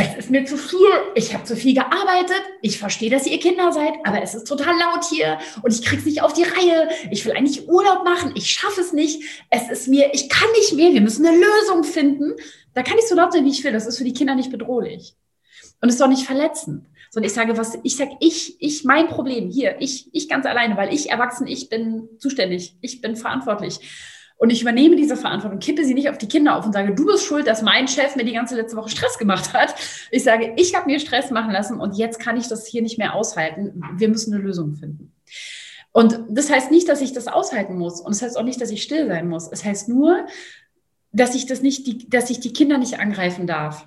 es 0.00 0.16
ist 0.16 0.30
mir 0.30 0.44
zu 0.44 0.56
viel, 0.56 0.78
ich 1.14 1.32
habe 1.32 1.44
zu 1.44 1.56
viel 1.56 1.74
gearbeitet, 1.74 2.42
ich 2.60 2.78
verstehe, 2.78 3.10
dass 3.10 3.26
ihr 3.26 3.38
Kinder 3.38 3.72
seid, 3.72 3.94
aber 4.04 4.22
es 4.22 4.34
ist 4.34 4.46
total 4.46 4.74
laut 4.78 5.04
hier 5.04 5.38
und 5.62 5.72
ich 5.72 5.84
krieg's 5.84 6.04
nicht 6.04 6.22
auf 6.22 6.32
die 6.32 6.42
Reihe. 6.42 6.88
Ich 7.10 7.24
will 7.24 7.32
eigentlich 7.32 7.68
Urlaub 7.68 8.04
machen, 8.04 8.32
ich 8.34 8.50
schaffe 8.50 8.80
es 8.80 8.92
nicht. 8.92 9.22
Es 9.50 9.70
ist 9.70 9.88
mir, 9.88 10.12
ich 10.12 10.28
kann 10.28 10.48
nicht 10.52 10.74
mehr, 10.74 10.92
wir 10.92 11.00
müssen 11.00 11.24
eine 11.24 11.36
Lösung 11.36 11.84
finden. 11.84 12.34
Da 12.74 12.82
kann 12.82 12.98
ich 12.98 13.08
so 13.08 13.14
laut 13.14 13.32
sein, 13.32 13.44
wie 13.44 13.50
ich 13.50 13.64
will. 13.64 13.72
Das 13.72 13.86
ist 13.86 13.98
für 13.98 14.04
die 14.04 14.12
Kinder 14.12 14.34
nicht 14.34 14.50
bedrohlich. 14.50 15.14
Und 15.80 15.88
es 15.88 15.96
ist 15.96 16.02
auch 16.02 16.08
nicht 16.08 16.26
verletzend. 16.26 16.86
Sondern 17.10 17.28
ich 17.28 17.34
sage, 17.34 17.56
was, 17.56 17.78
ich 17.82 17.96
sage, 17.96 18.16
ich, 18.20 18.60
ich, 18.60 18.84
mein 18.84 19.08
Problem 19.08 19.48
hier, 19.48 19.76
ich, 19.80 20.10
ich 20.12 20.28
ganz 20.28 20.44
alleine, 20.44 20.76
weil 20.76 20.92
ich 20.92 21.10
erwachsen, 21.10 21.46
ich 21.46 21.68
bin 21.68 22.08
zuständig, 22.18 22.76
ich 22.80 23.00
bin 23.00 23.16
verantwortlich. 23.16 23.78
Und 24.38 24.50
ich 24.50 24.60
übernehme 24.60 24.96
diese 24.96 25.16
Verantwortung, 25.16 25.60
kippe 25.60 25.84
sie 25.84 25.94
nicht 25.94 26.10
auf 26.10 26.18
die 26.18 26.28
Kinder 26.28 26.56
auf 26.56 26.66
und 26.66 26.72
sage, 26.72 26.94
du 26.94 27.06
bist 27.06 27.24
schuld, 27.24 27.46
dass 27.46 27.62
mein 27.62 27.88
Chef 27.88 28.16
mir 28.16 28.24
die 28.24 28.34
ganze 28.34 28.54
letzte 28.54 28.76
Woche 28.76 28.90
Stress 28.90 29.16
gemacht 29.18 29.54
hat. 29.54 29.74
Ich 30.10 30.24
sage, 30.24 30.52
ich 30.56 30.74
habe 30.74 30.86
mir 30.86 31.00
Stress 31.00 31.30
machen 31.30 31.52
lassen 31.52 31.80
und 31.80 31.96
jetzt 31.96 32.20
kann 32.20 32.36
ich 32.36 32.46
das 32.46 32.66
hier 32.66 32.82
nicht 32.82 32.98
mehr 32.98 33.14
aushalten. 33.14 33.82
Wir 33.96 34.08
müssen 34.08 34.34
eine 34.34 34.42
Lösung 34.42 34.74
finden. 34.74 35.12
Und 35.92 36.20
das 36.28 36.50
heißt 36.50 36.70
nicht, 36.70 36.88
dass 36.90 37.00
ich 37.00 37.14
das 37.14 37.28
aushalten 37.28 37.78
muss. 37.78 38.02
Und 38.02 38.12
es 38.12 38.18
das 38.18 38.28
heißt 38.28 38.38
auch 38.38 38.42
nicht, 38.42 38.60
dass 38.60 38.70
ich 38.70 38.82
still 38.82 39.06
sein 39.06 39.28
muss. 39.28 39.48
Es 39.50 39.64
heißt 39.64 39.88
nur, 39.88 40.26
dass 41.12 41.34
ich 41.34 41.46
das 41.46 41.62
nicht, 41.62 42.12
dass 42.12 42.28
ich 42.28 42.38
die 42.38 42.52
Kinder 42.52 42.76
nicht 42.76 43.00
angreifen 43.00 43.46
darf. 43.46 43.86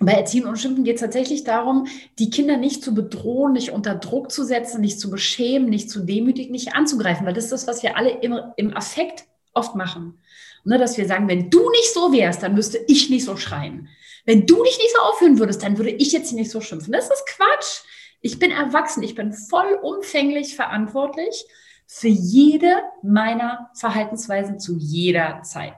Bei 0.00 0.12
Erziehen 0.12 0.44
und 0.44 0.58
Schimpfen 0.58 0.84
geht 0.84 0.96
es 0.96 1.00
tatsächlich 1.00 1.44
darum, 1.44 1.86
die 2.18 2.28
Kinder 2.28 2.58
nicht 2.58 2.82
zu 2.82 2.94
bedrohen, 2.94 3.52
nicht 3.52 3.70
unter 3.70 3.94
Druck 3.94 4.30
zu 4.30 4.44
setzen, 4.44 4.82
nicht 4.82 5.00
zu 5.00 5.08
beschämen, 5.08 5.70
nicht 5.70 5.88
zu 5.88 6.00
demütigen, 6.00 6.52
nicht 6.52 6.74
anzugreifen, 6.74 7.24
weil 7.24 7.32
das 7.32 7.44
ist 7.44 7.52
das, 7.52 7.66
was 7.66 7.82
wir 7.82 7.96
alle 7.96 8.10
im, 8.10 8.38
im 8.56 8.76
Affekt 8.76 9.24
oft 9.54 9.74
machen. 9.74 10.18
Ne, 10.64 10.78
dass 10.78 10.96
wir 10.96 11.06
sagen, 11.06 11.28
wenn 11.28 11.50
du 11.50 11.70
nicht 11.70 11.92
so 11.92 12.12
wärst, 12.12 12.42
dann 12.42 12.54
müsste 12.54 12.78
ich 12.88 13.10
nicht 13.10 13.24
so 13.24 13.36
schreien. 13.36 13.88
Wenn 14.24 14.46
du 14.46 14.62
dich 14.64 14.78
nicht 14.78 14.92
so 14.94 15.02
aufhören 15.02 15.38
würdest, 15.38 15.62
dann 15.62 15.76
würde 15.76 15.90
ich 15.90 16.12
jetzt 16.12 16.32
nicht 16.32 16.50
so 16.50 16.60
schimpfen. 16.60 16.92
Das 16.92 17.10
ist 17.10 17.26
Quatsch. 17.26 17.82
Ich 18.22 18.38
bin 18.38 18.50
erwachsen, 18.50 19.02
ich 19.02 19.14
bin 19.14 19.34
vollumfänglich 19.34 20.56
verantwortlich 20.56 21.44
für 21.86 22.08
jede 22.08 22.82
meiner 23.02 23.70
Verhaltensweisen 23.74 24.58
zu 24.58 24.76
jeder 24.78 25.42
Zeit. 25.42 25.74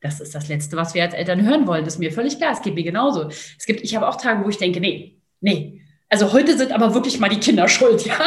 Das 0.00 0.20
ist 0.20 0.34
das 0.34 0.48
Letzte, 0.48 0.76
was 0.76 0.94
wir 0.94 1.02
als 1.02 1.12
Eltern 1.12 1.46
hören 1.46 1.66
wollen. 1.66 1.84
Das 1.84 1.94
ist 1.94 2.00
mir 2.00 2.12
völlig 2.12 2.38
klar. 2.38 2.52
Es 2.52 2.62
geht 2.62 2.74
mir 2.74 2.84
genauso. 2.84 3.28
Es 3.28 3.66
gibt, 3.66 3.82
ich 3.82 3.94
habe 3.96 4.08
auch 4.08 4.16
Tage, 4.16 4.44
wo 4.44 4.48
ich 4.48 4.58
denke, 4.58 4.80
nee, 4.80 5.20
nee. 5.40 5.82
Also 6.08 6.32
heute 6.32 6.56
sind 6.56 6.72
aber 6.72 6.94
wirklich 6.94 7.20
mal 7.20 7.28
die 7.28 7.40
Kinder 7.40 7.68
schuld, 7.68 8.06
ja. 8.06 8.18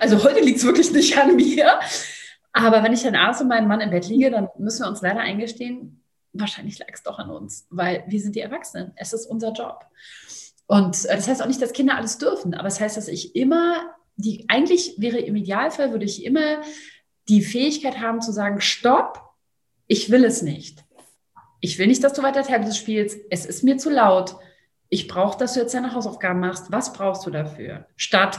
Also 0.00 0.24
heute 0.24 0.40
liegt 0.40 0.58
es 0.58 0.64
wirklich 0.64 0.90
nicht 0.90 1.16
an 1.16 1.36
mir. 1.36 1.78
Aber 2.52 2.82
wenn 2.82 2.92
ich 2.92 3.02
dann 3.02 3.14
abends 3.14 3.40
mit 3.40 3.48
meinem 3.48 3.68
Mann 3.68 3.80
im 3.80 3.90
Bett 3.90 4.08
liege, 4.08 4.30
dann 4.30 4.48
müssen 4.58 4.82
wir 4.82 4.88
uns 4.88 5.02
leider 5.02 5.20
eingestehen, 5.20 6.02
wahrscheinlich 6.32 6.78
lag 6.78 6.88
es 6.92 7.02
doch 7.02 7.18
an 7.18 7.30
uns, 7.30 7.66
weil 7.70 8.04
wir 8.06 8.20
sind 8.20 8.36
die 8.36 8.40
Erwachsenen. 8.40 8.92
Es 8.96 9.12
ist 9.12 9.26
unser 9.26 9.52
Job. 9.52 9.84
Und 10.66 11.04
äh, 11.06 11.16
das 11.16 11.28
heißt 11.28 11.42
auch 11.42 11.46
nicht, 11.46 11.62
dass 11.62 11.72
Kinder 11.72 11.96
alles 11.96 12.18
dürfen, 12.18 12.54
aber 12.54 12.68
es 12.68 12.74
das 12.74 12.82
heißt, 12.82 12.96
dass 12.96 13.08
ich 13.08 13.34
immer, 13.34 13.94
die, 14.16 14.44
eigentlich 14.48 14.94
wäre 14.98 15.18
im 15.18 15.36
Idealfall, 15.36 15.92
würde 15.92 16.04
ich 16.04 16.24
immer 16.24 16.62
die 17.28 17.42
Fähigkeit 17.42 18.00
haben 18.00 18.20
zu 18.20 18.32
sagen, 18.32 18.60
stopp, 18.60 19.22
ich 19.86 20.10
will 20.10 20.24
es 20.24 20.42
nicht. 20.42 20.84
Ich 21.60 21.78
will 21.78 21.88
nicht, 21.88 22.04
dass 22.04 22.12
du 22.12 22.22
weiter 22.22 22.42
Tablet 22.42 22.76
spielst. 22.76 23.18
Es 23.30 23.44
ist 23.44 23.64
mir 23.64 23.78
zu 23.78 23.90
laut. 23.90 24.36
Ich 24.90 25.08
brauche, 25.08 25.38
dass 25.38 25.54
du 25.54 25.60
jetzt 25.60 25.74
deine 25.74 25.92
Hausaufgaben 25.92 26.40
machst. 26.40 26.70
Was 26.70 26.92
brauchst 26.92 27.26
du 27.26 27.30
dafür? 27.30 27.86
Statt, 27.96 28.38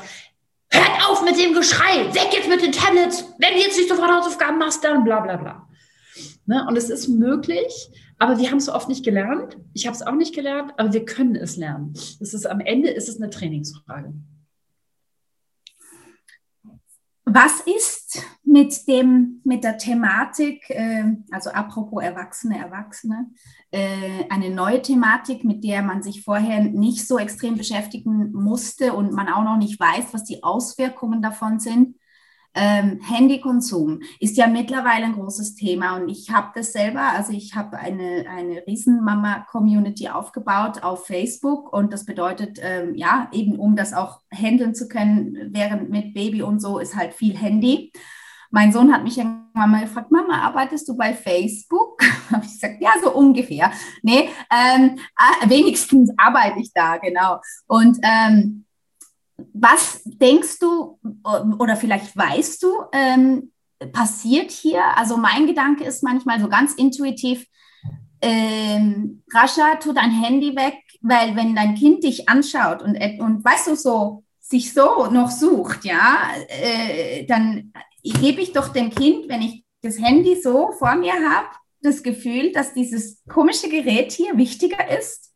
Hört 0.71 1.09
auf 1.09 1.23
mit 1.23 1.37
dem 1.37 1.53
Geschrei, 1.53 2.13
weg 2.13 2.29
jetzt 2.33 2.49
mit 2.49 2.61
den 2.61 2.71
Tablets, 2.71 3.25
wenn 3.39 3.53
du 3.53 3.59
jetzt 3.59 3.77
nicht 3.77 3.89
sofort 3.89 4.11
Hausaufgaben 4.11 4.57
machst, 4.57 4.83
dann 4.83 5.03
bla 5.03 5.19
bla 5.19 5.37
bla. 5.37 5.67
Ne? 6.45 6.65
Und 6.67 6.77
es 6.77 6.89
ist 6.89 7.07
möglich, 7.07 7.91
aber 8.17 8.37
wir 8.37 8.49
haben 8.51 8.57
es 8.57 8.65
so 8.65 8.73
oft 8.73 8.89
nicht 8.89 9.05
gelernt. 9.05 9.57
Ich 9.73 9.87
habe 9.87 9.95
es 9.95 10.01
auch 10.01 10.15
nicht 10.15 10.35
gelernt, 10.35 10.73
aber 10.77 10.93
wir 10.93 11.05
können 11.05 11.35
es 11.35 11.57
lernen. 11.57 11.93
Das 12.19 12.33
ist 12.33 12.45
am 12.45 12.59
Ende 12.59 12.89
ist 12.89 13.09
es 13.09 13.21
eine 13.21 13.29
Trainingsfrage. 13.29 14.13
Was 17.31 17.59
ist 17.59 18.23
mit 18.43 18.87
dem, 18.87 19.41
mit 19.43 19.63
der 19.63 19.77
Thematik, 19.77 20.67
äh, 20.69 21.03
also 21.29 21.51
apropos 21.51 22.01
Erwachsene, 22.01 22.57
Erwachsene, 22.57 23.29
äh, 23.69 24.25
eine 24.31 24.49
neue 24.49 24.81
Thematik, 24.81 25.43
mit 25.43 25.63
der 25.63 25.83
man 25.83 26.01
sich 26.01 26.23
vorher 26.23 26.63
nicht 26.63 27.07
so 27.07 27.19
extrem 27.19 27.55
beschäftigen 27.55 28.31
musste 28.31 28.93
und 28.93 29.13
man 29.13 29.29
auch 29.29 29.43
noch 29.43 29.57
nicht 29.57 29.79
weiß, 29.79 30.11
was 30.11 30.23
die 30.23 30.41
Auswirkungen 30.41 31.21
davon 31.21 31.59
sind. 31.59 31.98
Ähm, 32.59 32.99
Handykonsum 33.01 34.01
ist 34.19 34.35
ja 34.35 34.47
mittlerweile 34.47 35.05
ein 35.05 35.13
großes 35.13 35.55
Thema 35.55 35.95
und 35.95 36.09
ich 36.09 36.29
habe 36.29 36.51
das 36.53 36.73
selber, 36.73 37.13
also 37.15 37.31
ich 37.31 37.55
habe 37.55 37.77
eine, 37.77 38.25
eine 38.29 38.67
Riesenmama-Community 38.67 40.09
aufgebaut 40.09 40.83
auf 40.83 41.07
Facebook 41.07 41.71
und 41.71 41.93
das 41.93 42.05
bedeutet, 42.05 42.59
ähm, 42.61 42.95
ja, 42.95 43.29
eben 43.31 43.57
um 43.57 43.77
das 43.77 43.93
auch 43.93 44.19
handeln 44.31 44.75
zu 44.75 44.89
können, 44.89 45.37
während 45.51 45.89
mit 45.89 46.13
Baby 46.13 46.41
und 46.41 46.59
so 46.59 46.79
ist 46.79 46.97
halt 46.97 47.13
viel 47.13 47.37
Handy. 47.37 47.93
Mein 48.51 48.73
Sohn 48.73 48.91
hat 48.91 49.03
mich 49.03 49.17
irgendwann 49.17 49.71
mal 49.71 49.83
gefragt, 49.83 50.11
Mama, 50.11 50.41
arbeitest 50.41 50.89
du 50.89 50.97
bei 50.97 51.13
Facebook? 51.13 52.01
habe 52.31 52.43
ich 52.43 52.51
gesagt, 52.51 52.81
ja, 52.81 52.91
so 53.01 53.13
ungefähr. 53.13 53.71
Nee, 54.01 54.29
ähm, 54.51 54.97
äh, 55.17 55.49
wenigstens 55.49 56.11
arbeite 56.17 56.59
ich 56.59 56.73
da, 56.73 56.97
genau. 56.97 57.39
Und 57.67 57.99
ähm, 58.03 58.65
was 59.53 60.01
denkst 60.03 60.59
du 60.59 60.99
oder 61.57 61.75
vielleicht 61.75 62.15
weißt 62.15 62.63
du, 62.63 62.83
ähm, 62.91 63.51
passiert 63.91 64.51
hier? 64.51 64.83
Also 64.97 65.17
mein 65.17 65.47
Gedanke 65.47 65.83
ist 65.83 66.03
manchmal 66.03 66.39
so 66.39 66.49
ganz 66.49 66.73
intuitiv, 66.73 67.45
ähm, 68.21 69.23
Rascha, 69.33 69.75
tu 69.75 69.93
dein 69.93 70.11
Handy 70.11 70.55
weg, 70.55 70.75
weil 71.01 71.35
wenn 71.35 71.55
dein 71.55 71.75
Kind 71.75 72.03
dich 72.03 72.27
anschaut 72.27 72.81
und, 72.81 72.97
und 73.19 73.45
weißt 73.45 73.67
du, 73.67 73.75
so 73.75 74.23
sich 74.39 74.73
so 74.73 75.05
noch 75.07 75.31
sucht, 75.31 75.85
ja, 75.85 76.29
äh, 76.47 77.25
dann 77.25 77.71
gebe 78.03 78.41
ich 78.41 78.51
doch 78.51 78.69
dem 78.69 78.89
Kind, 78.89 79.29
wenn 79.29 79.41
ich 79.41 79.63
das 79.81 79.99
Handy 79.99 80.41
so 80.41 80.71
vor 80.77 80.95
mir 80.95 81.13
habe, 81.13 81.47
das 81.81 82.03
Gefühl, 82.03 82.51
dass 82.51 82.73
dieses 82.73 83.23
komische 83.29 83.69
Gerät 83.69 84.11
hier 84.11 84.37
wichtiger 84.37 84.97
ist 84.97 85.31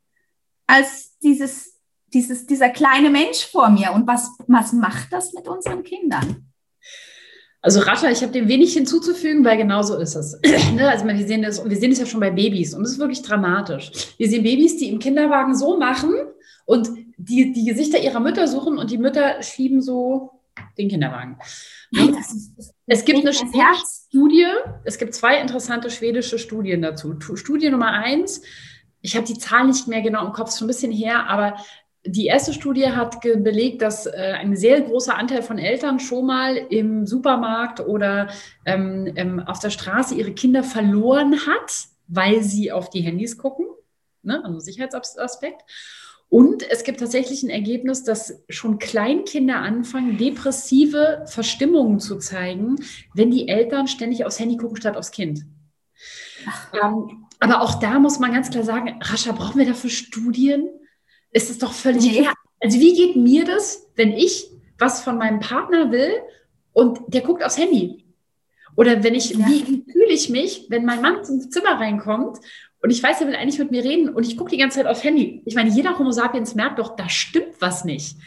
als 0.68 1.18
dieses, 1.20 1.72
dieses, 2.14 2.45
dieser 2.45 2.70
kleine 2.70 3.09
Mensch 3.09 3.45
vor 3.45 3.70
mir. 3.70 3.91
Und 3.93 4.07
was, 4.07 4.30
was 4.47 4.74
macht 4.74 5.11
das 5.11 5.34
mit 5.34 5.47
unseren 5.47 5.84
Kindern? 5.84 6.47
Also 7.61 7.80
Ratter, 7.80 8.11
ich 8.11 8.22
habe 8.22 8.34
dem 8.34 8.49
wenig 8.49 8.74
hinzuzufügen, 8.74 9.45
weil 9.45 9.57
genau 9.57 9.82
so 9.84 9.97
ist 9.97 10.16
es. 10.16 10.38
Ne, 10.76 10.89
also 10.89 11.05
wir 11.05 11.28
sehen 11.28 11.43
das, 11.43 11.64
wir 11.64 11.78
sehen 11.78 11.91
das 11.91 11.99
ja 11.99 12.05
schon 12.05 12.20
bei 12.20 12.30
Babys 12.30 12.74
und 12.74 12.84
es 12.84 12.91
ist 12.91 12.99
wirklich 12.99 13.22
dramatisch. 13.22 13.91
Wir 14.18 14.30
sehen 14.30 14.43
Babys, 14.43 14.78
die 14.78 14.89
im 14.89 14.99
Kinderwagen 14.99 15.55
so 15.55 15.78
machen 15.78 16.14
und 16.66 16.89
die 17.18 17.53
die 17.53 17.64
Gesichter 17.64 17.99
ihrer 17.99 18.20
Mütter 18.20 18.47
suchen 18.47 18.78
und 18.78 18.91
die 18.91 18.97
Mütter 18.97 19.41
schieben 19.41 19.82
so 19.82 20.41
den 20.78 20.89
Kinderwagen. 20.89 21.38
Es 22.86 23.05
gibt 23.05 23.20
eine 23.20 23.34
Studie, 23.34 24.47
es 24.84 24.97
gibt 24.97 25.16
zwei 25.16 25.39
interessante 25.39 25.89
schwedische 25.89 26.39
Studien 26.39 26.82
dazu. 26.82 27.16
Studie 27.36 27.70
Nummer 27.70 27.91
eins, 27.91 28.41
ich 29.01 29.16
habe 29.16 29.26
die 29.26 29.38
Zahl 29.38 29.68
nicht 29.68 29.88
mehr 29.88 30.01
genau 30.01 30.26
im 30.26 30.34
Kopf, 30.34 30.57
schon 30.57 30.66
ein 30.66 30.68
bisschen 30.68 30.91
her, 30.91 31.28
aber 31.30 31.57
die 32.06 32.26
erste 32.26 32.54
Studie 32.54 32.89
hat 32.89 33.22
belegt, 33.22 33.82
dass 33.82 34.06
äh, 34.06 34.36
ein 34.38 34.56
sehr 34.56 34.82
großer 34.82 35.18
Anteil 35.18 35.41
von 35.41 35.58
Eltern 35.58 35.99
schon 35.99 36.26
mal 36.26 36.58
im 36.58 37.06
Supermarkt 37.06 37.80
oder 37.80 38.28
ähm, 38.66 39.14
ähm, 39.16 39.39
auf 39.39 39.60
der 39.60 39.70
Straße 39.70 40.16
ihre 40.16 40.34
Kinder 40.34 40.64
verloren 40.64 41.47
hat, 41.47 41.86
weil 42.08 42.43
sie 42.43 42.72
auf 42.72 42.89
die 42.89 43.01
Handys 43.01 43.38
gucken, 43.38 43.66
ne? 44.22 44.43
also 44.43 44.60
Sicherheitsaspekt. 44.60 45.62
Und 46.28 46.70
es 46.70 46.84
gibt 46.84 46.99
tatsächlich 46.99 47.43
ein 47.43 47.49
Ergebnis, 47.49 48.04
dass 48.04 48.43
schon 48.49 48.80
Kleinkinder 48.80 49.58
anfangen, 49.58 50.18
depressive 50.18 51.24
Verstimmungen 51.28 51.99
zu 51.99 52.18
zeigen, 52.18 52.78
wenn 53.14 53.30
die 53.30 53.47
Eltern 53.47 53.88
ständig 53.88 54.26
aufs 54.26 54.39
Handy 54.39 54.58
gucken 54.58 54.78
statt 54.78 54.97
aufs 54.97 55.12
Kind. 55.12 55.45
Ähm, 56.74 57.28
aber 57.39 57.62
auch 57.62 57.80
da 57.80 57.99
muss 57.99 58.20
man 58.20 58.34
ganz 58.34 58.49
klar 58.49 58.64
sagen, 58.64 58.99
Rascha, 59.01 59.32
brauchen 59.32 59.60
wir 59.60 59.68
dafür 59.68 59.91
Studien? 59.91 60.68
Ist 61.34 61.50
es 61.50 61.58
doch 61.58 61.74
völlig 61.74 62.12
klar. 62.14 62.34
Also 62.62 62.80
wie 62.80 62.94
geht 62.94 63.16
mir 63.16 63.44
das, 63.44 63.88
wenn 63.96 64.14
ich 64.14 64.48
was 64.80 65.02
von 65.02 65.18
meinem 65.18 65.40
Partner 65.40 65.92
will 65.92 66.12
und 66.72 67.00
der 67.08 67.22
guckt 67.22 67.44
aufs 67.44 67.58
Handy? 67.58 68.06
Oder 68.76 69.04
wenn 69.04 69.14
ich, 69.14 69.32
ja. 69.32 69.46
wie 69.48 69.84
fühle 69.92 70.12
ich 70.12 70.30
mich, 70.30 70.68
wenn 70.70 70.86
mein 70.86 71.02
Mann 71.02 71.24
zum 71.24 71.52
Zimmer 71.52 71.80
reinkommt 71.80 72.40
und 72.82 72.90
ich 72.90 73.04
weiß, 73.04 73.22
er 73.22 73.28
will 73.28 73.36
eigentlich 73.36 73.60
mit 73.60 73.72
mir 73.72 73.84
reden 73.84 74.10
und 74.10 74.26
ich 74.26 74.38
gucke 74.38 74.52
die 74.52 74.58
ganze 74.58 74.80
Zeit 74.80 74.88
auf 74.88 75.04
Handy. 75.04 75.42
Ich 75.46 75.56
meine, 75.56 75.70
jeder 75.70 75.98
Homo 76.00 76.12
sapiens 76.12 76.56
merkt 76.56 76.80
doch, 76.80 76.96
da 76.96 77.10
stimmt 77.10 77.56
was 77.60 77.86
nicht. 77.86 78.18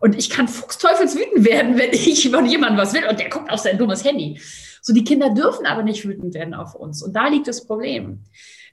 Und 0.00 0.16
ich 0.16 0.30
kann 0.30 0.48
fuchsteufelswütend 0.48 1.44
werden, 1.44 1.76
wenn 1.78 1.92
ich 1.92 2.30
von 2.30 2.46
jemandem 2.46 2.78
was 2.78 2.94
will 2.94 3.06
und 3.08 3.18
der 3.18 3.28
guckt 3.28 3.50
auf 3.50 3.60
sein 3.60 3.78
dummes 3.78 4.04
Handy. 4.04 4.40
So, 4.82 4.94
die 4.94 5.04
Kinder 5.04 5.30
dürfen 5.30 5.66
aber 5.66 5.82
nicht 5.82 6.06
wütend 6.06 6.34
werden 6.34 6.54
auf 6.54 6.74
uns. 6.74 7.02
Und 7.02 7.14
da 7.14 7.28
liegt 7.28 7.48
das 7.48 7.66
Problem. 7.66 8.20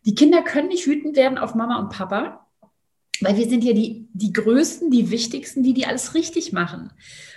Die 0.05 0.15
Kinder 0.15 0.41
können 0.41 0.69
nicht 0.69 0.87
wütend 0.87 1.17
werden 1.17 1.37
auf 1.37 1.53
Mama 1.53 1.79
und 1.79 1.89
Papa, 1.89 2.46
weil 3.21 3.37
wir 3.37 3.49
sind 3.49 3.63
ja 3.63 3.73
die, 3.73 4.07
die 4.13 4.33
Größten, 4.33 4.91
die 4.91 5.11
Wichtigsten, 5.11 5.63
die 5.63 5.73
die 5.73 5.85
alles 5.85 6.13
richtig 6.13 6.53
machen. 6.53 6.91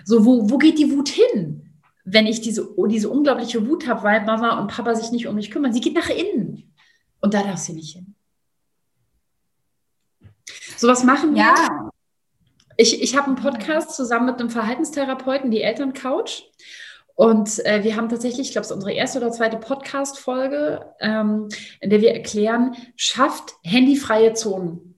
So, 0.05 0.24
wo, 0.24 0.51
wo 0.51 0.59
geht 0.59 0.78
die 0.78 0.91
Wut 0.91 1.09
hin? 1.09 1.78
Wenn 2.05 2.26
ich 2.26 2.41
diese, 2.41 2.68
diese 2.89 3.09
unglaubliche 3.09 3.66
Wut 3.68 3.87
habe, 3.87 4.03
weil 4.03 4.24
Mama 4.24 4.59
und 4.61 4.70
Papa 4.70 4.95
sich 4.95 5.12
nicht 5.12 5.26
um 5.26 5.35
mich 5.35 5.51
kümmern. 5.51 5.72
Sie 5.72 5.81
geht 5.81 5.95
nach 5.95 6.09
innen. 6.09 6.72
Und 7.20 7.35
da 7.35 7.43
darf 7.43 7.59
sie 7.59 7.74
nicht 7.74 7.95
hin. 7.95 8.14
So 10.76 10.89
was 10.89 11.05
machen 11.05 11.35
wir. 11.35 11.43
Ja. 11.43 11.91
Ich, 12.76 13.03
ich 13.03 13.16
habe 13.16 13.26
einen 13.26 13.37
Podcast 13.37 13.95
zusammen 13.95 14.26
mit 14.26 14.41
einem 14.41 14.49
Verhaltenstherapeuten, 14.49 15.51
die 15.51 15.61
Elterncouch. 15.61 16.51
Und 17.14 17.62
äh, 17.66 17.85
wir 17.85 17.97
haben 17.97 18.09
tatsächlich, 18.09 18.47
ich 18.47 18.53
glaube, 18.53 18.64
es 18.64 18.70
ist 18.70 18.76
unsere 18.76 18.95
erste 18.95 19.18
oder 19.18 19.31
zweite 19.31 19.59
Podcast-Folge, 19.59 20.87
ähm, 21.01 21.49
in 21.81 21.91
der 21.91 22.01
wir 22.01 22.14
erklären, 22.14 22.74
schafft 22.97 23.53
handyfreie 23.62 24.33
Zonen. 24.33 24.89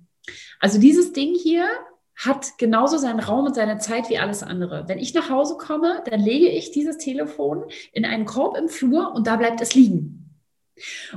Also 0.62 0.78
dieses 0.78 1.12
Ding 1.12 1.34
hier 1.34 1.66
hat 2.14 2.56
genauso 2.56 2.96
seinen 2.96 3.18
Raum 3.18 3.46
und 3.46 3.56
seine 3.56 3.78
Zeit 3.78 4.08
wie 4.08 4.18
alles 4.18 4.44
andere. 4.44 4.84
Wenn 4.86 5.00
ich 5.00 5.12
nach 5.12 5.28
Hause 5.28 5.56
komme, 5.56 6.02
dann 6.08 6.20
lege 6.20 6.48
ich 6.48 6.70
dieses 6.70 6.98
Telefon 6.98 7.64
in 7.92 8.04
einen 8.04 8.26
Korb 8.26 8.56
im 8.56 8.68
Flur 8.68 9.12
und 9.12 9.26
da 9.26 9.34
bleibt 9.34 9.60
es 9.60 9.74
liegen. 9.74 10.30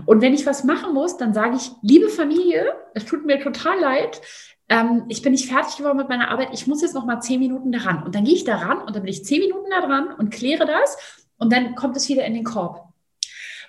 Und 0.08 0.22
wenn 0.22 0.34
ich 0.34 0.48
was 0.48 0.64
machen 0.64 0.96
muss, 0.96 1.18
dann 1.18 1.36
sage 1.36 1.58
ich, 1.58 1.72
liebe 1.84 2.10
Familie, 2.10 2.74
es 2.96 3.06
tut 3.06 3.24
mir 3.24 3.40
total 3.40 3.80
leid, 3.80 4.20
ähm, 4.68 5.04
ich 5.10 5.22
bin 5.22 5.34
nicht 5.34 5.48
fertig 5.48 5.78
geworden 5.78 5.98
mit 5.98 6.10
meiner 6.10 6.32
Arbeit, 6.32 6.50
ich 6.52 6.66
muss 6.66 6.82
jetzt 6.82 6.96
noch 6.96 7.06
mal 7.06 7.22
zehn 7.22 7.40
Minuten 7.40 7.72
daran. 7.72 8.02
Und 8.04 8.16
dann 8.16 8.24
gehe 8.24 8.34
ich 8.34 8.46
daran 8.46 8.80
und 8.80 8.96
dann 8.96 9.04
bin 9.04 9.12
ich 9.12 9.26
zehn 9.26 9.42
Minuten 9.42 9.70
da 9.70 9.86
dran 9.86 10.08
und 10.18 10.32
kläre 10.32 10.66
das 10.66 10.98
und 11.38 11.54
dann 11.54 11.76
kommt 11.76 11.96
es 11.98 12.10
wieder 12.10 12.26
in 12.26 12.34
den 12.34 12.44
Korb. 12.44 12.90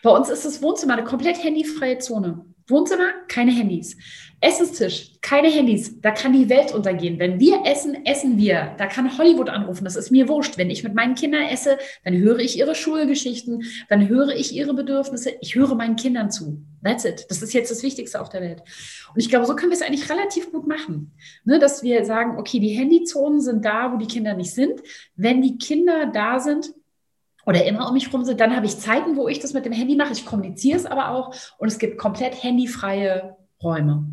Bei 0.03 0.11
uns 0.11 0.31
ist 0.31 0.47
das 0.47 0.63
Wohnzimmer 0.63 0.95
eine 0.95 1.05
komplett 1.05 1.43
handyfreie 1.45 1.99
Zone. 1.99 2.47
Wohnzimmer, 2.69 3.13
keine 3.29 3.53
Handys. 3.53 3.97
Essenstisch, 4.41 5.13
keine 5.23 5.49
Handys. 5.49 6.01
Da 6.01 6.11
kann 6.11 6.33
die 6.33 6.49
Welt 6.49 6.75
untergehen. 6.75 7.19
Wenn 7.19 7.41
wir 7.41 7.63
essen, 7.65 8.05
essen 8.05 8.37
wir. 8.37 8.75
Da 8.77 8.87
kann 8.87 9.17
Hollywood 9.17 9.49
anrufen. 9.49 9.85
Das 9.85 9.97
ist 9.97 10.11
mir 10.11 10.29
wurscht. 10.29 10.59
Wenn 10.59 10.69
ich 10.69 10.85
mit 10.85 10.95
meinen 10.95 11.15
Kindern 11.15 11.45
esse, 11.45 11.79
dann 12.05 12.17
höre 12.17 12.41
ich 12.41 12.59
ihre 12.59 12.75
Schulgeschichten, 12.75 13.63
dann 13.89 14.09
höre 14.09 14.31
ich 14.31 14.55
ihre 14.55 14.75
Bedürfnisse. 14.75 15.33
Ich 15.41 15.55
höre 15.55 15.75
meinen 15.75 15.97
Kindern 15.97 16.31
zu. 16.31 16.63
That's 16.85 17.05
it. 17.05 17.27
Das 17.31 17.41
ist 17.41 17.55
jetzt 17.55 17.71
das 17.71 17.83
Wichtigste 17.83 18.21
auf 18.21 18.29
der 18.29 18.43
Welt. 18.43 18.63
Und 19.15 19.21
ich 19.21 19.31
glaube, 19.31 19.47
so 19.47 19.57
können 19.57 19.71
wir 19.71 19.77
es 19.77 19.83
eigentlich 19.83 20.11
relativ 20.11 20.53
gut 20.53 20.67
machen. 20.67 21.13
Ne, 21.45 21.59
dass 21.59 21.83
wir 21.83 22.05
sagen, 22.05 22.39
okay, 22.39 22.59
die 22.59 22.71
Handyzonen 22.71 23.41
sind 23.41 23.65
da, 23.65 23.93
wo 23.93 23.97
die 23.97 24.07
Kinder 24.07 24.35
nicht 24.35 24.53
sind. 24.53 24.81
Wenn 25.15 25.41
die 25.41 25.57
Kinder 25.57 26.07
da 26.07 26.41
sind, 26.41 26.75
oder 27.47 27.65
immer 27.65 27.87
um 27.89 27.95
mich 27.95 28.13
rum 28.13 28.25
sind, 28.25 28.41
dann 28.41 28.55
habe 28.55 28.67
ich 28.67 28.79
Zeiten, 28.79 29.17
wo 29.17 29.29
ich 29.29 29.39
das 29.39 29.55
mit 29.55 29.65
dem 29.65 29.73
Handy 29.73 29.97
mache. 29.97 30.13
Ich 30.13 30.27
kommuniziere 30.27 30.79
es 30.79 30.85
aber 30.85 31.11
auch 31.11 31.35
und 31.59 31.69
es 31.69 31.79
gibt 31.79 31.97
komplett 31.97 32.43
handyfreie 32.43 33.37
Räume. 33.63 34.05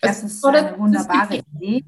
Das 0.00 0.22
ist 0.22 0.44
eine 0.44 0.78
wunderbare 0.78 1.42
Idee. 1.54 1.84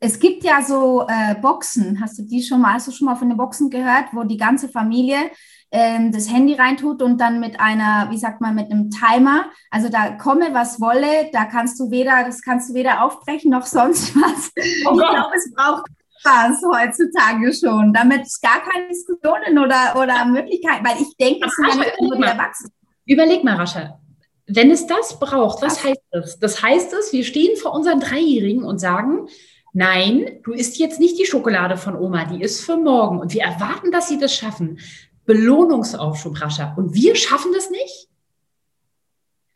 Es 0.00 0.18
gibt 0.18 0.44
ja 0.44 0.60
so 0.62 1.06
äh, 1.08 1.36
Boxen, 1.40 2.00
hast 2.00 2.18
du 2.18 2.22
die 2.22 2.42
schon 2.42 2.60
mal, 2.60 2.74
hast 2.74 2.88
du 2.88 2.92
schon 2.92 3.06
mal 3.06 3.16
von 3.16 3.28
den 3.28 3.38
Boxen 3.38 3.70
gehört, 3.70 4.06
wo 4.12 4.24
die 4.24 4.36
ganze 4.36 4.68
Familie 4.68 5.30
ähm, 5.70 6.12
das 6.12 6.32
Handy 6.32 6.54
reintut 6.54 7.02
und 7.02 7.20
dann 7.20 7.40
mit 7.40 7.60
einer, 7.60 8.08
wie 8.10 8.18
sagt 8.18 8.40
man, 8.40 8.54
mit 8.54 8.70
einem 8.70 8.90
Timer, 8.90 9.46
also 9.70 9.88
da 9.88 10.12
komme 10.12 10.52
was 10.52 10.80
wolle, 10.80 11.30
da 11.32 11.44
kannst 11.44 11.78
du 11.80 11.90
weder, 11.90 12.24
das 12.24 12.42
kannst 12.42 12.70
du 12.70 12.74
weder 12.74 13.04
aufbrechen 13.04 13.50
noch 13.50 13.66
sonst 13.66 14.14
was. 14.16 14.52
Oh 14.86 14.92
ich 14.92 15.08
glaube, 15.08 15.36
es 15.36 15.52
braucht 15.52 15.90
Spaß 16.20 16.62
heutzutage 16.72 17.52
schon, 17.52 17.92
damit 17.92 18.22
es 18.22 18.40
gar 18.40 18.60
keine 18.62 18.88
Diskussionen 18.88 19.58
oder, 19.58 19.94
oder 20.00 20.24
Möglichkeiten, 20.24 20.84
weil 20.84 21.00
ich 21.00 21.16
denke, 21.16 21.46
es 21.46 21.54
sind 21.54 21.84
ja 21.84 21.92
nur 22.00 22.16
die 22.16 22.22
Erwachsenen. 22.22 22.72
Überleg 23.06 23.44
mal, 23.44 23.56
Rascha, 23.56 23.98
wenn 24.46 24.70
es 24.70 24.86
das 24.86 25.18
braucht, 25.18 25.62
was 25.62 25.84
heißt 25.84 26.02
das? 26.10 26.38
Das 26.38 26.62
heißt 26.62 26.92
es, 26.94 27.12
wir 27.12 27.24
stehen 27.24 27.56
vor 27.56 27.72
unseren 27.74 28.00
Dreijährigen 28.00 28.64
und 28.64 28.78
sagen, 28.78 29.28
nein, 29.72 30.40
du 30.42 30.52
isst 30.52 30.78
jetzt 30.78 30.98
nicht 30.98 31.18
die 31.18 31.26
Schokolade 31.26 31.76
von 31.76 31.96
Oma, 31.96 32.24
die 32.24 32.42
ist 32.42 32.64
für 32.64 32.76
morgen. 32.76 33.20
Und 33.20 33.34
wir 33.34 33.42
erwarten, 33.42 33.92
dass 33.92 34.08
sie 34.08 34.18
das 34.18 34.34
schaffen. 34.34 34.80
Belohnungsaufschub, 35.26 36.40
Rascha. 36.40 36.74
Und 36.76 36.94
wir 36.94 37.14
schaffen 37.14 37.52
das 37.52 37.70
nicht? 37.70 38.08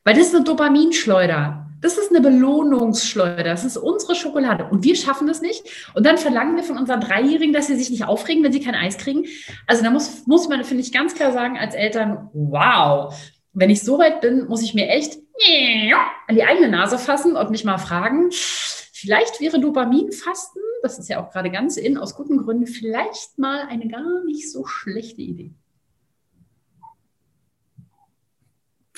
Weil 0.04 0.14
das 0.14 0.28
ist 0.28 0.34
eine 0.34 0.44
Dopaminschleuder. 0.44 1.61
Das 1.82 1.98
ist 1.98 2.10
eine 2.10 2.20
Belohnungsschleuder. 2.20 3.44
Das 3.44 3.64
ist 3.64 3.76
unsere 3.76 4.14
Schokolade. 4.14 4.66
Und 4.70 4.84
wir 4.84 4.96
schaffen 4.96 5.26
das 5.26 5.42
nicht. 5.42 5.64
Und 5.94 6.06
dann 6.06 6.16
verlangen 6.16 6.56
wir 6.56 6.62
von 6.62 6.78
unseren 6.78 7.00
Dreijährigen, 7.00 7.52
dass 7.52 7.66
sie 7.66 7.76
sich 7.76 7.90
nicht 7.90 8.04
aufregen, 8.04 8.42
wenn 8.42 8.52
sie 8.52 8.60
kein 8.60 8.74
Eis 8.74 8.96
kriegen. 8.96 9.26
Also 9.66 9.82
da 9.82 9.90
muss, 9.90 10.26
muss 10.26 10.48
man, 10.48 10.64
finde 10.64 10.82
ich, 10.82 10.92
ganz 10.92 11.14
klar 11.14 11.32
sagen 11.32 11.58
als 11.58 11.74
Eltern, 11.74 12.30
wow, 12.32 13.14
wenn 13.52 13.68
ich 13.68 13.82
so 13.82 13.98
weit 13.98 14.22
bin, 14.22 14.46
muss 14.46 14.62
ich 14.62 14.72
mir 14.72 14.88
echt 14.88 15.18
an 16.26 16.36
die 16.36 16.44
eigene 16.44 16.68
Nase 16.68 16.98
fassen 16.98 17.36
und 17.36 17.50
mich 17.50 17.64
mal 17.64 17.78
fragen, 17.78 18.30
vielleicht 18.30 19.40
wäre 19.40 19.60
Dopaminfasten 19.60 20.62
das 20.82 20.98
ist 20.98 21.08
ja 21.08 21.24
auch 21.24 21.30
gerade 21.30 21.50
ganz 21.50 21.76
in, 21.76 21.96
aus 21.96 22.14
guten 22.16 22.38
Gründen, 22.38 22.66
vielleicht 22.66 23.38
mal 23.38 23.66
eine 23.68 23.88
gar 23.88 24.24
nicht 24.24 24.50
so 24.50 24.66
schlechte 24.66 25.22
Idee. 25.22 25.54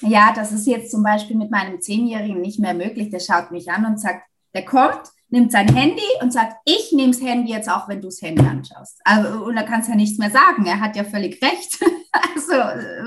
Ja, 0.00 0.32
das 0.34 0.52
ist 0.52 0.66
jetzt 0.66 0.90
zum 0.90 1.02
Beispiel 1.02 1.36
mit 1.36 1.50
meinem 1.50 1.80
Zehnjährigen 1.80 2.40
nicht 2.40 2.58
mehr 2.58 2.74
möglich. 2.74 3.10
Der 3.10 3.20
schaut 3.20 3.50
mich 3.50 3.70
an 3.70 3.86
und 3.86 4.00
sagt, 4.00 4.24
der 4.54 4.64
kommt, 4.64 5.10
nimmt 5.28 5.52
sein 5.52 5.74
Handy 5.74 6.02
und 6.20 6.32
sagt, 6.32 6.56
ich 6.64 6.92
nehme 6.92 7.12
das 7.12 7.20
Handy 7.20 7.52
jetzt 7.52 7.68
auch, 7.68 7.88
wenn 7.88 8.00
du 8.00 8.08
das 8.08 8.22
Handy 8.22 8.44
anschaust. 8.44 9.00
Also, 9.04 9.44
und 9.44 9.56
da 9.56 9.62
kannst 9.62 9.88
du 9.88 9.92
ja 9.92 9.96
nichts 9.96 10.18
mehr 10.18 10.30
sagen. 10.30 10.64
Er 10.66 10.80
hat 10.80 10.96
ja 10.96 11.04
völlig 11.04 11.42
recht. 11.42 11.78
Also 12.36 12.52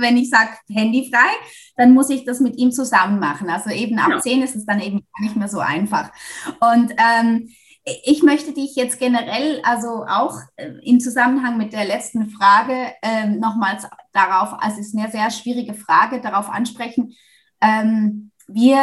wenn 0.01 0.17
ich 0.17 0.29
sage 0.29 0.49
Handy 0.69 1.09
frei, 1.09 1.29
dann 1.77 1.93
muss 1.93 2.09
ich 2.09 2.25
das 2.25 2.41
mit 2.41 2.57
ihm 2.57 2.73
zusammen 2.73 3.19
machen. 3.19 3.49
Also 3.49 3.69
eben 3.69 3.97
ab 3.99 4.09
ja. 4.11 4.19
10 4.19 4.41
ist 4.41 4.57
es 4.57 4.65
dann 4.65 4.81
eben 4.81 5.07
nicht 5.21 5.37
mehr 5.37 5.47
so 5.47 5.59
einfach. 5.59 6.11
Und 6.59 6.93
ähm, 6.97 7.49
ich 8.03 8.21
möchte 8.21 8.53
dich 8.53 8.75
jetzt 8.75 8.99
generell, 8.99 9.61
also 9.63 10.05
auch 10.07 10.39
äh, 10.57 10.71
im 10.83 10.99
Zusammenhang 10.99 11.57
mit 11.57 11.73
der 11.73 11.85
letzten 11.85 12.29
Frage, 12.29 12.93
ähm, 13.01 13.39
nochmals 13.39 13.87
darauf, 14.11 14.53
also 14.61 14.79
es 14.79 14.87
ist 14.87 14.97
eine 14.97 15.09
sehr 15.09 15.31
schwierige 15.31 15.73
Frage, 15.73 16.19
darauf 16.19 16.49
ansprechen. 16.49 17.13
Ähm, 17.61 18.31
wir 18.47 18.77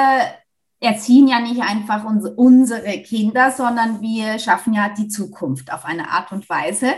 erziehen 0.80 1.28
ja 1.28 1.40
nicht 1.40 1.62
einfach 1.62 2.04
unsere 2.04 3.02
Kinder, 3.02 3.50
sondern 3.50 4.00
wir 4.00 4.38
schaffen 4.38 4.74
ja 4.74 4.88
die 4.88 5.08
Zukunft 5.08 5.72
auf 5.72 5.84
eine 5.84 6.10
Art 6.10 6.32
und 6.32 6.48
Weise. 6.48 6.94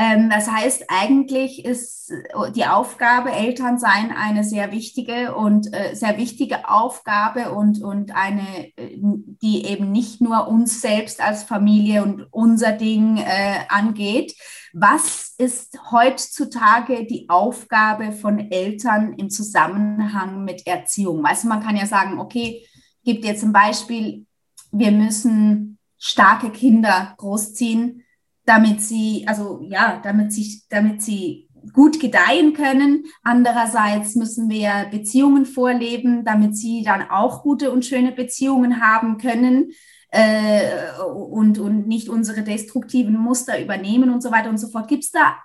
Ähm, 0.00 0.30
das 0.30 0.48
heißt, 0.48 0.84
eigentlich 0.86 1.64
ist 1.64 2.12
die 2.54 2.66
Aufgabe 2.66 3.32
Eltern 3.32 3.78
sein 3.80 4.12
eine 4.12 4.44
sehr 4.44 4.70
wichtige 4.70 5.34
und 5.34 5.74
äh, 5.74 5.94
sehr 5.94 6.16
wichtige 6.16 6.70
Aufgabe 6.70 7.50
und, 7.50 7.82
und 7.82 8.14
eine, 8.14 8.72
äh, 8.76 8.96
die 8.96 9.66
eben 9.66 9.90
nicht 9.90 10.20
nur 10.20 10.46
uns 10.46 10.80
selbst 10.80 11.20
als 11.20 11.42
Familie 11.42 12.04
und 12.04 12.28
unser 12.30 12.72
Ding 12.72 13.18
äh, 13.18 13.58
angeht. 13.68 14.36
Was 14.72 15.34
ist 15.36 15.76
heutzutage 15.90 17.04
die 17.04 17.28
Aufgabe 17.28 18.12
von 18.12 18.38
Eltern 18.38 19.14
im 19.14 19.30
Zusammenhang 19.30 20.44
mit 20.44 20.64
Erziehung? 20.64 21.24
Weißt 21.24 21.42
du, 21.42 21.48
man 21.48 21.62
kann 21.62 21.76
ja 21.76 21.86
sagen, 21.86 22.20
okay, 22.20 22.64
gibt 23.04 23.24
jetzt 23.24 23.42
ein 23.42 23.52
Beispiel, 23.52 24.26
wir 24.70 24.92
müssen 24.92 25.78
starke 25.98 26.50
Kinder 26.50 27.14
großziehen 27.16 28.04
damit 28.48 28.82
sie, 28.82 29.24
also 29.26 29.60
ja, 29.62 30.00
damit 30.02 30.32
sie, 30.32 30.62
damit 30.70 31.02
sie 31.02 31.48
gut 31.72 32.00
gedeihen 32.00 32.54
können. 32.54 33.04
Andererseits 33.22 34.14
müssen 34.14 34.48
wir 34.48 34.86
Beziehungen 34.90 35.44
vorleben, 35.44 36.24
damit 36.24 36.56
sie 36.56 36.82
dann 36.82 37.10
auch 37.10 37.42
gute 37.42 37.70
und 37.70 37.84
schöne 37.84 38.12
Beziehungen 38.12 38.80
haben 38.80 39.18
können 39.18 39.72
äh, 40.10 40.62
und, 41.02 41.58
und 41.58 41.86
nicht 41.86 42.08
unsere 42.08 42.42
destruktiven 42.42 43.16
Muster 43.18 43.60
übernehmen 43.60 44.10
und 44.10 44.22
so 44.22 44.30
weiter 44.30 44.48
und 44.48 44.58
so 44.58 44.68
fort. 44.68 44.88
Gibt 44.88 45.04
es 45.04 45.10
da 45.10 45.36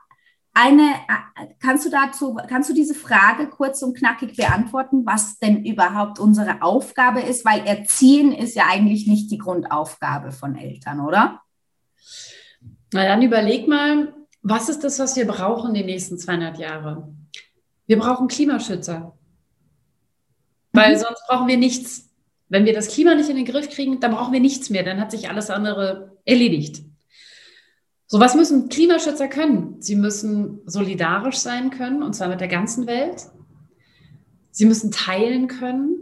eine, 0.54 0.94
kannst 1.60 1.86
du 1.86 1.90
dazu, 1.90 2.38
kannst 2.48 2.70
du 2.70 2.74
diese 2.74 2.94
Frage 2.94 3.48
kurz 3.50 3.82
und 3.82 3.98
knackig 3.98 4.38
beantworten, 4.38 5.06
was 5.06 5.40
denn 5.40 5.66
überhaupt 5.66 6.20
unsere 6.20 6.62
Aufgabe 6.62 7.22
ist? 7.22 7.44
Weil 7.44 7.66
Erziehen 7.66 8.32
ist 8.32 8.56
ja 8.56 8.66
eigentlich 8.70 9.08
nicht 9.08 9.32
die 9.32 9.40
Grundaufgabe 9.40 10.32
von 10.32 10.56
Eltern, 10.56 11.02
oder? 11.02 11.42
Na 12.94 13.06
dann 13.06 13.22
überleg 13.22 13.68
mal, 13.68 14.14
was 14.42 14.70
ist 14.70 14.84
das, 14.84 15.00
was 15.00 15.16
wir 15.16 15.26
brauchen 15.26 15.74
die 15.74 15.84
nächsten 15.84 16.18
200 16.18 16.58
Jahre? 16.58 17.14
Wir 17.88 17.98
brauchen 17.98 18.28
Klimaschützer. 18.28 19.18
Weil 20.74 20.96
mhm. 20.96 21.00
sonst 21.00 21.24
brauchen 21.28 21.48
wir 21.48 21.58
nichts. 21.58 22.10
Wenn 22.50 22.66
wir 22.66 22.74
das 22.74 22.90
Klima 22.90 23.16
nicht 23.16 23.30
in 23.30 23.36
den 23.36 23.46
Griff 23.46 23.70
kriegen, 23.70 24.00
dann 24.00 24.12
brauchen 24.12 24.34
wir 24.34 24.40
nichts 24.40 24.70
mehr. 24.70 24.84
Dann 24.84 25.00
hat 25.00 25.12
sich 25.12 25.30
alles 25.30 25.50
andere 25.50 26.18
erledigt. 26.26 26.84
So, 28.06 28.20
was 28.20 28.36
müssen 28.36 28.70
Klimaschützer 28.70 29.28
können? 29.28 29.82
Sie 29.82 29.96
müssen 29.96 30.60
solidarisch 30.66 31.38
sein 31.38 31.72
können, 31.72 32.04
und 32.04 32.14
zwar 32.14 32.28
mit 32.28 32.42
der 32.42 32.48
ganzen 32.48 32.86
Welt. 32.86 33.26
Sie 34.52 34.66
müssen 34.66 34.92
teilen 34.92 35.48
können. 35.48 35.98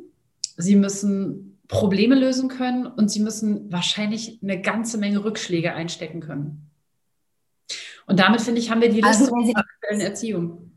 Sie 0.57 0.75
müssen 0.75 1.59
Probleme 1.69 2.15
lösen 2.15 2.49
können 2.49 2.85
und 2.85 3.09
sie 3.09 3.21
müssen 3.21 3.71
wahrscheinlich 3.71 4.39
eine 4.43 4.61
ganze 4.61 4.97
Menge 4.97 5.23
Rückschläge 5.23 5.73
einstecken 5.73 6.19
können. 6.19 6.70
Und 8.07 8.19
damit, 8.19 8.41
finde 8.41 8.59
ich, 8.59 8.69
haben 8.71 8.81
wir 8.81 8.89
die 8.89 9.01
Liste 9.01 9.23
also 9.23 9.33
unserer 9.33 9.59
aktuellen 9.59 10.01
Erziehung. 10.01 10.71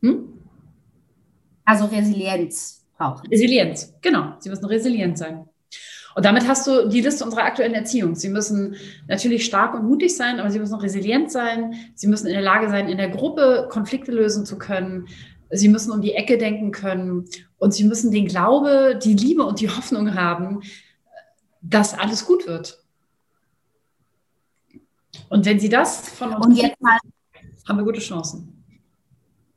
Hm? 0.00 0.28
Also 1.64 1.84
Resilienz 1.86 2.84
brauchen. 2.96 3.26
Resilienz, 3.28 3.94
genau. 4.00 4.34
Sie 4.38 4.50
müssen 4.50 4.64
resilient 4.64 5.18
sein. 5.18 5.46
Und 6.14 6.24
damit 6.24 6.46
hast 6.46 6.66
du 6.66 6.88
die 6.88 7.00
Liste 7.00 7.24
unserer 7.24 7.44
aktuellen 7.44 7.74
Erziehung. 7.74 8.14
Sie 8.14 8.28
müssen 8.28 8.76
natürlich 9.08 9.44
stark 9.44 9.74
und 9.74 9.84
mutig 9.84 10.14
sein, 10.14 10.40
aber 10.40 10.50
sie 10.50 10.58
müssen 10.58 10.74
auch 10.74 10.82
resilient 10.82 11.32
sein. 11.32 11.74
Sie 11.94 12.06
müssen 12.06 12.26
in 12.26 12.34
der 12.34 12.42
Lage 12.42 12.68
sein, 12.68 12.88
in 12.88 12.98
der 12.98 13.08
Gruppe 13.08 13.68
Konflikte 13.70 14.12
lösen 14.12 14.44
zu 14.44 14.58
können. 14.58 15.08
Sie 15.50 15.68
müssen 15.68 15.90
um 15.90 16.02
die 16.02 16.14
Ecke 16.14 16.38
denken 16.38 16.70
können. 16.70 17.26
Und 17.58 17.72
sie 17.72 17.84
müssen 17.84 18.10
den 18.10 18.26
Glaube, 18.26 18.98
die 19.02 19.14
Liebe 19.14 19.44
und 19.44 19.60
die 19.60 19.70
Hoffnung 19.70 20.14
haben, 20.14 20.60
dass 21.62 21.98
alles 21.98 22.26
gut 22.26 22.46
wird. 22.46 22.81
Und 25.28 25.44
wenn 25.44 25.60
Sie 25.60 25.68
das 25.68 26.08
von 26.08 26.34
uns 26.34 26.46
und 26.46 26.52
jetzt 26.56 26.80
mal, 26.80 26.98
haben 27.68 27.78
wir 27.78 27.84
gute 27.84 28.00
Chancen. 28.00 28.64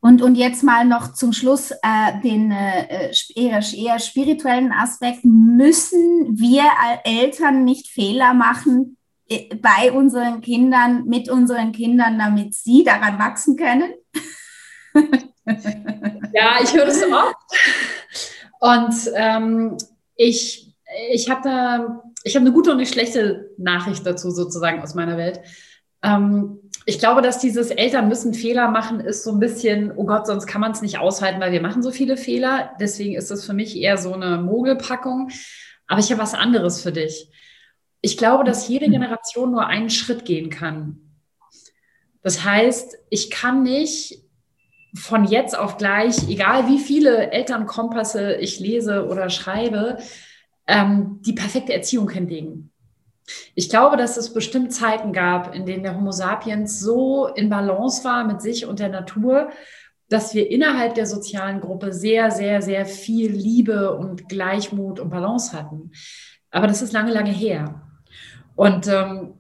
Und, 0.06 0.22
und 0.22 0.36
jetzt 0.36 0.64
mal 0.64 0.86
noch 0.86 1.14
zum 1.14 1.34
Schluss 1.34 1.72
äh, 1.72 2.22
den 2.24 2.52
äh, 2.52 3.12
eher, 3.34 3.60
eher 3.74 3.98
spirituellen 3.98 4.72
Aspekt. 4.72 5.26
Müssen 5.26 6.38
wir 6.38 6.64
als 6.80 7.00
Eltern 7.06 7.64
nicht 7.64 7.88
Fehler 7.88 8.36
machen 8.36 8.98
äh, 9.28 9.56
bei 9.56 9.92
unseren 9.92 10.42
Kindern, 10.42 11.06
mit 11.06 11.28
unseren 11.28 11.72
Kindern, 11.72 12.20
damit 12.20 12.54
sie 12.54 12.84
daran 12.84 13.18
wachsen 13.18 13.56
können? 13.56 13.94
ja, 16.34 16.58
ich 16.62 16.72
höre 16.72 16.86
das 16.86 17.02
oft. 17.02 17.36
Und 18.60 19.12
ähm, 19.16 19.76
ich, 20.16 20.72
ich 21.12 21.30
habe 21.32 22.04
ich 22.26 22.36
habe 22.36 22.44
eine 22.44 22.54
gute 22.54 22.72
und 22.72 22.78
eine 22.78 22.88
schlechte 22.88 23.52
Nachricht 23.58 24.06
dazu 24.06 24.32
sozusagen 24.32 24.82
aus 24.82 24.96
meiner 24.96 25.16
Welt. 25.16 25.42
Ähm, 26.02 26.60
ich 26.88 26.98
glaube, 26.98 27.22
dass 27.22 27.40
dieses 27.40 27.70
Eltern 27.70 28.08
müssen 28.08 28.34
Fehler 28.34 28.70
machen 28.70 29.00
ist 29.00 29.24
so 29.24 29.32
ein 29.32 29.40
bisschen, 29.40 29.92
oh 29.96 30.06
Gott, 30.06 30.26
sonst 30.26 30.48
kann 30.48 30.60
man 30.60 30.72
es 30.72 30.82
nicht 30.82 30.98
aushalten, 30.98 31.40
weil 31.40 31.52
wir 31.52 31.62
machen 31.62 31.84
so 31.84 31.92
viele 31.92 32.18
Fehler. 32.18 32.72
Deswegen 32.80 33.16
ist 33.16 33.30
das 33.30 33.46
für 33.46 33.54
mich 33.54 33.78
eher 33.78 33.98
so 33.98 34.12
eine 34.14 34.38
Mogelpackung. 34.38 35.30
Aber 35.88 36.00
ich 36.00 36.12
habe 36.12 36.22
was 36.22 36.34
anderes 36.34 36.82
für 36.82 36.92
dich. 36.92 37.30
Ich 38.02 38.18
glaube, 38.18 38.44
dass 38.44 38.68
jede 38.68 38.90
Generation 38.90 39.52
nur 39.52 39.68
einen 39.68 39.92
Schritt 39.92 40.26
gehen 40.26 40.50
kann. 40.50 41.00
Das 42.24 42.44
heißt, 42.44 42.98
ich 43.12 43.30
kann 43.30 43.62
nicht 43.62 44.20
von 44.96 45.26
jetzt 45.26 45.56
auf 45.56 45.78
gleich, 45.78 46.28
egal 46.28 46.68
wie 46.70 46.80
viele 46.80 47.32
Elternkompasse 47.32 48.36
ich 48.36 48.60
lese 48.60 49.08
oder 49.08 49.30
schreibe, 49.30 50.00
ähm, 50.68 51.20
die 51.26 51.34
perfekte 51.34 51.74
Erziehung 51.74 52.10
hinlegen. 52.10 52.72
Ich 53.56 53.70
glaube, 53.70 53.98
dass 53.98 54.18
es 54.18 54.34
bestimmt 54.34 54.74
Zeiten 54.74 55.12
gab, 55.12 55.56
in 55.56 55.66
denen 55.66 55.84
der 55.84 55.96
Homo 55.96 56.12
sapiens 56.12 56.80
so 56.80 57.28
in 57.28 57.50
Balance 57.50 58.04
war 58.04 58.24
mit 58.24 58.42
sich 58.42 58.66
und 58.66 58.80
der 58.80 58.90
Natur, 58.90 59.50
dass 60.10 60.36
wir 60.36 60.52
innerhalb 60.52 60.94
der 60.94 61.08
sozialen 61.08 61.62
Gruppe 61.62 61.92
sehr, 61.92 62.30
sehr, 62.30 62.62
sehr 62.62 62.86
viel 62.86 63.32
Liebe 63.32 63.96
und 63.96 64.30
Gleichmut 64.30 65.00
und 65.00 65.10
Balance 65.10 65.58
hatten. 65.58 65.92
Aber 66.52 66.68
das 66.68 66.84
ist 66.84 66.94
lange, 66.94 67.12
lange 67.12 67.32
her. 67.32 67.82
Und 68.56 68.88
ähm, 68.88 69.34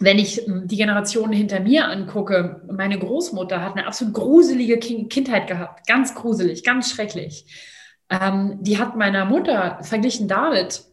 wenn 0.00 0.18
ich 0.18 0.42
die 0.46 0.76
Generationen 0.76 1.32
hinter 1.32 1.60
mir 1.60 1.86
angucke, 1.86 2.62
meine 2.70 2.98
Großmutter 2.98 3.62
hat 3.62 3.76
eine 3.76 3.86
absolut 3.86 4.14
gruselige 4.14 4.78
Kindheit 4.78 5.46
gehabt, 5.46 5.86
ganz 5.86 6.14
gruselig, 6.14 6.64
ganz 6.64 6.90
schrecklich 6.90 7.46
ähm, 8.10 8.58
die 8.60 8.78
hat 8.78 8.96
meiner 8.96 9.24
Mutter 9.24 9.78
verglichen 9.82 10.28
damit 10.28 10.84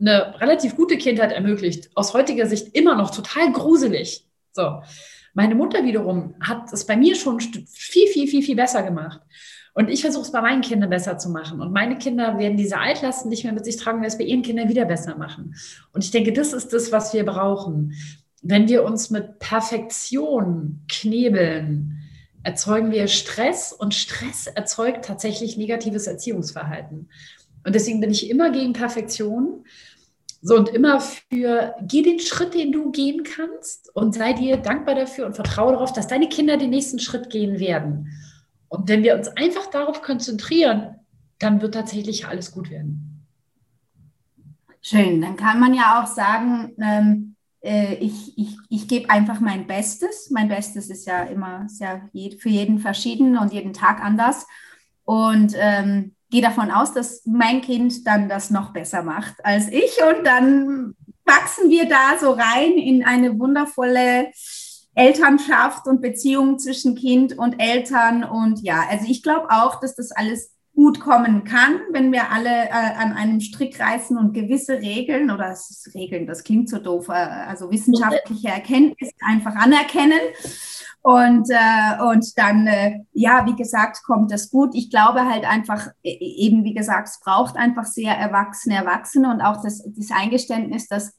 eine 0.00 0.38
relativ 0.40 0.76
gute 0.76 0.98
Kindheit 0.98 1.32
ermöglicht. 1.32 1.90
Aus 1.94 2.14
heutiger 2.14 2.46
Sicht 2.46 2.76
immer 2.76 2.94
noch 2.94 3.10
total 3.10 3.52
gruselig. 3.52 4.26
So. 4.52 4.82
Meine 5.32 5.54
Mutter 5.54 5.84
wiederum 5.84 6.34
hat 6.40 6.72
es 6.72 6.86
bei 6.86 6.96
mir 6.96 7.16
schon 7.16 7.40
viel, 7.40 8.06
viel, 8.08 8.28
viel, 8.28 8.42
viel 8.42 8.56
besser 8.56 8.82
gemacht. 8.82 9.20
Und 9.72 9.88
ich 9.90 10.02
versuche 10.02 10.22
es 10.22 10.30
bei 10.30 10.40
meinen 10.40 10.60
Kindern 10.62 10.90
besser 10.90 11.18
zu 11.18 11.28
machen. 11.30 11.60
Und 11.60 11.72
meine 11.72 11.98
Kinder 11.98 12.38
werden 12.38 12.56
diese 12.56 12.78
Altlasten 12.78 13.28
nicht 13.28 13.42
mehr 13.42 13.52
mit 13.52 13.64
sich 13.64 13.76
tragen, 13.76 14.00
weil 14.00 14.06
es 14.06 14.18
bei 14.18 14.24
ihren 14.24 14.42
Kindern 14.42 14.68
wieder 14.68 14.84
besser 14.84 15.16
machen. 15.16 15.56
Und 15.92 16.04
ich 16.04 16.12
denke, 16.12 16.32
das 16.32 16.52
ist 16.52 16.72
das, 16.72 16.92
was 16.92 17.12
wir 17.12 17.26
brauchen. 17.26 17.94
Wenn 18.40 18.68
wir 18.68 18.84
uns 18.84 19.10
mit 19.10 19.40
Perfektion 19.40 20.84
knebeln, 20.88 22.03
erzeugen 22.44 22.92
wir 22.92 23.08
Stress 23.08 23.72
und 23.72 23.94
Stress 23.94 24.46
erzeugt 24.46 25.04
tatsächlich 25.04 25.56
negatives 25.56 26.06
Erziehungsverhalten. 26.06 27.08
Und 27.64 27.74
deswegen 27.74 28.00
bin 28.00 28.10
ich 28.10 28.30
immer 28.30 28.50
gegen 28.50 28.74
Perfektion. 28.74 29.64
So 30.42 30.56
und 30.56 30.68
immer 30.68 31.00
für, 31.00 31.74
geh 31.82 32.02
den 32.02 32.20
Schritt, 32.20 32.52
den 32.52 32.70
du 32.70 32.92
gehen 32.92 33.24
kannst 33.24 33.90
und 33.96 34.14
sei 34.14 34.34
dir 34.34 34.58
dankbar 34.58 34.94
dafür 34.94 35.24
und 35.24 35.34
vertraue 35.34 35.72
darauf, 35.72 35.94
dass 35.94 36.06
deine 36.06 36.28
Kinder 36.28 36.58
den 36.58 36.68
nächsten 36.68 36.98
Schritt 36.98 37.30
gehen 37.30 37.58
werden. 37.58 38.10
Und 38.68 38.88
wenn 38.90 39.02
wir 39.02 39.16
uns 39.16 39.28
einfach 39.28 39.66
darauf 39.70 40.02
konzentrieren, 40.02 40.96
dann 41.38 41.62
wird 41.62 41.72
tatsächlich 41.72 42.26
alles 42.26 42.52
gut 42.52 42.70
werden. 42.70 43.26
Schön, 44.82 45.22
dann 45.22 45.36
kann 45.36 45.60
man 45.60 45.72
ja 45.72 46.02
auch 46.02 46.06
sagen, 46.06 46.74
ähm, 46.78 47.33
äh, 47.64 47.94
ich, 47.94 48.36
ich, 48.36 48.56
ich 48.68 48.88
gebe 48.88 49.10
einfach 49.10 49.40
mein 49.40 49.66
Bestes. 49.66 50.30
Mein 50.30 50.48
Bestes 50.48 50.90
ist 50.90 51.06
ja 51.06 51.22
immer 51.24 51.66
sehr 51.68 52.08
für 52.12 52.48
jeden 52.48 52.78
verschieden 52.78 53.38
und 53.38 53.52
jeden 53.52 53.72
Tag 53.72 54.02
anders. 54.04 54.46
Und 55.04 55.54
ähm, 55.56 56.14
gehe 56.30 56.42
davon 56.42 56.70
aus, 56.70 56.92
dass 56.92 57.22
mein 57.26 57.62
Kind 57.62 58.06
dann 58.06 58.28
das 58.28 58.50
noch 58.50 58.72
besser 58.72 59.02
macht 59.02 59.44
als 59.44 59.68
ich. 59.68 59.98
Und 60.02 60.26
dann 60.26 60.94
wachsen 61.24 61.70
wir 61.70 61.88
da 61.88 62.18
so 62.20 62.32
rein 62.32 62.72
in 62.72 63.04
eine 63.04 63.38
wundervolle 63.38 64.30
Elternschaft 64.94 65.86
und 65.86 66.00
Beziehung 66.00 66.58
zwischen 66.58 66.94
Kind 66.94 67.36
und 67.38 67.60
Eltern. 67.60 68.24
Und 68.24 68.60
ja, 68.62 68.84
also 68.88 69.06
ich 69.08 69.22
glaube 69.22 69.50
auch, 69.50 69.80
dass 69.80 69.96
das 69.96 70.12
alles 70.12 70.53
gut 70.74 71.00
kommen 71.00 71.44
kann, 71.44 71.80
wenn 71.92 72.12
wir 72.12 72.30
alle 72.30 72.50
äh, 72.50 72.70
an 72.70 73.12
einem 73.12 73.40
Strick 73.40 73.78
reißen 73.78 74.16
und 74.18 74.32
gewisse 74.32 74.80
Regeln 74.80 75.30
oder 75.30 75.52
ist 75.52 75.90
Regeln, 75.94 76.26
das 76.26 76.42
klingt 76.42 76.68
so 76.68 76.78
doof, 76.78 77.08
äh, 77.08 77.12
also 77.12 77.70
wissenschaftliche 77.70 78.48
Erkenntnisse 78.48 79.12
einfach 79.20 79.54
anerkennen. 79.54 80.20
Und, 81.00 81.50
äh, 81.50 82.02
und 82.02 82.38
dann, 82.38 82.66
äh, 82.66 83.00
ja, 83.12 83.44
wie 83.46 83.54
gesagt, 83.54 84.02
kommt 84.04 84.32
das 84.32 84.50
gut. 84.50 84.74
Ich 84.74 84.88
glaube 84.88 85.26
halt 85.26 85.44
einfach, 85.44 85.88
e, 86.02 86.10
e, 86.10 86.46
eben 86.46 86.64
wie 86.64 86.72
gesagt, 86.72 87.08
es 87.08 87.20
braucht 87.20 87.56
einfach 87.56 87.84
sehr 87.84 88.14
erwachsene 88.14 88.76
Erwachsene 88.76 89.30
und 89.30 89.42
auch 89.42 89.62
das, 89.62 89.84
das 89.84 90.10
Eingeständnis, 90.10 90.88
dass 90.88 91.14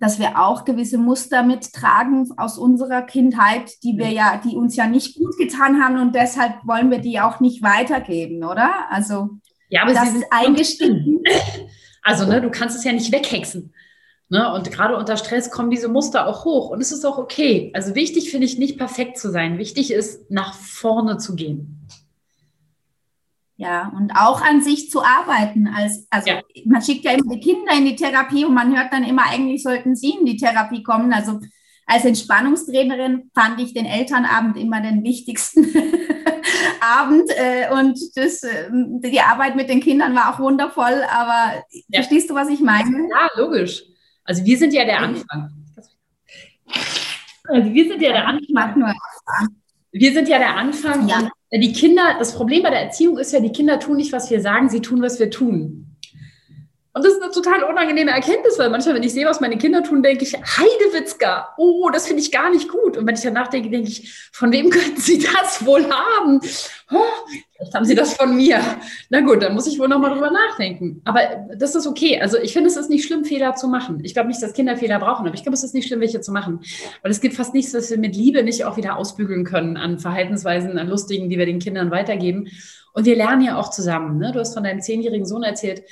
dass 0.00 0.18
wir 0.18 0.40
auch 0.40 0.64
gewisse 0.64 0.98
Muster 0.98 1.42
mittragen 1.42 2.28
aus 2.38 2.58
unserer 2.58 3.02
Kindheit, 3.02 3.70
die 3.84 3.98
wir 3.98 4.08
ja, 4.08 4.40
die 4.42 4.56
uns 4.56 4.74
ja 4.74 4.86
nicht 4.86 5.16
gut 5.16 5.36
getan 5.36 5.82
haben 5.82 6.00
und 6.00 6.14
deshalb 6.14 6.54
wollen 6.66 6.90
wir 6.90 6.98
die 6.98 7.20
auch 7.20 7.38
nicht 7.38 7.62
weitergeben, 7.62 8.42
oder? 8.42 8.90
Also 8.90 9.28
ja, 9.68 9.82
aber 9.82 9.92
das 9.92 10.14
ist 10.14 10.26
eingestiegen. 10.30 11.22
Also 12.02 12.24
ne, 12.24 12.40
du 12.40 12.50
kannst 12.50 12.74
es 12.74 12.82
ja 12.82 12.92
nicht 12.92 13.12
weghexen. 13.12 13.74
Ne? 14.30 14.50
Und 14.54 14.70
gerade 14.70 14.96
unter 14.96 15.18
Stress 15.18 15.50
kommen 15.50 15.70
diese 15.70 15.88
Muster 15.88 16.26
auch 16.26 16.46
hoch 16.46 16.70
und 16.70 16.80
es 16.80 16.92
ist 16.92 17.04
auch 17.04 17.18
okay. 17.18 17.70
Also 17.74 17.94
wichtig 17.94 18.30
finde 18.30 18.46
ich 18.46 18.58
nicht 18.58 18.78
perfekt 18.78 19.18
zu 19.18 19.30
sein. 19.30 19.58
Wichtig 19.58 19.92
ist 19.92 20.30
nach 20.30 20.54
vorne 20.54 21.18
zu 21.18 21.34
gehen. 21.34 21.86
Ja, 23.60 23.92
und 23.94 24.12
auch 24.12 24.40
an 24.40 24.62
sich 24.62 24.88
zu 24.88 25.02
arbeiten. 25.02 25.68
Als, 25.68 26.06
also 26.08 26.30
ja. 26.30 26.40
man 26.64 26.80
schickt 26.80 27.04
ja 27.04 27.10
immer 27.10 27.34
die 27.34 27.40
Kinder 27.40 27.74
in 27.76 27.84
die 27.84 27.94
Therapie 27.94 28.46
und 28.46 28.54
man 28.54 28.74
hört 28.74 28.90
dann 28.90 29.04
immer, 29.04 29.24
eigentlich 29.28 29.62
sollten 29.62 29.94
sie 29.94 30.14
in 30.18 30.24
die 30.24 30.38
Therapie 30.38 30.82
kommen. 30.82 31.12
Also 31.12 31.40
als 31.84 32.06
Entspannungstrainerin 32.06 33.30
fand 33.34 33.60
ich 33.60 33.74
den 33.74 33.84
Elternabend 33.84 34.56
immer 34.56 34.80
den 34.80 35.04
wichtigsten 35.04 35.66
Abend. 36.80 37.28
Äh, 37.36 37.70
und 37.70 38.00
das, 38.16 38.42
äh, 38.44 38.70
die 38.72 39.20
Arbeit 39.20 39.56
mit 39.56 39.68
den 39.68 39.80
Kindern 39.80 40.14
war 40.14 40.34
auch 40.34 40.40
wundervoll. 40.40 41.04
Aber 41.14 41.62
ja. 41.70 42.00
verstehst 42.00 42.30
du, 42.30 42.34
was 42.34 42.48
ich 42.48 42.60
meine? 42.60 43.08
Ja, 43.10 43.28
logisch. 43.36 43.82
Also 44.24 44.42
wir 44.42 44.56
sind 44.56 44.72
ja 44.72 44.86
der 44.86 45.00
Anfang. 45.00 45.50
Also 47.46 47.74
wir 47.74 47.88
sind 47.90 48.00
ja 48.00 48.12
der 48.12 48.26
Anfang. 48.26 48.94
Wir 49.92 50.12
sind 50.14 50.28
ja 50.28 50.38
der 50.38 50.56
Anfang. 50.56 51.06
Ja. 51.06 51.30
Die 51.52 51.72
Kinder, 51.72 52.16
das 52.18 52.34
Problem 52.34 52.62
bei 52.62 52.70
der 52.70 52.82
Erziehung 52.82 53.18
ist 53.18 53.32
ja, 53.32 53.40
die 53.40 53.50
Kinder 53.50 53.80
tun 53.80 53.96
nicht, 53.96 54.12
was 54.12 54.30
wir 54.30 54.40
sagen, 54.40 54.68
sie 54.68 54.80
tun, 54.80 55.02
was 55.02 55.18
wir 55.18 55.30
tun. 55.30 55.89
Und 56.92 57.04
das 57.04 57.12
ist 57.12 57.22
eine 57.22 57.30
total 57.30 57.62
unangenehme 57.62 58.10
Erkenntnis, 58.10 58.58
weil 58.58 58.68
manchmal, 58.68 58.96
wenn 58.96 59.04
ich 59.04 59.12
sehe, 59.12 59.24
was 59.24 59.40
meine 59.40 59.56
Kinder 59.58 59.84
tun, 59.84 60.02
denke 60.02 60.24
ich, 60.24 60.34
Heidewitzka, 60.34 61.54
oh, 61.56 61.88
das 61.92 62.08
finde 62.08 62.20
ich 62.22 62.32
gar 62.32 62.50
nicht 62.50 62.68
gut. 62.68 62.96
Und 62.96 63.06
wenn 63.06 63.14
ich 63.14 63.20
danach 63.20 63.46
denke, 63.46 63.70
denke 63.70 63.88
ich, 63.88 64.12
von 64.32 64.50
wem 64.50 64.70
könnten 64.70 65.00
sie 65.00 65.18
das 65.18 65.64
wohl 65.64 65.88
haben? 65.88 66.40
Oh, 66.90 67.04
vielleicht 67.56 67.74
haben 67.74 67.84
sie 67.84 67.94
das 67.94 68.14
von 68.14 68.34
mir. 68.36 68.60
Na 69.08 69.20
gut, 69.20 69.40
dann 69.40 69.54
muss 69.54 69.68
ich 69.68 69.78
wohl 69.78 69.86
nochmal 69.86 70.10
drüber 70.10 70.32
nachdenken. 70.32 71.00
Aber 71.04 71.20
das 71.56 71.76
ist 71.76 71.86
okay. 71.86 72.20
Also 72.20 72.38
ich 72.38 72.52
finde, 72.52 72.68
es 72.68 72.76
ist 72.76 72.90
nicht 72.90 73.06
schlimm, 73.06 73.24
Fehler 73.24 73.54
zu 73.54 73.68
machen. 73.68 74.00
Ich 74.02 74.12
glaube 74.12 74.28
nicht, 74.28 74.42
dass 74.42 74.52
Kinder 74.52 74.76
Fehler 74.76 74.98
brauchen, 74.98 75.26
aber 75.26 75.34
ich 75.36 75.42
glaube, 75.42 75.54
es 75.54 75.62
ist 75.62 75.74
nicht 75.74 75.86
schlimm, 75.86 76.00
welche 76.00 76.20
zu 76.20 76.32
machen. 76.32 76.58
Weil 77.02 77.12
es 77.12 77.20
gibt 77.20 77.36
fast 77.36 77.54
nichts, 77.54 77.72
was 77.72 77.88
wir 77.90 77.98
mit 77.98 78.16
Liebe 78.16 78.42
nicht 78.42 78.64
auch 78.64 78.76
wieder 78.76 78.96
ausbügeln 78.96 79.44
können 79.44 79.76
an 79.76 80.00
Verhaltensweisen, 80.00 80.76
an 80.76 80.88
Lustigen, 80.88 81.30
die 81.30 81.38
wir 81.38 81.46
den 81.46 81.60
Kindern 81.60 81.92
weitergeben. 81.92 82.48
Und 82.92 83.04
wir 83.04 83.14
lernen 83.14 83.42
ja 83.42 83.56
auch 83.56 83.70
zusammen. 83.70 84.18
Ne? 84.18 84.32
Du 84.32 84.40
hast 84.40 84.54
von 84.54 84.64
deinem 84.64 84.80
zehnjährigen 84.80 85.26
Sohn 85.26 85.44
erzählt, 85.44 85.84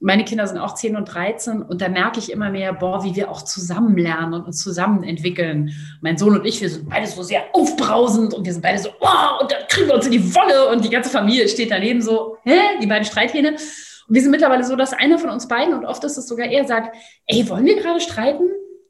meine 0.00 0.24
Kinder 0.24 0.46
sind 0.46 0.58
auch 0.58 0.74
10 0.74 0.94
und 0.96 1.06
13 1.06 1.62
und 1.62 1.80
da 1.80 1.88
merke 1.88 2.18
ich 2.18 2.30
immer 2.30 2.50
mehr, 2.50 2.74
boah, 2.74 3.02
wie 3.02 3.16
wir 3.16 3.30
auch 3.30 3.42
zusammen 3.42 3.96
lernen 3.96 4.34
und 4.34 4.44
uns 4.44 4.62
zusammen 4.62 5.02
entwickeln. 5.02 5.72
Mein 6.02 6.18
Sohn 6.18 6.36
und 6.38 6.44
ich, 6.44 6.60
wir 6.60 6.68
sind 6.68 6.88
beide 6.88 7.06
so 7.06 7.22
sehr 7.22 7.44
aufbrausend 7.54 8.34
und 8.34 8.44
wir 8.44 8.52
sind 8.52 8.62
beide 8.62 8.78
so, 8.78 8.90
oh, 9.00 9.40
und 9.42 9.50
dann 9.50 9.62
kriegen 9.68 9.88
wir 9.88 9.94
uns 9.94 10.06
in 10.06 10.12
die 10.12 10.34
Wolle 10.34 10.68
und 10.70 10.84
die 10.84 10.90
ganze 10.90 11.08
Familie 11.08 11.48
steht 11.48 11.70
daneben 11.70 12.02
so, 12.02 12.36
hä, 12.44 12.58
die 12.82 12.86
beiden 12.86 13.04
Streithähne. 13.04 13.52
Und 13.52 14.14
wir 14.14 14.22
sind 14.22 14.30
mittlerweile 14.30 14.64
so, 14.64 14.76
dass 14.76 14.92
einer 14.92 15.18
von 15.18 15.30
uns 15.30 15.48
beiden, 15.48 15.72
und 15.72 15.86
oft 15.86 16.04
ist 16.04 16.18
es 16.18 16.28
sogar 16.28 16.46
er, 16.46 16.66
sagt, 16.66 16.94
ey, 17.26 17.48
wollen 17.48 17.64
wir 17.64 17.76
gerade 17.76 18.00
streiten? 18.00 18.44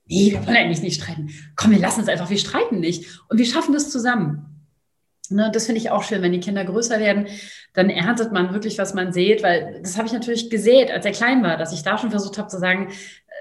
Nee, 0.08 0.32
wir 0.32 0.46
wollen 0.46 0.56
eigentlich 0.56 0.82
nicht 0.82 1.00
streiten. 1.00 1.30
Komm, 1.54 1.70
wir 1.70 1.78
lassen 1.78 2.00
es 2.00 2.08
einfach, 2.08 2.30
wir 2.30 2.38
streiten 2.38 2.80
nicht. 2.80 3.20
Und 3.28 3.38
wir 3.38 3.46
schaffen 3.46 3.72
das 3.72 3.90
zusammen. 3.90 4.55
Ne, 5.30 5.50
das 5.52 5.66
finde 5.66 5.80
ich 5.80 5.90
auch 5.90 6.02
schön, 6.02 6.22
wenn 6.22 6.32
die 6.32 6.40
Kinder 6.40 6.64
größer 6.64 7.00
werden, 7.00 7.26
dann 7.74 7.90
erntet 7.90 8.32
man 8.32 8.52
wirklich, 8.52 8.78
was 8.78 8.94
man 8.94 9.12
sät, 9.12 9.42
weil 9.42 9.80
das 9.82 9.96
habe 9.96 10.06
ich 10.06 10.12
natürlich 10.12 10.50
gesät, 10.50 10.90
als 10.90 11.04
er 11.04 11.12
klein 11.12 11.42
war, 11.42 11.56
dass 11.56 11.72
ich 11.72 11.82
da 11.82 11.98
schon 11.98 12.10
versucht 12.10 12.38
habe 12.38 12.48
zu 12.48 12.58
sagen, 12.58 12.88
äh, 12.90 12.92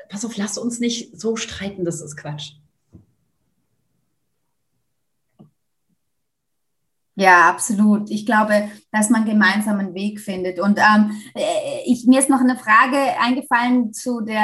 pass 0.10 0.26
auf, 0.26 0.36
lass 0.38 0.58
uns 0.58 0.80
nicht 0.80 1.20
so 1.20 1.36
streiten, 1.36 1.86
das 1.86 2.02
ist 2.02 2.18
Quatsch. 2.18 2.54
Ja, 7.18 7.50
absolut. 7.50 8.10
Ich 8.12 8.26
glaube, 8.26 8.70
dass 8.92 9.10
man 9.10 9.24
gemeinsam 9.24 9.80
einen 9.80 9.94
Weg 9.94 10.20
findet. 10.20 10.60
Und 10.60 10.80
ähm, 10.80 11.12
äh, 11.34 11.82
ich, 11.86 12.06
mir 12.06 12.20
ist 12.20 12.30
noch 12.30 12.42
eine 12.42 12.58
Frage 12.58 12.98
eingefallen 13.22 13.94
zu 13.94 14.20
der 14.20 14.36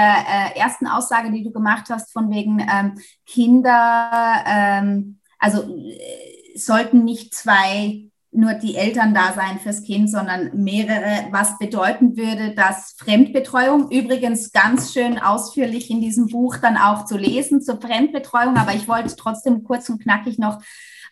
äh, 0.56 0.58
ersten 0.58 0.88
Aussage, 0.88 1.32
die 1.32 1.44
du 1.44 1.52
gemacht 1.52 1.88
hast, 1.90 2.14
von 2.14 2.32
wegen 2.32 2.60
ähm, 2.60 2.98
Kinder, 3.26 4.44
ähm, 4.48 5.20
also 5.38 5.64
äh, 5.64 6.41
sollten 6.56 7.04
nicht 7.04 7.34
zwei 7.34 8.12
nur 8.34 8.54
die 8.54 8.76
Eltern 8.76 9.14
da 9.14 9.34
sein 9.34 9.60
fürs 9.60 9.84
Kind, 9.84 10.10
sondern 10.10 10.52
mehrere, 10.54 11.28
was 11.32 11.58
bedeuten 11.58 12.16
würde, 12.16 12.56
dass 12.56 12.96
Fremdbetreuung, 12.98 13.92
übrigens 13.92 14.54
ganz 14.54 14.94
schön 14.94 15.20
ausführlich 15.20 15.90
in 15.90 16.00
diesem 16.00 16.28
Buch 16.28 16.56
dann 16.58 16.78
auch 16.78 17.06
zu 17.06 17.18
lesen 17.18 17.62
zur 17.62 17.82
Fremdbetreuung, 17.82 18.56
aber 18.56 18.74
ich 18.74 18.88
wollte 18.88 19.14
trotzdem 19.18 19.64
kurz 19.64 19.90
und 19.90 20.02
knackig 20.02 20.40
noch 20.40 20.60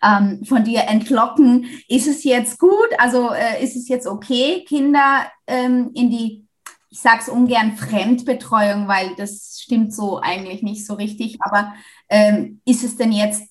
ähm, 0.01 0.45
von 0.45 0.63
dir 0.63 0.83
entlocken. 0.87 1.65
Ist 1.89 2.07
es 2.07 2.23
jetzt 2.23 2.57
gut? 2.57 2.89
Also 2.97 3.31
äh, 3.33 3.61
ist 3.61 3.75
es 3.75 3.89
jetzt 3.89 4.07
okay, 4.07 4.63
Kinder 4.65 5.25
ähm, 5.45 5.91
in 5.93 6.09
die, 6.09 6.45
ich 6.89 7.01
sage 7.01 7.19
es 7.23 7.29
ungern 7.29 7.75
Fremdbetreuung, 7.75 8.87
weil 8.87 9.13
das 9.17 9.59
stimmt 9.61 9.93
so 9.93 10.21
eigentlich 10.21 10.63
nicht 10.63 10.85
so 10.85 10.93
richtig, 10.93 11.37
aber 11.41 11.73
ähm, 12.07 12.61
ist 12.63 12.85
es 12.85 12.95
denn 12.95 13.11
jetzt 13.11 13.43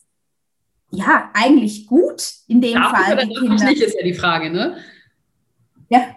ja, 0.90 1.30
eigentlich 1.34 1.86
gut 1.86 2.22
in 2.46 2.60
dem 2.60 2.74
Darf 2.74 2.90
Fall. 2.90 3.26
Die 3.26 3.34
Kinder. 3.34 3.64
nicht, 3.64 3.82
ist 3.82 3.96
ja 3.96 4.02
die 4.02 4.14
Frage, 4.14 4.50
ne? 4.50 4.78
Ja. 5.88 6.16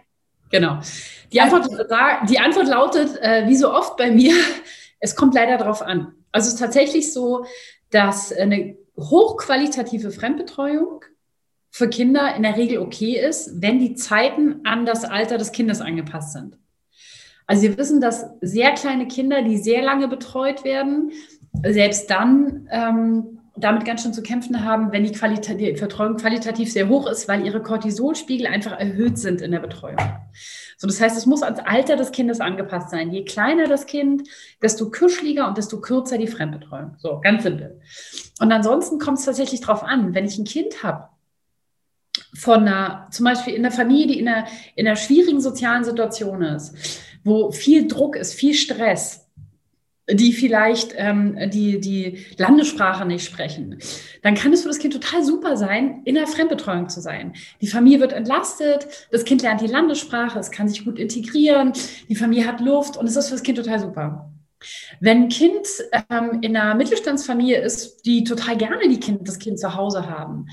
Genau. 0.49 0.79
Die 1.31 1.39
Antwort, 1.39 1.67
die 2.29 2.39
Antwort 2.39 2.67
lautet, 2.67 3.17
äh, 3.21 3.47
wie 3.47 3.55
so 3.55 3.71
oft 3.71 3.97
bei 3.97 4.11
mir, 4.11 4.33
es 4.99 5.15
kommt 5.15 5.33
leider 5.33 5.57
darauf 5.57 5.81
an. 5.81 6.13
Also 6.31 6.47
es 6.47 6.53
ist 6.53 6.59
tatsächlich 6.59 7.11
so, 7.13 7.45
dass 7.89 8.31
eine 8.33 8.77
hochqualitative 8.97 10.11
Fremdbetreuung 10.11 11.03
für 11.69 11.89
Kinder 11.89 12.35
in 12.35 12.43
der 12.43 12.57
Regel 12.57 12.79
okay 12.79 13.17
ist, 13.17 13.61
wenn 13.61 13.79
die 13.79 13.95
Zeiten 13.95 14.65
an 14.65 14.85
das 14.85 15.05
Alter 15.05 15.37
des 15.37 15.51
Kindes 15.53 15.79
angepasst 15.79 16.33
sind. 16.33 16.57
Also 17.47 17.63
wir 17.63 17.77
wissen, 17.77 18.01
dass 18.01 18.25
sehr 18.41 18.71
kleine 18.71 19.07
Kinder, 19.07 19.41
die 19.41 19.57
sehr 19.57 19.81
lange 19.81 20.07
betreut 20.07 20.63
werden, 20.63 21.11
selbst 21.63 22.09
dann 22.09 22.67
ähm, 22.71 23.40
damit 23.61 23.85
ganz 23.85 24.03
schön 24.03 24.13
zu 24.13 24.21
kämpfen 24.21 24.63
haben, 24.63 24.91
wenn 24.91 25.03
die, 25.03 25.11
Qualita 25.11 25.53
die 25.53 25.71
Betreuung 25.71 26.17
qualitativ 26.17 26.71
sehr 26.71 26.89
hoch 26.89 27.07
ist, 27.07 27.27
weil 27.27 27.45
ihre 27.45 27.61
Cortisolspiegel 27.61 28.47
einfach 28.47 28.77
erhöht 28.77 29.17
sind 29.17 29.41
in 29.41 29.51
der 29.51 29.59
Betreuung. 29.59 29.97
So, 30.77 30.87
das 30.87 30.99
heißt, 30.99 31.17
es 31.17 31.25
muss 31.25 31.43
ans 31.43 31.59
Alter 31.59 31.95
des 31.95 32.11
Kindes 32.11 32.39
angepasst 32.39 32.89
sein. 32.89 33.11
Je 33.11 33.23
kleiner 33.23 33.67
das 33.67 33.85
Kind, 33.85 34.27
desto 34.61 34.89
kuscheliger 34.89 35.47
und 35.47 35.57
desto 35.57 35.79
kürzer 35.79 36.17
die 36.17 36.27
Fremdbetreuung. 36.27 36.95
So, 36.97 37.19
ganz 37.21 37.43
simpel. 37.43 37.79
Und 38.39 38.51
ansonsten 38.51 38.97
kommt 38.97 39.19
es 39.19 39.25
tatsächlich 39.25 39.61
darauf 39.61 39.83
an, 39.83 40.15
wenn 40.15 40.25
ich 40.25 40.37
ein 40.37 40.45
Kind 40.45 40.83
habe, 40.83 41.09
von 42.33 42.61
einer, 42.61 43.07
zum 43.11 43.25
Beispiel 43.25 43.53
in 43.53 43.65
einer 43.65 43.73
Familie, 43.73 44.07
die 44.07 44.19
in 44.19 44.27
einer, 44.27 44.47
in 44.75 44.87
einer 44.87 44.95
schwierigen 44.95 45.41
sozialen 45.41 45.83
Situation 45.83 46.41
ist, 46.41 46.75
wo 47.23 47.51
viel 47.51 47.87
Druck 47.87 48.15
ist, 48.15 48.33
viel 48.33 48.53
Stress, 48.53 49.20
die 50.13 50.33
vielleicht 50.33 50.93
ähm, 50.97 51.37
die, 51.51 51.79
die 51.79 52.25
Landessprache 52.37 53.05
nicht 53.05 53.25
sprechen, 53.25 53.79
dann 54.21 54.35
kann 54.35 54.53
es 54.53 54.61
für 54.61 54.67
das 54.67 54.79
Kind 54.79 54.93
total 54.93 55.23
super 55.23 55.57
sein, 55.57 56.01
in 56.05 56.15
der 56.15 56.27
Fremdbetreuung 56.27 56.89
zu 56.89 57.01
sein. 57.01 57.33
Die 57.61 57.67
Familie 57.67 57.99
wird 57.99 58.13
entlastet, 58.13 58.87
das 59.11 59.25
Kind 59.25 59.41
lernt 59.41 59.61
die 59.61 59.67
Landessprache, 59.67 60.39
es 60.39 60.51
kann 60.51 60.67
sich 60.67 60.85
gut 60.85 60.99
integrieren, 60.99 61.73
die 62.09 62.15
Familie 62.15 62.47
hat 62.47 62.61
Luft 62.61 62.97
und 62.97 63.07
es 63.07 63.15
ist 63.15 63.27
für 63.27 63.35
das 63.35 63.43
Kind 63.43 63.57
total 63.57 63.79
super. 63.79 64.31
Wenn 64.99 65.23
ein 65.23 65.29
Kind 65.29 65.65
ähm, 66.09 66.39
in 66.41 66.55
einer 66.55 66.75
Mittelstandsfamilie 66.75 67.59
ist, 67.59 68.05
die 68.05 68.23
total 68.23 68.57
gerne 68.57 68.87
die 68.87 68.99
kind, 68.99 69.27
das 69.27 69.39
Kind 69.39 69.59
zu 69.59 69.75
Hause 69.75 70.07
haben, 70.07 70.47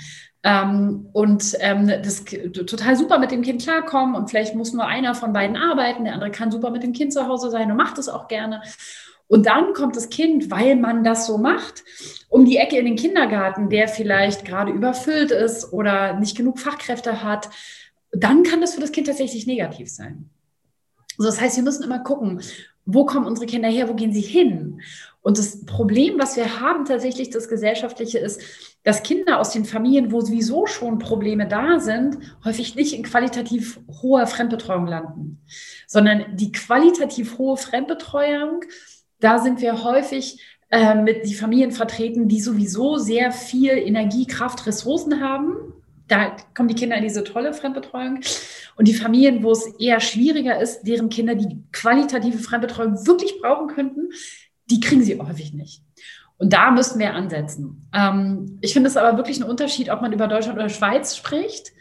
ähm, 0.45 1.09
und 1.13 1.57
ähm, 1.61 1.89
das 1.89 2.25
total 2.25 2.97
super 2.97 3.19
mit 3.19 3.33
dem 3.33 3.43
Kind 3.43 3.63
klarkommen 3.63 4.15
und 4.15 4.31
vielleicht 4.31 4.55
muss 4.55 4.73
nur 4.73 4.87
einer 4.87 5.15
von 5.15 5.33
beiden 5.33 5.57
arbeiten, 5.57 6.05
der 6.05 6.15
andere 6.15 6.31
kann 6.31 6.53
super 6.53 6.71
mit 6.71 6.83
dem 6.83 6.93
Kind 6.93 7.13
zu 7.13 7.27
Hause 7.27 7.51
sein 7.51 7.71
und 7.71 7.77
macht 7.77 7.99
es 7.99 8.09
auch 8.09 8.29
gerne 8.29 8.63
Und 9.29 9.47
dann 9.47 9.75
kommt 9.75 9.95
das 9.95 10.09
Kind, 10.09 10.51
weil 10.51 10.75
man 10.75 11.05
das 11.05 11.27
so 11.27 11.39
macht, 11.39 11.85
um 12.29 12.45
die 12.45 12.57
Ecke 12.57 12.79
in 12.79 12.87
den 12.87 12.97
Kindergarten, 12.97 13.69
der 13.69 13.87
vielleicht 13.89 14.45
gerade 14.45 14.73
überfüllt 14.73 15.31
ist 15.31 15.73
oder 15.73 16.19
nicht 16.19 16.37
genug 16.37 16.59
Fachkräfte 16.59 17.23
hat. 17.23 17.51
Dann 18.11 18.43
kann 18.43 18.61
das 18.61 18.75
für 18.75 18.81
das 18.81 18.93
Kind 18.93 19.07
tatsächlich 19.07 19.47
negativ 19.47 19.91
sein. 19.91 20.31
Also 21.19 21.31
das 21.31 21.41
heißt, 21.41 21.57
wir 21.57 21.65
müssen 21.65 21.85
immer 21.85 21.99
gucken, 21.99 22.41
wo 22.87 23.05
kommen 23.05 23.27
unsere 23.27 23.47
Kinder 23.47 23.69
her, 23.69 23.89
wo 23.89 23.95
gehen 23.95 24.15
sie 24.15 24.23
hin? 24.23 24.81
Und 25.21 25.37
das 25.37 25.67
Problem, 25.67 26.19
was 26.19 26.37
wir 26.37 26.61
haben 26.61 26.87
tatsächlich, 26.87 27.29
das 27.29 27.49
Gesellschaftliche 27.49 28.19
ist, 28.19 28.41
dass 28.83 29.03
Kinder 29.03 29.41
aus 29.41 29.51
den 29.51 29.67
Familien, 29.67 30.11
wo 30.11 30.23
sowieso 30.23 30.65
schon 30.67 30.99
Probleme 30.99 31.47
da 31.47 31.81
sind, 31.81 32.17
häufig 32.45 32.77
nicht 32.77 32.95
in 32.95 33.03
qualitativ 33.03 33.79
hoher 34.01 34.27
Fremdbetreuung 34.27 34.87
landen, 34.87 35.43
sondern 35.87 36.35
die 36.37 36.51
qualitativ 36.51 37.37
hohe 37.37 37.59
Fremdbetreuung, 37.59 38.63
da 39.21 39.39
sind 39.39 39.61
wir 39.61 39.85
häufig 39.85 40.41
äh, 40.71 40.95
mit 40.95 41.27
die 41.27 41.35
Familien 41.35 41.73
vertreten, 41.73 42.29
die 42.29 42.41
sowieso 42.41 42.99
sehr 42.99 43.33
viel 43.33 43.71
Energie, 43.71 44.27
Kraft, 44.27 44.67
Ressourcen 44.67 45.21
haben. 45.21 45.57
Da 46.09 46.37
kommen 46.55 46.69
die 46.69 46.75
Kinder 46.75 46.97
in 46.97 47.03
diese 47.03 47.25
tolle 47.25 47.53
Fremdbetreuung. 47.53 48.21
Und 48.77 48.89
die 48.89 48.95
Familien, 48.95 49.43
wo 49.43 49.53
es 49.53 49.67
eher 49.79 50.01
schwieriger 50.01 50.61
ist, 50.61 50.83
deren 50.83 51.09
Kinder 51.09 51.35
die 51.35 51.63
qualitative 51.73 52.39
Fremdbetreuung 52.39 53.07
wirklich 53.07 53.41
brauchen 53.41 53.69
könnten, 53.69 54.11
die 54.71 54.81
kriegen 54.81 55.03
sie 55.03 55.19
häufig 55.19 55.53
nicht. 55.53 55.83
Und 56.39 56.53
da 56.53 56.71
müssten 56.71 56.99
wir 56.99 57.15
ansetzen. 57.15 57.89
Ähm, 57.93 58.59
ich 58.61 58.73
finde 58.73 58.89
es 58.89 58.97
aber 58.97 59.17
wirklich 59.17 59.39
ein 59.41 59.49
Unterschied, 59.49 59.91
ob 59.91 60.01
man 60.01 60.13
über 60.13 60.29
Deutschland 60.29 60.59
oder 60.59 60.69
Schweiz 60.69 61.17
spricht. 61.17 61.73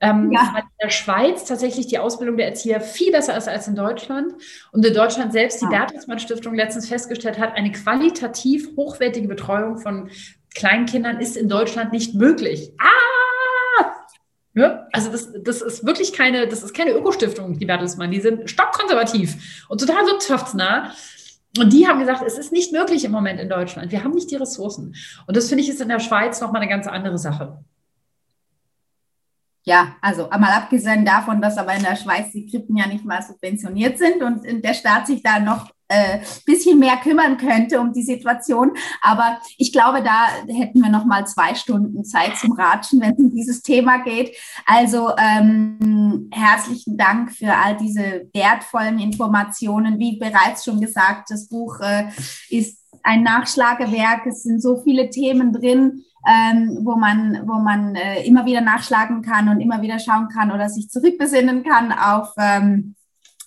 Ähm, 0.00 0.30
ja. 0.30 0.50
Weil 0.52 0.62
in 0.62 0.68
der 0.82 0.90
Schweiz 0.90 1.44
tatsächlich 1.44 1.86
die 1.86 1.98
Ausbildung 1.98 2.36
der 2.36 2.48
Erzieher 2.48 2.80
viel 2.80 3.12
besser 3.12 3.36
ist 3.36 3.48
als 3.48 3.66
in 3.66 3.74
Deutschland. 3.74 4.34
Und 4.72 4.84
in 4.84 4.92
Deutschland 4.92 5.32
selbst 5.32 5.60
die 5.60 5.64
ja. 5.64 5.70
Bertelsmann 5.70 6.18
Stiftung 6.18 6.54
letztens 6.54 6.88
festgestellt 6.88 7.38
hat, 7.38 7.56
eine 7.56 7.72
qualitativ 7.72 8.68
hochwertige 8.76 9.28
Betreuung 9.28 9.78
von 9.78 10.10
Kleinkindern 10.54 11.20
ist 11.20 11.36
in 11.36 11.48
Deutschland 11.48 11.92
nicht 11.92 12.14
möglich. 12.14 12.72
Ah! 12.78 13.92
Ja, 14.54 14.86
also 14.92 15.12
das, 15.12 15.30
das 15.42 15.60
ist 15.60 15.84
wirklich 15.84 16.14
keine, 16.14 16.48
das 16.48 16.62
ist 16.62 16.74
keine 16.74 16.92
Ökostiftung, 16.92 17.58
die 17.58 17.66
Bertelsmann. 17.66 18.10
Die 18.10 18.20
sind 18.20 18.48
stockkonservativ 18.48 19.66
und 19.68 19.80
total 19.80 20.06
wirtschaftsnah. 20.06 20.92
Und 21.58 21.72
die 21.72 21.86
haben 21.86 22.00
gesagt, 22.00 22.22
es 22.26 22.38
ist 22.38 22.52
nicht 22.52 22.72
möglich 22.72 23.04
im 23.04 23.12
Moment 23.12 23.38
in 23.38 23.50
Deutschland. 23.50 23.92
Wir 23.92 24.02
haben 24.02 24.12
nicht 24.12 24.30
die 24.30 24.36
Ressourcen. 24.36 24.94
Und 25.26 25.36
das 25.36 25.48
finde 25.48 25.62
ich 25.62 25.68
ist 25.68 25.80
in 25.80 25.88
der 25.88 26.00
Schweiz 26.00 26.40
nochmal 26.40 26.62
eine 26.62 26.70
ganz 26.70 26.86
andere 26.86 27.18
Sache. 27.18 27.58
Ja, 29.68 29.96
also 30.00 30.28
mal 30.28 30.52
abgesehen 30.52 31.04
davon, 31.04 31.42
dass 31.42 31.58
aber 31.58 31.74
in 31.74 31.82
der 31.82 31.96
Schweiz 31.96 32.30
die 32.30 32.46
Krippen 32.46 32.76
ja 32.76 32.86
nicht 32.86 33.04
mal 33.04 33.20
subventioniert 33.20 33.98
sind 33.98 34.22
und 34.22 34.44
der 34.64 34.74
Staat 34.74 35.08
sich 35.08 35.24
da 35.24 35.40
noch 35.40 35.68
äh, 35.88 36.20
bisschen 36.44 36.78
mehr 36.78 36.96
kümmern 36.96 37.36
könnte 37.36 37.80
um 37.80 37.92
die 37.92 38.02
Situation. 38.02 38.72
Aber 39.00 39.38
ich 39.58 39.72
glaube, 39.72 40.02
da 40.02 40.28
hätten 40.52 40.80
wir 40.80 40.90
noch 40.90 41.04
mal 41.04 41.26
zwei 41.26 41.54
Stunden 41.54 42.04
Zeit 42.04 42.36
zum 42.36 42.52
Ratschen, 42.52 43.00
wenn 43.00 43.12
es 43.12 43.18
um 43.18 43.30
dieses 43.30 43.62
Thema 43.62 43.98
geht. 43.98 44.36
Also 44.66 45.10
ähm, 45.16 46.28
herzlichen 46.32 46.96
Dank 46.96 47.32
für 47.32 47.52
all 47.54 47.76
diese 47.76 48.28
wertvollen 48.34 48.98
Informationen. 48.98 49.98
Wie 49.98 50.18
bereits 50.18 50.64
schon 50.64 50.80
gesagt, 50.80 51.30
das 51.30 51.48
Buch 51.48 51.80
äh, 51.80 52.08
ist 52.50 52.82
ein 53.02 53.22
Nachschlagewerk. 53.22 54.26
Es 54.26 54.42
sind 54.42 54.60
so 54.60 54.80
viele 54.82 55.10
Themen 55.10 55.52
drin. 55.52 56.04
Ähm, 56.26 56.80
wo 56.82 56.96
man, 56.96 57.42
wo 57.46 57.54
man 57.54 57.94
äh, 57.94 58.24
immer 58.24 58.46
wieder 58.46 58.60
nachschlagen 58.60 59.22
kann 59.22 59.48
und 59.48 59.60
immer 59.60 59.80
wieder 59.80 60.00
schauen 60.00 60.28
kann 60.28 60.50
oder 60.50 60.68
sich 60.68 60.90
zurückbesinnen 60.90 61.62
kann 61.62 61.92
auf 61.92 62.32
ähm, 62.36 62.96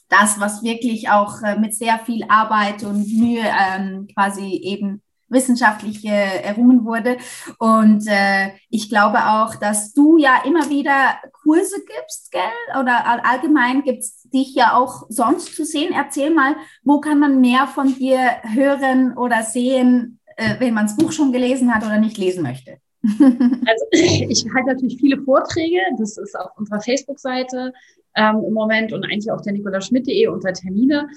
das, 0.10 0.40
was 0.40 0.64
wirklich 0.64 1.10
auch 1.10 1.42
äh, 1.42 1.58
mit 1.58 1.76
sehr 1.76 2.00
viel 2.00 2.26
Arbeit 2.30 2.84
und 2.84 3.08
Mühe 3.18 3.44
ähm, 3.44 4.08
quasi 4.14 4.62
eben 4.64 5.02
wissenschaftlich 5.30 6.04
äh, 6.06 6.42
errungen 6.42 6.86
wurde. 6.86 7.18
Und 7.60 8.08
äh, 8.08 8.50
ich 8.70 8.90
glaube 8.90 9.20
auch, 9.28 9.56
dass 9.56 9.94
du 9.94 10.18
ja 10.18 10.42
immer 10.44 10.70
wieder 10.70 11.20
Kurse 11.44 11.78
gibst, 11.86 12.32
gell? 12.32 12.80
Oder 12.80 13.26
allgemein 13.26 13.84
gibt 13.84 14.00
es 14.00 14.24
dich 14.24 14.56
ja 14.56 14.74
auch 14.74 15.06
sonst 15.10 15.56
zu 15.56 15.66
sehen. 15.66 15.94
Erzähl 15.94 16.34
mal, 16.34 16.56
wo 16.84 17.00
kann 17.00 17.20
man 17.20 17.40
mehr 17.40 17.68
von 17.68 17.96
dir 17.96 18.20
hören 18.44 19.16
oder 19.18 19.44
sehen, 19.44 20.19
äh, 20.40 20.60
wenn 20.60 20.74
man 20.74 20.86
das 20.86 20.96
Buch 20.96 21.12
schon 21.12 21.32
gelesen 21.32 21.74
hat 21.74 21.86
oder 21.86 22.00
nicht 22.00 22.18
lesen 22.18 22.44
möchte? 22.44 22.78
Also 23.22 23.86
ich 23.92 24.46
halte 24.54 24.74
natürlich 24.74 24.98
viele 25.00 25.22
Vorträge. 25.22 25.80
Das 25.98 26.18
ist 26.18 26.38
auf 26.38 26.52
unserer 26.58 26.82
Facebook-Seite 26.82 27.74
ähm, 28.16 28.44
im 28.46 28.54
Moment 28.54 28.92
und 28.94 29.04
eigentlich 29.06 29.32
auch 29.32 29.42
der 29.42 29.54
nikolaschmidt.de 29.54 30.28
unter 30.28 30.54
Termine 30.54 31.08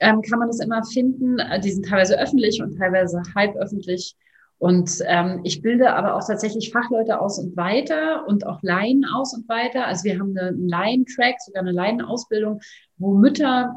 ähm, 0.00 0.22
kann 0.22 0.38
man 0.38 0.48
das 0.48 0.60
immer 0.60 0.82
finden. 0.84 1.38
Äh, 1.38 1.60
die 1.60 1.70
sind 1.70 1.86
teilweise 1.86 2.18
öffentlich 2.18 2.62
und 2.62 2.76
teilweise 2.76 3.22
halb 3.34 3.56
öffentlich. 3.56 4.16
Und 4.58 4.98
ähm, 5.06 5.40
ich 5.44 5.60
bilde 5.62 5.92
aber 5.92 6.14
auch 6.14 6.26
tatsächlich 6.26 6.70
Fachleute 6.70 7.20
aus 7.20 7.38
und 7.38 7.56
weiter 7.56 8.26
und 8.26 8.46
auch 8.46 8.62
Laien 8.62 9.04
aus 9.04 9.34
und 9.34 9.48
weiter. 9.48 9.86
Also 9.86 10.04
wir 10.04 10.18
haben 10.18 10.36
einen 10.38 10.68
Laien-Track, 10.68 11.36
sogar 11.40 11.62
eine 11.62 11.72
Laienausbildung, 11.72 12.60
wo 12.96 13.14
Mütter 13.14 13.74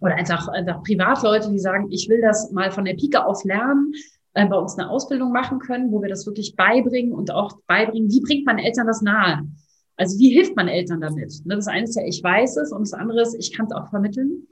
oder 0.00 0.14
einfach, 0.14 0.48
einfach 0.48 0.82
Privatleute, 0.82 1.50
die 1.50 1.58
sagen, 1.58 1.88
ich 1.90 2.08
will 2.08 2.20
das 2.20 2.50
mal 2.52 2.70
von 2.70 2.84
der 2.84 2.94
Pike 2.94 3.24
auf 3.24 3.44
lernen, 3.44 3.92
äh, 4.34 4.46
bei 4.46 4.56
uns 4.56 4.78
eine 4.78 4.90
Ausbildung 4.90 5.32
machen 5.32 5.58
können, 5.58 5.90
wo 5.90 6.00
wir 6.02 6.08
das 6.08 6.26
wirklich 6.26 6.56
beibringen 6.56 7.12
und 7.12 7.30
auch 7.30 7.58
beibringen, 7.66 8.10
wie 8.10 8.20
bringt 8.20 8.46
man 8.46 8.58
Eltern 8.58 8.86
das 8.86 9.02
nahe? 9.02 9.42
Also 9.96 10.18
wie 10.18 10.30
hilft 10.30 10.54
man 10.54 10.68
Eltern 10.68 11.00
damit? 11.00 11.32
Ne, 11.44 11.56
das 11.56 11.66
eine 11.66 11.84
ist 11.84 11.96
ja, 11.96 12.04
ich 12.04 12.22
weiß 12.22 12.56
es 12.58 12.72
und 12.72 12.82
das 12.82 12.92
andere 12.92 13.22
ist, 13.22 13.34
ich 13.34 13.52
kann 13.52 13.66
es 13.66 13.72
auch 13.72 13.90
vermitteln. 13.90 14.46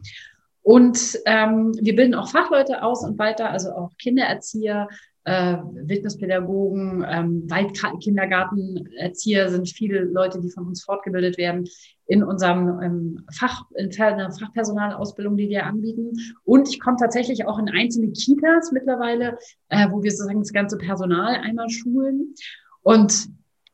Und 0.62 1.20
ähm, 1.26 1.72
wir 1.80 1.94
bilden 1.94 2.14
auch 2.14 2.28
Fachleute 2.28 2.82
aus 2.82 3.04
und 3.04 3.18
weiter, 3.18 3.50
also 3.50 3.70
auch 3.70 3.96
Kindererzieher, 3.98 4.88
äh, 5.26 5.56
Wildnispädagogen, 5.72 7.04
ähm, 7.08 7.50
Waldkindergartenerzieher 7.50 9.48
sind 9.50 9.68
viele 9.68 10.04
Leute, 10.04 10.40
die 10.40 10.50
von 10.50 10.68
uns 10.68 10.84
fortgebildet 10.84 11.36
werden 11.36 11.68
in 12.06 12.22
unserem 12.22 12.80
ähm, 12.80 13.26
Fach, 13.32 13.64
in 13.74 13.90
der 13.90 14.30
Fachpersonalausbildung, 14.30 15.36
die 15.36 15.48
wir 15.48 15.66
anbieten. 15.66 16.12
Und 16.44 16.68
ich 16.68 16.78
komme 16.78 16.96
tatsächlich 16.98 17.44
auch 17.44 17.58
in 17.58 17.68
einzelne 17.68 18.12
Kitas 18.12 18.70
mittlerweile, 18.70 19.36
äh, 19.68 19.90
wo 19.90 20.00
wir 20.00 20.12
sozusagen 20.12 20.38
das 20.38 20.52
ganze 20.52 20.78
Personal 20.78 21.34
einmal 21.34 21.68
schulen. 21.70 22.34
Und 22.82 23.28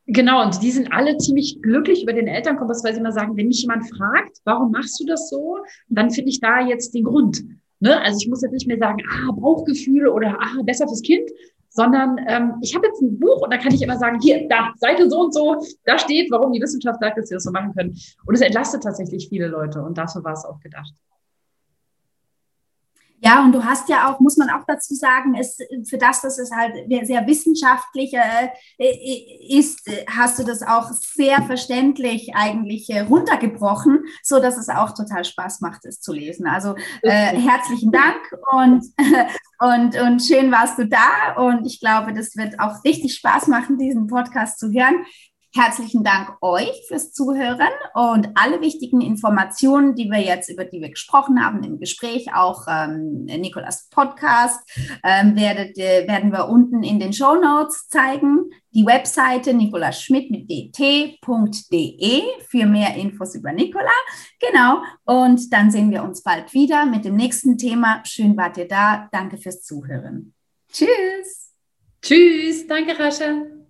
Genau, 0.05 0.43
und 0.43 0.61
die 0.61 0.71
sind 0.71 0.91
alle 0.91 1.15
ziemlich 1.15 1.61
glücklich 1.61 2.03
über 2.03 2.11
den 2.11 2.27
Elternkompass, 2.27 2.83
weil 2.83 2.93
sie 2.93 2.99
immer 2.99 3.13
sagen, 3.13 3.37
wenn 3.37 3.47
mich 3.47 3.61
jemand 3.61 3.87
fragt, 3.89 4.39
warum 4.43 4.71
machst 4.71 4.99
du 4.99 5.05
das 5.05 5.29
so, 5.29 5.59
dann 5.87 6.11
finde 6.11 6.29
ich 6.29 6.41
da 6.41 6.59
jetzt 6.59 6.93
den 6.93 7.05
Grund. 7.05 7.41
Ne? 7.83 8.01
Also 8.01 8.17
ich 8.21 8.29
muss 8.29 8.41
jetzt 8.41 8.53
nicht 8.53 8.65
mehr 8.65 8.77
sagen, 8.77 8.99
ah, 9.11 9.31
Bauchgefühle 9.33 10.09
oder 10.09 10.37
ah, 10.39 10.63
besser 10.63 10.87
fürs 10.87 11.01
Kind, 11.01 11.29
sondern 11.67 12.17
ähm, 12.29 12.53
ich 12.61 12.73
habe 12.73 12.87
jetzt 12.87 13.01
ein 13.01 13.19
Buch 13.19 13.41
und 13.41 13.51
da 13.51 13.57
kann 13.57 13.73
ich 13.73 13.81
immer 13.81 13.97
sagen, 13.97 14.21
hier, 14.21 14.47
da, 14.47 14.71
Seite 14.77 15.09
so 15.09 15.19
und 15.19 15.33
so, 15.33 15.57
da 15.83 15.99
steht, 15.99 16.31
warum 16.31 16.53
die 16.53 16.61
Wissenschaft 16.61 17.01
sagt, 17.01 17.17
dass 17.17 17.27
sie 17.27 17.35
das 17.35 17.43
so 17.43 17.51
machen 17.51 17.73
können. 17.73 17.93
Und 18.25 18.35
es 18.35 18.41
entlastet 18.41 18.83
tatsächlich 18.83 19.27
viele 19.27 19.47
Leute 19.47 19.81
und 19.81 19.97
dafür 19.97 20.23
war 20.23 20.31
es 20.31 20.45
auch 20.45 20.61
gedacht. 20.61 20.93
Ja, 23.23 23.41
und 23.41 23.53
du 23.53 23.63
hast 23.63 23.87
ja 23.87 24.09
auch, 24.09 24.19
muss 24.19 24.35
man 24.35 24.49
auch 24.49 24.65
dazu 24.67 24.95
sagen, 24.95 25.35
ist, 25.35 25.63
für 25.89 25.97
das, 25.97 26.19
dass 26.21 26.37
es 26.37 26.51
halt 26.51 26.75
sehr 27.05 27.25
wissenschaftlich 27.25 28.13
äh, 28.13 28.49
ist, 29.47 29.89
hast 30.09 30.39
du 30.39 30.43
das 30.43 30.61
auch 30.61 30.91
sehr 30.91 31.41
verständlich 31.43 32.35
eigentlich 32.35 32.89
äh, 32.89 32.99
runtergebrochen, 32.99 34.03
so 34.23 34.41
dass 34.41 34.57
es 34.57 34.67
auch 34.67 34.93
total 34.93 35.23
Spaß 35.23 35.61
macht, 35.61 35.85
es 35.85 36.01
zu 36.01 36.11
lesen. 36.11 36.47
Also 36.47 36.75
äh, 37.01 37.09
herzlichen 37.09 37.93
Dank 37.93 38.19
und, 38.51 38.83
und, 39.59 39.95
und 40.01 40.21
schön 40.21 40.51
warst 40.51 40.77
du 40.77 40.85
da. 40.85 41.35
Und 41.37 41.65
ich 41.65 41.79
glaube, 41.79 42.13
das 42.13 42.35
wird 42.35 42.59
auch 42.59 42.83
richtig 42.83 43.15
Spaß 43.15 43.47
machen, 43.47 43.77
diesen 43.77 44.07
Podcast 44.07 44.59
zu 44.59 44.73
hören. 44.73 45.05
Herzlichen 45.55 46.03
Dank 46.03 46.35
euch 46.41 46.83
fürs 46.87 47.13
Zuhören 47.13 47.69
und 47.93 48.29
alle 48.33 48.59
wichtigen 48.61 49.01
Informationen, 49.01 49.93
die 49.93 50.09
wir 50.09 50.19
jetzt, 50.19 50.49
über 50.49 50.65
die 50.65 50.81
wir 50.81 50.89
gesprochen 50.89 51.45
haben 51.45 51.61
im 51.61 51.79
Gespräch, 51.79 52.33
auch 52.33 52.65
ähm, 52.67 53.25
Nikolas 53.25 53.87
Podcast, 53.89 54.67
ähm, 55.03 55.35
werdet, 55.35 55.77
äh, 55.77 56.07
werden 56.07 56.31
wir 56.31 56.49
unten 56.49 56.81
in 56.81 56.99
den 56.99 57.13
Show 57.13 57.35
Notes 57.35 57.87
zeigen. 57.87 58.49
Die 58.73 58.83
Webseite 58.83 59.53
nikolaschmidt 59.53 60.31
mit 60.31 60.49
dt.de 60.49 62.21
für 62.49 62.65
mehr 62.65 62.95
Infos 62.95 63.35
über 63.35 63.51
Nikola. 63.51 63.91
Genau. 64.39 64.81
Und 65.05 65.53
dann 65.53 65.69
sehen 65.69 65.91
wir 65.91 66.01
uns 66.03 66.23
bald 66.23 66.51
wieder 66.55 66.87
mit 66.87 67.05
dem 67.05 67.15
nächsten 67.15 67.59
Thema. 67.59 68.01
Schön 68.05 68.35
wart 68.35 68.57
ihr 68.57 68.67
da. 68.67 69.07
Danke 69.11 69.37
fürs 69.37 69.61
Zuhören. 69.61 70.33
Tschüss. 70.71 71.51
Tschüss. 72.01 72.65
Danke, 72.65 72.97
Rascha. 72.97 73.62